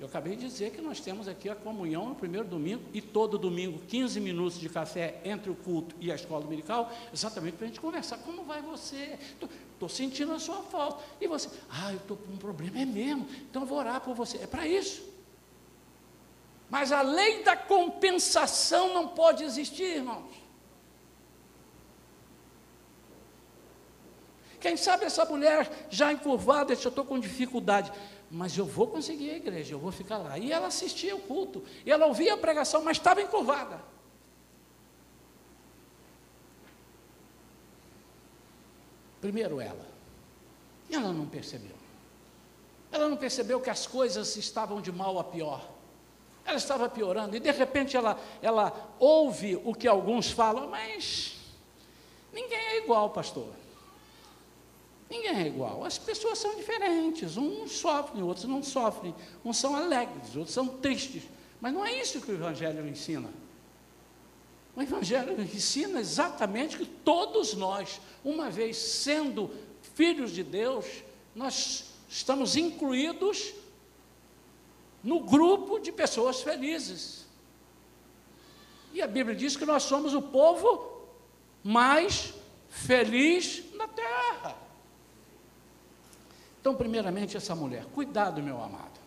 Eu 0.01 0.07
acabei 0.07 0.34
de 0.34 0.46
dizer 0.46 0.70
que 0.70 0.80
nós 0.80 0.98
temos 0.98 1.28
aqui 1.28 1.46
a 1.51 1.55
comunhão 1.55 2.09
no 2.09 2.14
primeiro 2.14 2.48
domingo 2.48 2.82
e 2.94 3.03
todo 3.03 3.36
domingo 3.36 3.80
15 3.80 4.18
minutos 4.18 4.59
de 4.59 4.66
café 4.70 5.20
entre 5.24 5.51
o 5.51 5.55
culto 5.55 5.94
e 6.01 6.11
a 6.11 6.14
escola 6.14 6.42
dominical, 6.42 6.90
exatamente 7.12 7.59
para 7.59 7.66
a 7.66 7.68
gente 7.68 7.80
conversar. 7.80 8.16
Como 8.18 8.42
vai 8.44 8.62
você? 8.62 9.18
Estou 9.74 9.90
sentindo 9.90 10.32
a 10.32 10.38
sua 10.38 10.62
falta. 10.62 11.05
E 11.20 11.26
você? 11.26 11.51
Ah, 11.68 11.92
eu 11.92 11.98
estou 11.98 12.16
com 12.16 12.32
um 12.32 12.38
problema, 12.38 12.78
é 12.78 12.86
mesmo. 12.86 13.28
Então 13.51 13.61
eu 13.61 13.68
vou 13.68 13.76
orar 13.76 14.01
por 14.01 14.14
você. 14.14 14.38
É 14.38 14.46
para 14.46 14.66
isso. 14.66 15.07
Mas 16.70 16.92
a 16.92 17.03
lei 17.03 17.42
da 17.42 17.55
compensação 17.55 18.94
não 18.94 19.09
pode 19.09 19.44
existir, 19.44 19.96
irmãos. 19.96 20.40
Quem 24.59 24.76
sabe 24.78 25.05
essa 25.05 25.24
mulher 25.26 25.88
já 25.90 26.12
encurvada, 26.12 26.72
eu 26.72 26.76
estou 26.76 27.05
com 27.05 27.18
dificuldade, 27.18 27.90
mas 28.31 28.57
eu 28.57 28.64
vou 28.64 28.87
conseguir 28.87 29.31
a 29.31 29.37
igreja, 29.37 29.74
eu 29.74 29.78
vou 29.78 29.91
ficar 29.91 30.18
lá. 30.18 30.39
E 30.39 30.53
ela 30.53 30.68
assistia 30.68 31.16
o 31.16 31.20
culto, 31.20 31.64
e 31.85 31.91
ela 31.91 32.07
ouvia 32.07 32.35
a 32.35 32.37
pregação, 32.37 32.83
mas 32.83 32.97
estava 32.97 33.20
encurvada. 33.20 33.83
Primeiro 39.20 39.61
ela. 39.61 39.87
E 40.89 40.95
ela 40.95 41.12
não 41.12 41.26
percebeu. 41.26 41.76
Ela 42.93 43.09
não 43.09 43.16
percebeu 43.16 43.61
que 43.61 43.70
as 43.70 43.87
coisas 43.87 44.37
estavam 44.37 44.81
de 44.81 44.93
mal 44.93 45.18
a 45.18 45.24
pior. 45.24 45.68
Ela 46.45 46.57
estava 46.57 46.89
piorando, 46.89 47.37
e 47.37 47.41
de 47.41 47.51
repente 47.51 47.97
ela, 47.97 48.18
ela 48.41 48.95
ouve 48.99 49.61
o 49.64 49.74
que 49.74 49.87
alguns 49.87 50.31
falam, 50.31 50.68
mas 50.68 51.37
ninguém 52.33 52.59
é 52.59 52.78
igual, 52.78 53.11
pastor. 53.11 53.59
Ninguém 55.11 55.36
é 55.36 55.46
igual. 55.48 55.84
As 55.84 55.98
pessoas 55.98 56.38
são 56.38 56.54
diferentes. 56.54 57.36
Uns 57.36 57.72
sofrem, 57.72 58.22
outros 58.22 58.46
não 58.46 58.62
sofrem. 58.62 59.12
Uns 59.44 59.56
são 59.56 59.74
alegres, 59.74 60.36
outros 60.36 60.54
são 60.54 60.68
tristes. 60.68 61.24
Mas 61.61 61.74
não 61.74 61.84
é 61.84 62.00
isso 62.00 62.20
que 62.20 62.30
o 62.30 62.34
Evangelho 62.34 62.86
ensina. 62.88 63.28
O 64.76 64.80
Evangelho 64.80 65.38
ensina 65.42 65.98
exatamente 65.98 66.78
que 66.78 66.86
todos 66.86 67.54
nós, 67.54 68.00
uma 68.24 68.48
vez 68.48 68.76
sendo 68.76 69.50
filhos 69.94 70.30
de 70.30 70.44
Deus, 70.44 70.86
nós 71.34 71.86
estamos 72.08 72.56
incluídos 72.56 73.52
no 75.02 75.20
grupo 75.20 75.80
de 75.80 75.90
pessoas 75.90 76.40
felizes. 76.40 77.26
E 78.92 79.02
a 79.02 79.08
Bíblia 79.08 79.34
diz 79.34 79.56
que 79.56 79.66
nós 79.66 79.82
somos 79.82 80.14
o 80.14 80.22
povo 80.22 81.08
mais 81.64 82.32
feliz 82.68 83.64
na 83.74 83.88
terra. 83.88 84.70
Então, 86.61 86.74
primeiramente, 86.74 87.36
essa 87.36 87.54
mulher, 87.54 87.86
cuidado, 87.86 88.42
meu 88.42 88.62
amado. 88.62 89.00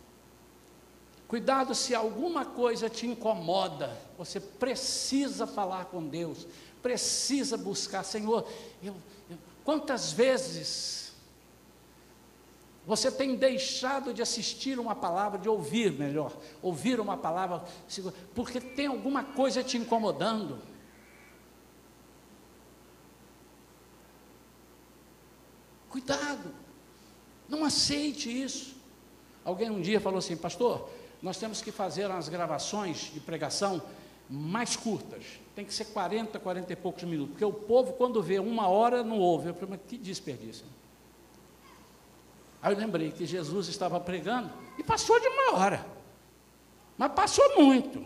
Cuidado 1.28 1.74
se 1.74 1.96
alguma 1.96 2.46
coisa 2.46 2.90
te 2.90 3.08
incomoda, 3.08 3.96
você 4.18 4.40
precisa 4.40 5.48
falar 5.48 5.86
com 5.86 6.08
Deus, 6.08 6.48
precisa 6.82 7.58
buscar, 7.58 8.04
Senhor. 8.04 8.48
Eu, 8.84 8.96
eu, 9.30 9.38
quantas 9.64 10.12
vezes 10.12 11.14
você 12.86 13.12
tem 13.12 13.36
deixado 13.36 14.14
de 14.14 14.22
assistir 14.22 14.78
uma 14.78 14.94
palavra, 14.94 15.40
de 15.40 15.48
ouvir 15.48 15.92
melhor, 15.94 16.36
ouvir 16.62 17.00
uma 17.00 17.18
palavra, 17.18 17.64
porque 18.36 18.60
tem 18.60 18.88
alguma 18.88 19.24
coisa 19.24 19.64
te 19.64 19.78
incomodando? 19.78 20.60
Cuidado. 25.90 26.63
Não 27.54 27.64
aceite 27.64 28.30
isso. 28.32 28.76
Alguém 29.46 29.70
um 29.70 29.80
dia 29.80 30.02
falou 30.02 30.18
assim, 30.18 30.36
pastor, 30.36 30.90
nós 31.22 31.38
temos 31.38 31.62
que 31.62 31.72
fazer 31.72 32.08
umas 32.08 32.28
gravações 32.28 33.12
de 33.14 33.20
pregação 33.20 33.80
mais 34.28 34.76
curtas. 34.76 35.24
Tem 35.56 35.64
que 35.64 35.72
ser 35.72 35.86
40, 35.86 36.40
40 36.40 36.74
e 36.74 36.76
poucos 36.76 37.04
minutos. 37.04 37.34
Porque 37.34 37.46
o 37.46 37.54
povo, 37.54 37.94
quando 37.94 38.24
vê 38.24 38.40
uma 38.40 38.68
hora, 38.68 39.04
não 39.04 39.20
ouve. 39.20 39.50
Eu 39.50 39.54
falei, 39.54 39.70
mas 39.70 39.82
que 39.88 40.00
desperdício. 40.00 40.66
Aí 42.60 42.74
eu 42.74 42.80
lembrei 42.80 43.12
que 43.12 43.24
Jesus 43.24 43.68
estava 43.68 44.00
pregando 44.00 44.50
e 44.80 44.84
passou 44.84 45.20
de 45.20 45.28
uma 45.28 45.60
hora. 45.60 45.86
Mas 46.98 47.12
passou 47.12 47.56
muito. 47.56 48.04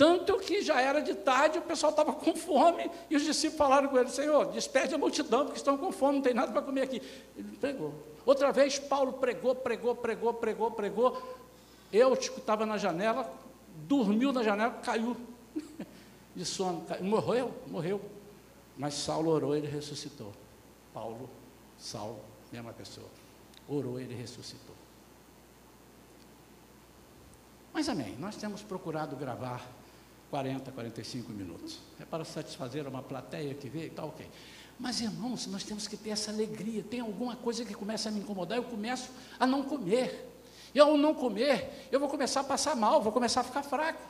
Tanto 0.00 0.38
que 0.38 0.62
já 0.62 0.80
era 0.80 1.02
de 1.02 1.14
tarde, 1.14 1.58
o 1.58 1.62
pessoal 1.62 1.90
estava 1.90 2.14
com 2.14 2.34
fome, 2.34 2.90
e 3.10 3.16
os 3.16 3.22
discípulos 3.22 3.58
falaram 3.58 3.86
com 3.86 3.98
ele, 3.98 4.08
Senhor, 4.08 4.46
despede 4.46 4.94
a 4.94 4.96
multidão, 4.96 5.44
porque 5.44 5.58
estão 5.58 5.76
com 5.76 5.92
fome, 5.92 6.14
não 6.14 6.22
tem 6.22 6.32
nada 6.32 6.50
para 6.50 6.62
comer 6.62 6.80
aqui. 6.80 7.02
Ele 7.36 7.54
pregou. 7.58 7.92
Outra 8.24 8.50
vez, 8.50 8.78
Paulo 8.78 9.12
pregou, 9.12 9.54
pregou, 9.54 9.94
pregou, 9.94 10.32
pregou, 10.32 10.70
pregou. 10.70 11.22
Eutico 11.92 12.40
estava 12.40 12.64
na 12.64 12.78
janela, 12.78 13.30
dormiu 13.86 14.32
na 14.32 14.42
janela, 14.42 14.70
caiu 14.82 15.14
de 16.34 16.46
sono. 16.46 16.80
Caiu. 16.86 17.04
Morreu? 17.04 17.54
Morreu. 17.66 18.00
Mas 18.78 18.94
Saulo 18.94 19.30
orou, 19.30 19.54
ele 19.54 19.66
ressuscitou. 19.66 20.32
Paulo, 20.94 21.28
Saulo, 21.76 22.20
mesma 22.50 22.72
pessoa. 22.72 23.08
Orou, 23.68 24.00
ele 24.00 24.14
ressuscitou. 24.14 24.74
Mas 27.70 27.86
amém, 27.86 28.16
nós 28.18 28.36
temos 28.36 28.62
procurado 28.62 29.14
gravar 29.14 29.78
40, 30.30 30.70
45 30.70 31.32
minutos. 31.32 31.78
É 32.00 32.04
para 32.04 32.24
satisfazer 32.24 32.86
uma 32.86 33.02
plateia 33.02 33.52
que 33.54 33.68
vê 33.68 33.86
e 33.86 33.90
tal, 33.90 34.08
ok. 34.08 34.26
Mas 34.78 35.00
irmãos, 35.00 35.46
nós 35.46 35.62
temos 35.64 35.86
que 35.86 35.96
ter 35.96 36.10
essa 36.10 36.30
alegria. 36.30 36.82
Tem 36.82 37.00
alguma 37.00 37.36
coisa 37.36 37.64
que 37.64 37.74
começa 37.74 38.08
a 38.08 38.12
me 38.12 38.20
incomodar, 38.20 38.56
eu 38.56 38.64
começo 38.64 39.10
a 39.38 39.46
não 39.46 39.62
comer. 39.62 40.28
E 40.74 40.80
ao 40.80 40.96
não 40.96 41.12
comer, 41.12 41.88
eu 41.90 41.98
vou 41.98 42.08
começar 42.08 42.40
a 42.40 42.44
passar 42.44 42.76
mal, 42.76 43.02
vou 43.02 43.12
começar 43.12 43.40
a 43.40 43.44
ficar 43.44 43.62
fraco. 43.62 44.00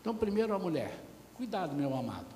Então, 0.00 0.14
primeiro 0.16 0.54
a 0.54 0.58
mulher, 0.58 0.98
cuidado, 1.34 1.74
meu 1.74 1.94
amado. 1.94 2.34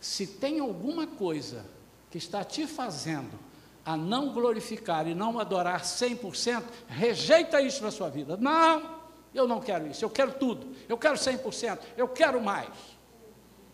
Se 0.00 0.26
tem 0.26 0.60
alguma 0.60 1.06
coisa 1.06 1.66
que 2.10 2.16
está 2.16 2.44
te 2.44 2.66
fazendo 2.66 3.38
a 3.84 3.96
não 3.96 4.32
glorificar 4.32 5.06
e 5.06 5.14
não 5.14 5.38
adorar 5.38 5.82
100%, 5.82 6.62
rejeita 6.88 7.60
isso 7.60 7.82
na 7.82 7.90
sua 7.90 8.08
vida. 8.08 8.36
Não, 8.36 8.95
eu 9.36 9.46
não 9.46 9.60
quero 9.60 9.86
isso, 9.86 10.04
eu 10.04 10.10
quero 10.10 10.32
tudo. 10.34 10.74
Eu 10.88 10.96
quero 10.96 11.16
100%, 11.16 11.78
eu 11.96 12.08
quero 12.08 12.40
mais. 12.40 12.72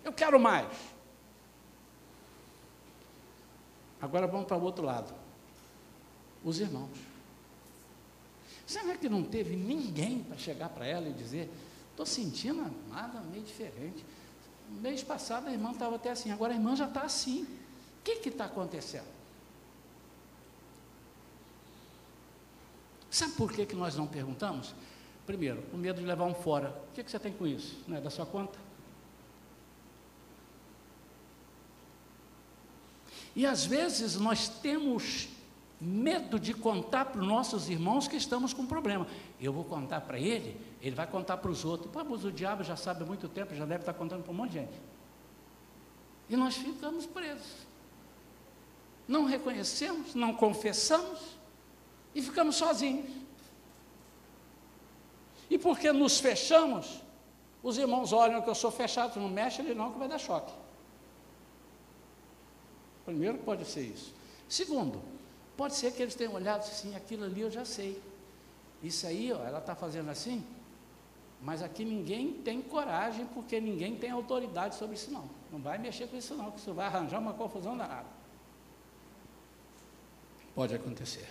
Eu 0.05 0.13
quero 0.13 0.39
mais. 0.39 0.69
Agora 4.01 4.27
vamos 4.27 4.47
para 4.47 4.57
o 4.57 4.63
outro 4.63 4.85
lado. 4.85 5.15
Os 6.45 6.59
irmãos. 6.59 6.91
Será 8.67 8.97
que 8.97 9.09
não 9.09 9.23
teve 9.23 9.55
ninguém 9.55 10.25
para 10.25 10.37
chegar 10.37 10.69
para 10.71 10.87
ela 10.87 11.09
e 11.09 11.13
dizer: 11.13 11.49
estou 11.91 12.05
sentindo 12.05 12.69
nada 12.89 13.21
meio 13.21 13.45
diferente? 13.45 14.05
Mês 14.69 15.03
passado 15.03 15.49
a 15.49 15.53
irmã 15.53 15.73
estava 15.73 15.97
até 15.97 16.11
assim, 16.11 16.33
agora 16.33 16.53
a 16.53 16.57
irmã 16.57 16.75
já 16.75 16.87
está 16.87 17.03
assim. 17.03 17.43
O 17.43 18.03
que 18.03 18.29
está 18.29 18.47
acontecendo? 18.47 19.07
Sabe 23.11 23.35
por 23.35 23.53
que, 23.53 23.67
que 23.67 23.77
nós 23.77 23.95
não 23.95 24.07
perguntamos? 24.07 24.75
Primeiro, 25.27 25.63
o 25.73 25.77
medo 25.77 26.01
de 26.01 26.07
levar 26.07 26.25
um 26.25 26.35
fora. 26.35 26.75
O 26.91 26.95
que, 26.95 27.05
que 27.05 27.11
você 27.11 27.19
tem 27.19 27.33
com 27.33 27.47
isso? 27.47 27.79
Não 27.87 27.97
é 27.97 28.01
da 28.01 28.11
sua 28.11 28.27
conta? 28.27 28.59
E 33.35 33.47
às 33.47 33.65
vezes 33.65 34.17
nós 34.17 34.49
temos 34.49 35.29
medo 35.81 36.39
de 36.39 36.55
contar 36.55 37.07
para 37.07 37.21
os 37.21 37.27
nossos 37.27 37.69
irmãos 37.69 38.07
que 38.07 38.17
estamos 38.17 38.53
com 38.53 38.67
problema. 38.67 39.07
Eu 39.41 39.53
vou 39.53 39.65
contar 39.65 40.03
para 40.03 40.19
ele, 40.19 40.57
ele 40.81 40.95
vai 40.95 41.07
contar 41.07 41.39
para 41.39 41.51
os 41.51 41.65
outros. 41.65 41.91
Pô, 41.91 42.05
mas 42.05 42.25
o 42.25 42.31
diabo 42.31 42.63
já 42.63 42.77
sabe 42.77 43.03
há 43.03 43.07
muito 43.07 43.29
tempo, 43.29 43.55
já 43.55 43.65
deve 43.65 43.81
estar 43.83 43.95
contando 43.95 44.23
para 44.23 44.33
um 44.33 44.37
monte 44.37 44.51
de 44.51 44.59
gente. 44.59 44.81
E 46.29 46.37
nós 46.37 46.57
ficamos 46.57 47.07
presos. 47.07 47.67
Não 49.09 49.25
reconhecemos, 49.25 50.15
não 50.15 50.35
confessamos 50.35 51.19
e 52.15 52.23
ficamos 52.23 52.57
sozinhos. 52.57 53.22
E 55.53 55.59
porque 55.59 55.93
nos 55.93 56.19
fechamos, 56.19 57.03
os 57.63 57.77
irmãos 57.77 58.11
olham 58.11 58.41
que 58.41 58.49
eu 58.49 58.55
sou 58.55 58.71
fechado, 58.71 59.21
não 59.21 59.29
mexe 59.29 59.61
ele 59.61 59.75
não, 59.75 59.93
que 59.93 59.99
vai 59.99 60.09
dar 60.09 60.19
choque. 60.19 60.51
Primeiro, 63.05 63.37
pode 63.37 63.67
ser 63.67 63.83
isso. 63.83 64.15
Segundo, 64.49 65.03
pode 65.55 65.75
ser 65.75 65.93
que 65.93 66.01
eles 66.01 66.15
tenham 66.15 66.33
olhado 66.33 66.61
assim, 66.61 66.97
aquilo 66.97 67.25
ali 67.25 67.43
eu 67.43 67.51
já 67.51 67.67
sei. 67.67 68.01
Isso 68.83 69.07
aí, 69.07 69.31
ó, 69.31 69.45
ela 69.45 69.59
está 69.59 69.75
fazendo 69.75 70.09
assim, 70.09 70.43
mas 71.43 71.63
aqui 71.63 71.85
ninguém 71.85 72.33
tem 72.33 72.63
coragem, 72.63 73.27
porque 73.35 73.61
ninguém 73.61 73.95
tem 73.95 74.11
autoridade 74.11 74.77
sobre 74.77 74.95
isso 74.95 75.11
não. 75.11 75.29
Não 75.53 75.61
vai 75.61 75.77
mexer 75.77 76.07
com 76.07 76.17
isso 76.17 76.35
não, 76.35 76.51
que 76.51 76.61
isso 76.61 76.73
vai 76.73 76.87
arranjar 76.87 77.19
uma 77.19 77.35
confusão 77.35 77.77
danada. 77.77 78.09
Pode 80.55 80.75
acontecer. 80.75 81.29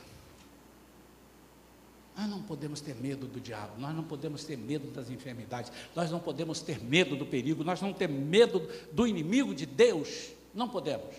Nós 2.15 2.29
não 2.29 2.41
podemos 2.41 2.81
ter 2.81 2.95
medo 2.95 3.25
do 3.25 3.39
diabo, 3.39 3.79
nós 3.79 3.95
não 3.95 4.03
podemos 4.03 4.43
ter 4.43 4.57
medo 4.57 4.91
das 4.91 5.09
enfermidades, 5.09 5.71
nós 5.95 6.11
não 6.11 6.19
podemos 6.19 6.61
ter 6.61 6.83
medo 6.83 7.15
do 7.15 7.25
perigo, 7.25 7.63
nós 7.63 7.81
não 7.81 7.93
temos 7.93 8.19
medo 8.21 8.67
do 8.91 9.07
inimigo 9.07 9.55
de 9.55 9.65
Deus, 9.65 10.31
não 10.53 10.67
podemos. 10.67 11.15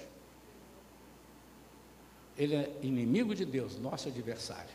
Ele 2.37 2.55
é 2.55 2.79
inimigo 2.83 3.35
de 3.35 3.45
Deus, 3.45 3.79
nosso 3.79 4.09
adversário. 4.09 4.75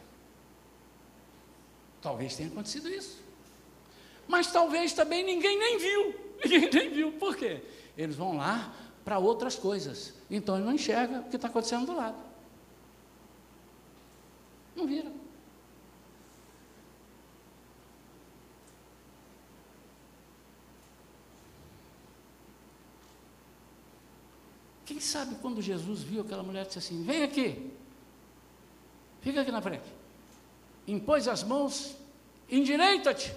Talvez 2.01 2.35
tenha 2.35 2.49
acontecido 2.49 2.89
isso. 2.89 3.19
Mas 4.27 4.51
talvez 4.51 4.93
também 4.93 5.23
ninguém 5.23 5.57
nem 5.57 5.77
viu. 5.77 6.27
Ninguém 6.43 6.69
nem 6.69 6.89
viu. 6.91 7.11
Por 7.13 7.35
quê? 7.35 7.63
Eles 7.97 8.15
vão 8.15 8.37
lá 8.37 8.71
para 9.03 9.17
outras 9.17 9.55
coisas. 9.55 10.13
Então 10.29 10.55
ele 10.55 10.65
não 10.65 10.73
enxerga 10.73 11.21
o 11.21 11.29
que 11.29 11.35
está 11.35 11.47
acontecendo 11.47 11.85
do 11.85 11.95
lado. 11.95 12.17
Não 14.75 14.85
vira. 14.85 15.11
Quem 24.97 25.01
sabe 25.03 25.35
quando 25.35 25.61
Jesus 25.61 26.01
viu 26.01 26.21
aquela 26.21 26.41
mulher 26.41 26.65
disse 26.65 26.79
assim: 26.79 27.03
Vem 27.03 27.21
aqui, 27.21 27.71
fica 29.21 29.41
aqui 29.41 29.51
na 29.51 29.61
frente. 29.61 29.85
Impôs 30.87 31.27
as 31.27 31.43
mãos, 31.43 31.95
endireita-te. 32.49 33.31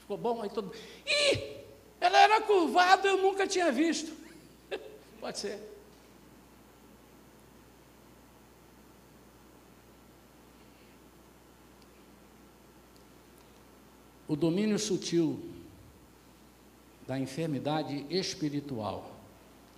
Ficou 0.00 0.16
bom 0.16 0.40
aí 0.40 0.48
todo. 0.48 0.72
Ih, 1.04 1.58
ela 2.00 2.18
era 2.18 2.40
curvada, 2.40 3.06
eu 3.06 3.18
nunca 3.18 3.46
tinha 3.46 3.70
visto. 3.70 4.16
Pode 5.20 5.40
ser. 5.40 5.60
O 14.26 14.34
domínio 14.34 14.78
sutil 14.78 15.38
da 17.06 17.18
enfermidade 17.18 18.06
espiritual 18.08 19.11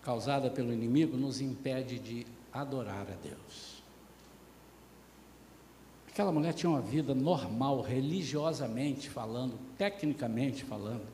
causada 0.04 0.50
pelo 0.50 0.72
inimigo 0.72 1.16
nos 1.16 1.40
impede 1.40 1.98
de 1.98 2.26
adorar 2.52 3.06
a 3.10 3.16
Deus. 3.26 3.82
Aquela 6.06 6.30
mulher 6.30 6.52
tinha 6.52 6.70
uma 6.70 6.82
vida 6.82 7.14
normal, 7.14 7.80
religiosamente 7.80 9.08
falando, 9.08 9.58
tecnicamente 9.76 10.62
falando, 10.62 11.06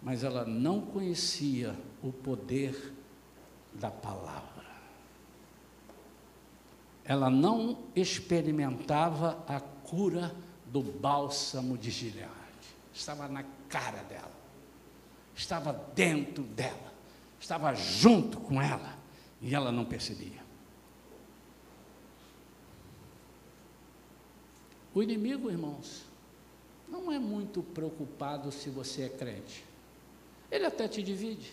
mas 0.00 0.22
ela 0.22 0.46
não 0.46 0.80
conhecia 0.80 1.76
o 2.00 2.12
poder 2.12 2.94
da 3.74 3.90
palavra. 3.90 4.64
Ela 7.04 7.28
não 7.28 7.78
experimentava 7.94 9.44
a 9.46 9.60
cura 9.60 10.34
do 10.66 10.80
bálsamo 10.80 11.76
de 11.76 11.90
Gileade. 11.90 12.30
Estava 12.94 13.28
na 13.28 13.44
cara 13.68 14.02
dela, 14.04 14.32
estava 15.34 15.72
dentro 15.94 16.44
dela 16.44 16.93
estava 17.44 17.72
junto 17.74 18.40
com 18.40 18.60
ela 18.60 18.98
e 19.40 19.54
ela 19.54 19.70
não 19.70 19.84
percebia. 19.84 20.42
O 24.94 25.02
inimigo, 25.02 25.50
irmãos, 25.50 26.04
não 26.88 27.12
é 27.12 27.18
muito 27.18 27.62
preocupado 27.62 28.50
se 28.50 28.70
você 28.70 29.02
é 29.02 29.10
crente. 29.10 29.62
Ele 30.50 30.64
até 30.64 30.88
te 30.88 31.02
divide. 31.02 31.52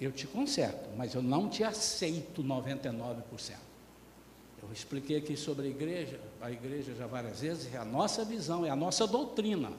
eu 0.00 0.12
te 0.12 0.26
conserto, 0.26 0.88
mas 0.96 1.14
eu 1.14 1.22
não 1.22 1.48
te 1.48 1.62
aceito 1.62 2.42
99%. 2.42 3.22
Eu 4.62 4.72
expliquei 4.72 5.18
aqui 5.18 5.36
sobre 5.36 5.66
a 5.66 5.70
igreja, 5.70 6.20
a 6.40 6.50
igreja 6.50 6.94
já 6.94 7.06
várias 7.06 7.40
vezes, 7.40 7.72
é 7.72 7.76
a 7.76 7.84
nossa 7.84 8.24
visão, 8.24 8.64
é 8.64 8.70
a 8.70 8.76
nossa 8.76 9.06
doutrina. 9.06 9.70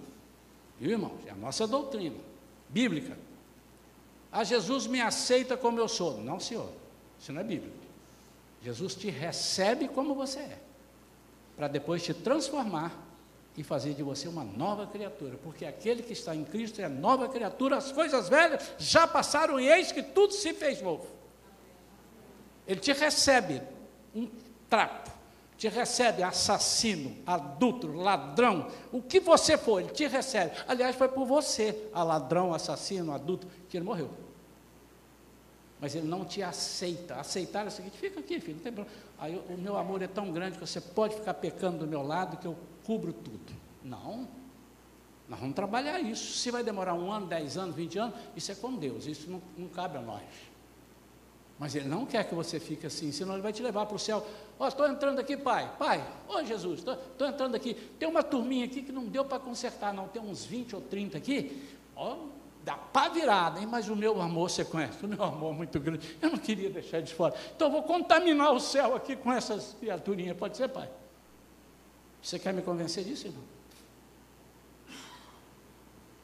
Viu, 0.79 0.91
irmãos? 0.91 1.19
É 1.25 1.31
a 1.31 1.35
nossa 1.35 1.65
doutrina 1.65 2.17
bíblica. 2.69 3.17
Ah, 4.31 4.43
Jesus 4.43 4.85
me 4.85 5.01
aceita 5.01 5.55
como 5.55 5.79
eu 5.79 5.87
sou. 5.87 6.21
Não, 6.21 6.39
senhor. 6.39 6.69
Isso 7.19 7.31
não 7.31 7.41
é 7.41 7.43
bíblico. 7.43 7.77
Jesus 8.61 8.95
te 8.95 9.09
recebe 9.09 9.87
como 9.87 10.15
você 10.15 10.39
é, 10.39 10.59
para 11.55 11.67
depois 11.67 12.03
te 12.03 12.13
transformar 12.13 13.04
e 13.57 13.63
fazer 13.63 13.93
de 13.93 14.03
você 14.03 14.27
uma 14.27 14.43
nova 14.43 14.85
criatura, 14.85 15.37
porque 15.41 15.65
aquele 15.65 16.03
que 16.03 16.13
está 16.13 16.35
em 16.35 16.43
Cristo 16.43 16.81
é 16.81 16.89
nova 16.89 17.29
criatura, 17.29 17.77
as 17.77 17.91
coisas 17.91 18.27
velhas 18.27 18.61
já 18.77 19.07
passaram 19.07 19.59
e 19.59 19.69
eis 19.69 19.91
que 19.91 20.03
tudo 20.03 20.33
se 20.33 20.53
fez 20.53 20.81
novo. 20.81 21.05
Ele 22.67 22.79
te 22.79 22.91
recebe 22.91 23.61
um 24.13 24.29
trapo, 24.69 25.09
te 25.57 25.69
recebe 25.69 26.21
assassino, 26.21 27.15
adulto, 27.25 27.87
ladrão, 27.93 28.69
o 28.91 29.01
que 29.01 29.19
você 29.19 29.57
for, 29.57 29.79
ele 29.79 29.91
te 29.91 30.05
recebe. 30.05 30.51
Aliás, 30.67 30.95
foi 30.95 31.07
por 31.07 31.25
você, 31.25 31.89
a 31.93 32.03
ladrão, 32.03 32.53
assassino, 32.53 33.13
adulto, 33.13 33.47
que 33.69 33.77
ele 33.77 33.85
morreu. 33.85 34.09
Mas 35.79 35.95
ele 35.95 36.07
não 36.07 36.25
te 36.25 36.41
aceita. 36.41 37.15
Aceitar 37.15 37.65
é 37.65 37.67
o 37.67 37.71
seguinte: 37.71 37.97
fica 37.97 38.19
aqui, 38.19 38.39
filho, 38.39 38.55
não 38.55 38.63
tem 38.63 38.73
problema. 38.73 38.97
Aí 39.19 39.41
o 39.49 39.57
meu 39.57 39.77
amor 39.77 40.01
é 40.01 40.07
tão 40.07 40.31
grande 40.31 40.57
que 40.57 40.65
você 40.65 40.81
pode 40.81 41.15
ficar 41.15 41.33
pecando 41.35 41.79
do 41.79 41.87
meu 41.87 42.01
lado 42.01 42.37
que 42.37 42.47
eu 42.47 42.55
cubro 42.85 43.11
tudo. 43.11 43.53
Não. 43.83 44.27
Nós 45.27 45.39
vamos 45.39 45.55
trabalhar 45.55 45.99
isso. 45.99 46.37
Se 46.37 46.51
vai 46.51 46.63
demorar 46.63 46.93
um 46.93 47.11
ano, 47.11 47.25
dez 47.25 47.57
anos, 47.57 47.75
vinte 47.75 47.97
anos, 47.97 48.15
isso 48.35 48.51
é 48.51 48.55
com 48.55 48.75
Deus, 48.75 49.07
isso 49.07 49.29
não, 49.29 49.41
não 49.57 49.67
cabe 49.67 49.97
a 49.97 50.01
nós. 50.01 50.21
Mas 51.57 51.73
Ele 51.73 51.87
não 51.87 52.05
quer 52.05 52.27
que 52.27 52.35
você 52.35 52.59
fique 52.59 52.85
assim, 52.85 53.11
senão 53.11 53.33
Ele 53.33 53.41
vai 53.41 53.53
te 53.53 53.63
levar 53.63 53.85
para 53.85 53.95
o 53.95 53.99
céu. 53.99 54.25
Ó, 54.59 54.65
oh, 54.65 54.67
estou 54.67 54.87
entrando 54.87 55.19
aqui, 55.19 55.37
pai. 55.37 55.73
Pai, 55.79 56.05
ô 56.27 56.35
oh, 56.35 56.43
Jesus, 56.43 56.79
estou 56.79 57.27
entrando 57.27 57.55
aqui. 57.55 57.73
Tem 57.97 58.07
uma 58.07 58.21
turminha 58.21 58.65
aqui 58.65 58.81
que 58.81 58.91
não 58.91 59.05
deu 59.05 59.23
para 59.23 59.39
consertar, 59.39 59.93
não. 59.93 60.07
Tem 60.07 60.21
uns 60.21 60.45
20 60.45 60.75
ou 60.75 60.81
30 60.81 61.17
aqui. 61.17 61.63
Ó, 61.95 62.13
oh, 62.13 62.27
dá 62.63 62.75
para 62.75 63.09
virada, 63.09 63.59
hein? 63.59 63.67
Mas 63.67 63.87
o 63.87 63.95
meu 63.95 64.21
amor, 64.21 64.49
você 64.49 64.65
conhece, 64.65 65.03
o 65.05 65.07
meu 65.07 65.23
amor 65.23 65.53
é 65.53 65.57
muito 65.57 65.79
grande. 65.79 66.17
Eu 66.21 66.31
não 66.31 66.37
queria 66.37 66.69
deixar 66.69 67.01
de 67.01 67.13
fora. 67.13 67.33
Então 67.55 67.69
eu 67.69 67.71
vou 67.71 67.83
contaminar 67.83 68.51
o 68.51 68.59
céu 68.59 68.93
aqui 68.93 69.15
com 69.15 69.31
essas 69.31 69.75
criaturinhas. 69.79 70.35
Pode 70.35 70.57
ser, 70.57 70.67
pai? 70.67 70.89
Você 72.25 72.39
quer 72.39 72.55
me 72.55 72.63
convencer 72.63 73.03
disso, 73.03 73.27
irmão? 73.27 73.43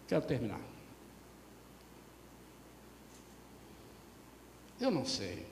Quero 0.07 0.25
terminar. 0.25 0.59
Eu 4.79 4.89
não 4.89 5.05
sei 5.05 5.45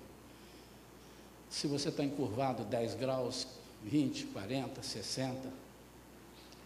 se 1.52 1.68
você 1.68 1.90
está 1.90 2.04
encurvado 2.04 2.64
10 2.64 2.96
graus, 2.96 3.46
20, 3.84 4.26
40, 4.26 4.82
60. 4.82 5.54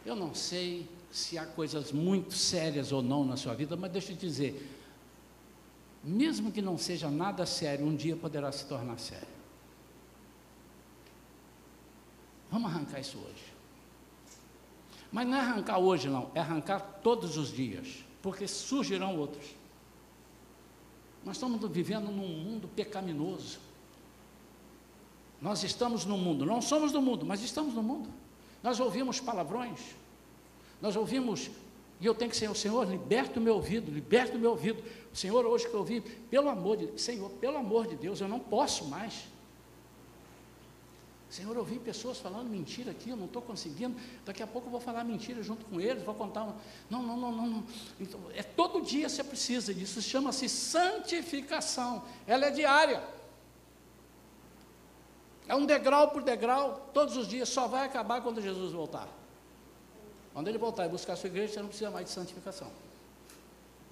Eu 0.06 0.16
não 0.16 0.34
sei 0.34 0.90
se 1.12 1.38
há 1.38 1.46
coisas 1.46 1.92
muito 1.92 2.34
sérias 2.36 2.94
ou 2.94 3.02
não 3.02 3.26
na 3.26 3.36
sua 3.36 3.54
vida, 3.54 3.76
mas 3.76 3.92
deixa 3.92 4.14
eu 4.14 4.16
te 4.16 4.26
dizer, 4.26 4.66
mesmo 6.02 6.54
que 6.54 6.62
não 6.62 6.78
seja 6.78 7.12
nada 7.12 7.46
sério, 7.46 7.86
um 7.86 7.98
dia 7.98 8.16
poderá 8.16 8.50
se 8.50 8.66
tornar 8.66 8.98
sério. 8.98 9.28
Vamos 12.50 12.72
arrancar 12.72 13.02
isso 13.02 13.18
hoje. 13.18 13.53
Mas 15.14 15.28
não 15.28 15.38
é 15.38 15.42
arrancar 15.42 15.78
hoje, 15.78 16.10
não, 16.10 16.32
é 16.34 16.40
arrancar 16.40 16.80
todos 17.04 17.38
os 17.38 17.54
dias, 17.54 18.04
porque 18.20 18.48
surgirão 18.48 19.16
outros. 19.16 19.46
Nós 21.24 21.36
estamos 21.36 21.62
vivendo 21.70 22.06
num 22.06 22.28
mundo 22.28 22.68
pecaminoso. 22.68 23.60
Nós 25.40 25.64
estamos 25.64 26.04
no 26.04 26.18
mundo, 26.18 26.48
não 26.48 26.64
somos 26.64 26.92
do 26.92 27.00
mundo, 27.00 27.28
mas 27.28 27.44
estamos 27.44 27.76
no 27.76 27.84
mundo. 27.84 28.10
Nós 28.64 28.80
ouvimos 28.80 29.20
palavrões, 29.20 29.80
nós 30.82 30.96
ouvimos, 30.96 31.52
e 32.02 32.06
eu 32.08 32.16
tenho 32.16 32.32
que 32.32 32.38
ser 32.38 32.50
o 32.50 32.56
Senhor, 32.56 32.90
liberta 32.90 33.40
o 33.40 33.44
meu 33.44 33.54
ouvido, 33.54 33.92
liberta 33.92 34.36
o 34.36 34.40
meu 34.40 34.50
ouvido. 34.50 34.84
Senhor, 35.14 35.46
hoje 35.46 35.68
que 35.68 35.76
eu 35.76 35.82
ouvi, 35.82 36.02
pelo 36.02 36.50
amor 36.50 36.76
de 36.76 37.00
Senhor, 37.00 37.30
pelo 37.30 37.58
amor 37.58 37.86
de 37.86 37.96
Deus, 37.96 38.20
eu 38.20 38.28
não 38.28 38.40
posso 38.40 38.86
mais. 38.86 39.26
Senhor, 41.34 41.56
eu 41.56 41.62
ouvi 41.62 41.80
pessoas 41.80 42.20
falando 42.20 42.48
mentira 42.48 42.92
aqui, 42.92 43.10
eu 43.10 43.18
não 43.18 43.26
estou 43.26 43.42
conseguindo. 43.42 44.00
Daqui 44.24 44.44
a 44.44 44.46
pouco 44.46 44.68
eu 44.68 44.72
vou 44.72 44.80
falar 44.80 45.04
mentira 45.04 45.42
junto 45.42 45.66
com 45.66 45.82
eles, 45.82 46.04
vou 46.04 46.14
contar. 46.14 46.44
Uma... 46.44 46.56
Não, 46.88 47.02
não, 47.02 47.18
não, 47.18 47.32
não. 47.32 47.48
não. 47.48 47.64
Então, 48.00 48.20
é 48.36 48.44
todo 48.44 48.84
dia 48.84 49.10
você 49.10 49.24
precisa 49.24 49.74
disso. 49.74 50.00
Chama-se 50.00 50.48
santificação. 50.48 52.04
Ela 52.28 52.46
é 52.46 52.52
diária. 52.52 53.04
É 55.48 55.56
um 55.56 55.66
degrau 55.66 56.12
por 56.12 56.22
degrau, 56.22 56.92
todos 56.94 57.18
os 57.18 57.28
dias, 57.28 57.50
só 57.50 57.68
vai 57.68 57.84
acabar 57.84 58.22
quando 58.22 58.40
Jesus 58.40 58.72
voltar. 58.72 59.08
Quando 60.34 60.48
ele 60.50 60.60
voltar 60.60 60.86
e 60.86 60.90
buscar 60.90 61.14
a 61.14 61.16
sua 61.16 61.30
igreja, 61.30 61.54
você 61.54 61.60
não 61.62 61.68
precisa 61.68 61.90
mais 61.90 62.06
de 62.06 62.12
santificação. 62.12 62.70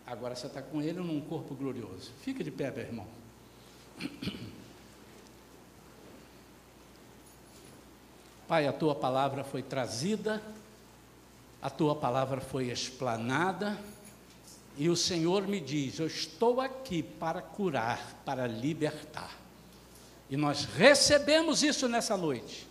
Agora 0.05 0.35
você 0.35 0.45
está 0.45 0.61
com 0.61 0.79
ele 0.79 0.99
num 0.99 1.19
corpo 1.21 1.55
glorioso. 1.55 2.11
Fica 2.21 2.43
de 2.43 2.51
pé, 2.51 2.69
meu 2.69 2.83
irmão. 2.83 3.07
Pai, 8.51 8.67
a 8.67 8.73
tua 8.73 8.93
palavra 8.93 9.45
foi 9.45 9.63
trazida, 9.63 10.43
a 11.61 11.69
tua 11.69 11.95
palavra 11.95 12.41
foi 12.41 12.65
explanada, 12.69 13.79
e 14.75 14.89
o 14.89 14.95
Senhor 14.97 15.47
me 15.47 15.61
diz: 15.61 15.99
Eu 15.99 16.07
estou 16.07 16.59
aqui 16.59 17.01
para 17.01 17.41
curar, 17.41 18.21
para 18.25 18.47
libertar. 18.47 19.39
E 20.29 20.35
nós 20.35 20.65
recebemos 20.65 21.63
isso 21.63 21.87
nessa 21.87 22.17
noite, 22.17 22.67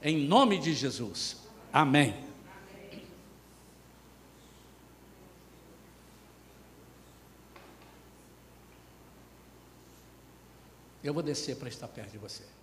em 0.00 0.24
nome 0.24 0.56
de 0.56 0.72
Jesus. 0.72 1.36
Amém. 1.72 2.14
Eu 11.02 11.12
vou 11.12 11.24
descer 11.24 11.56
para 11.56 11.68
estar 11.68 11.88
perto 11.88 12.12
de 12.12 12.18
você. 12.18 12.53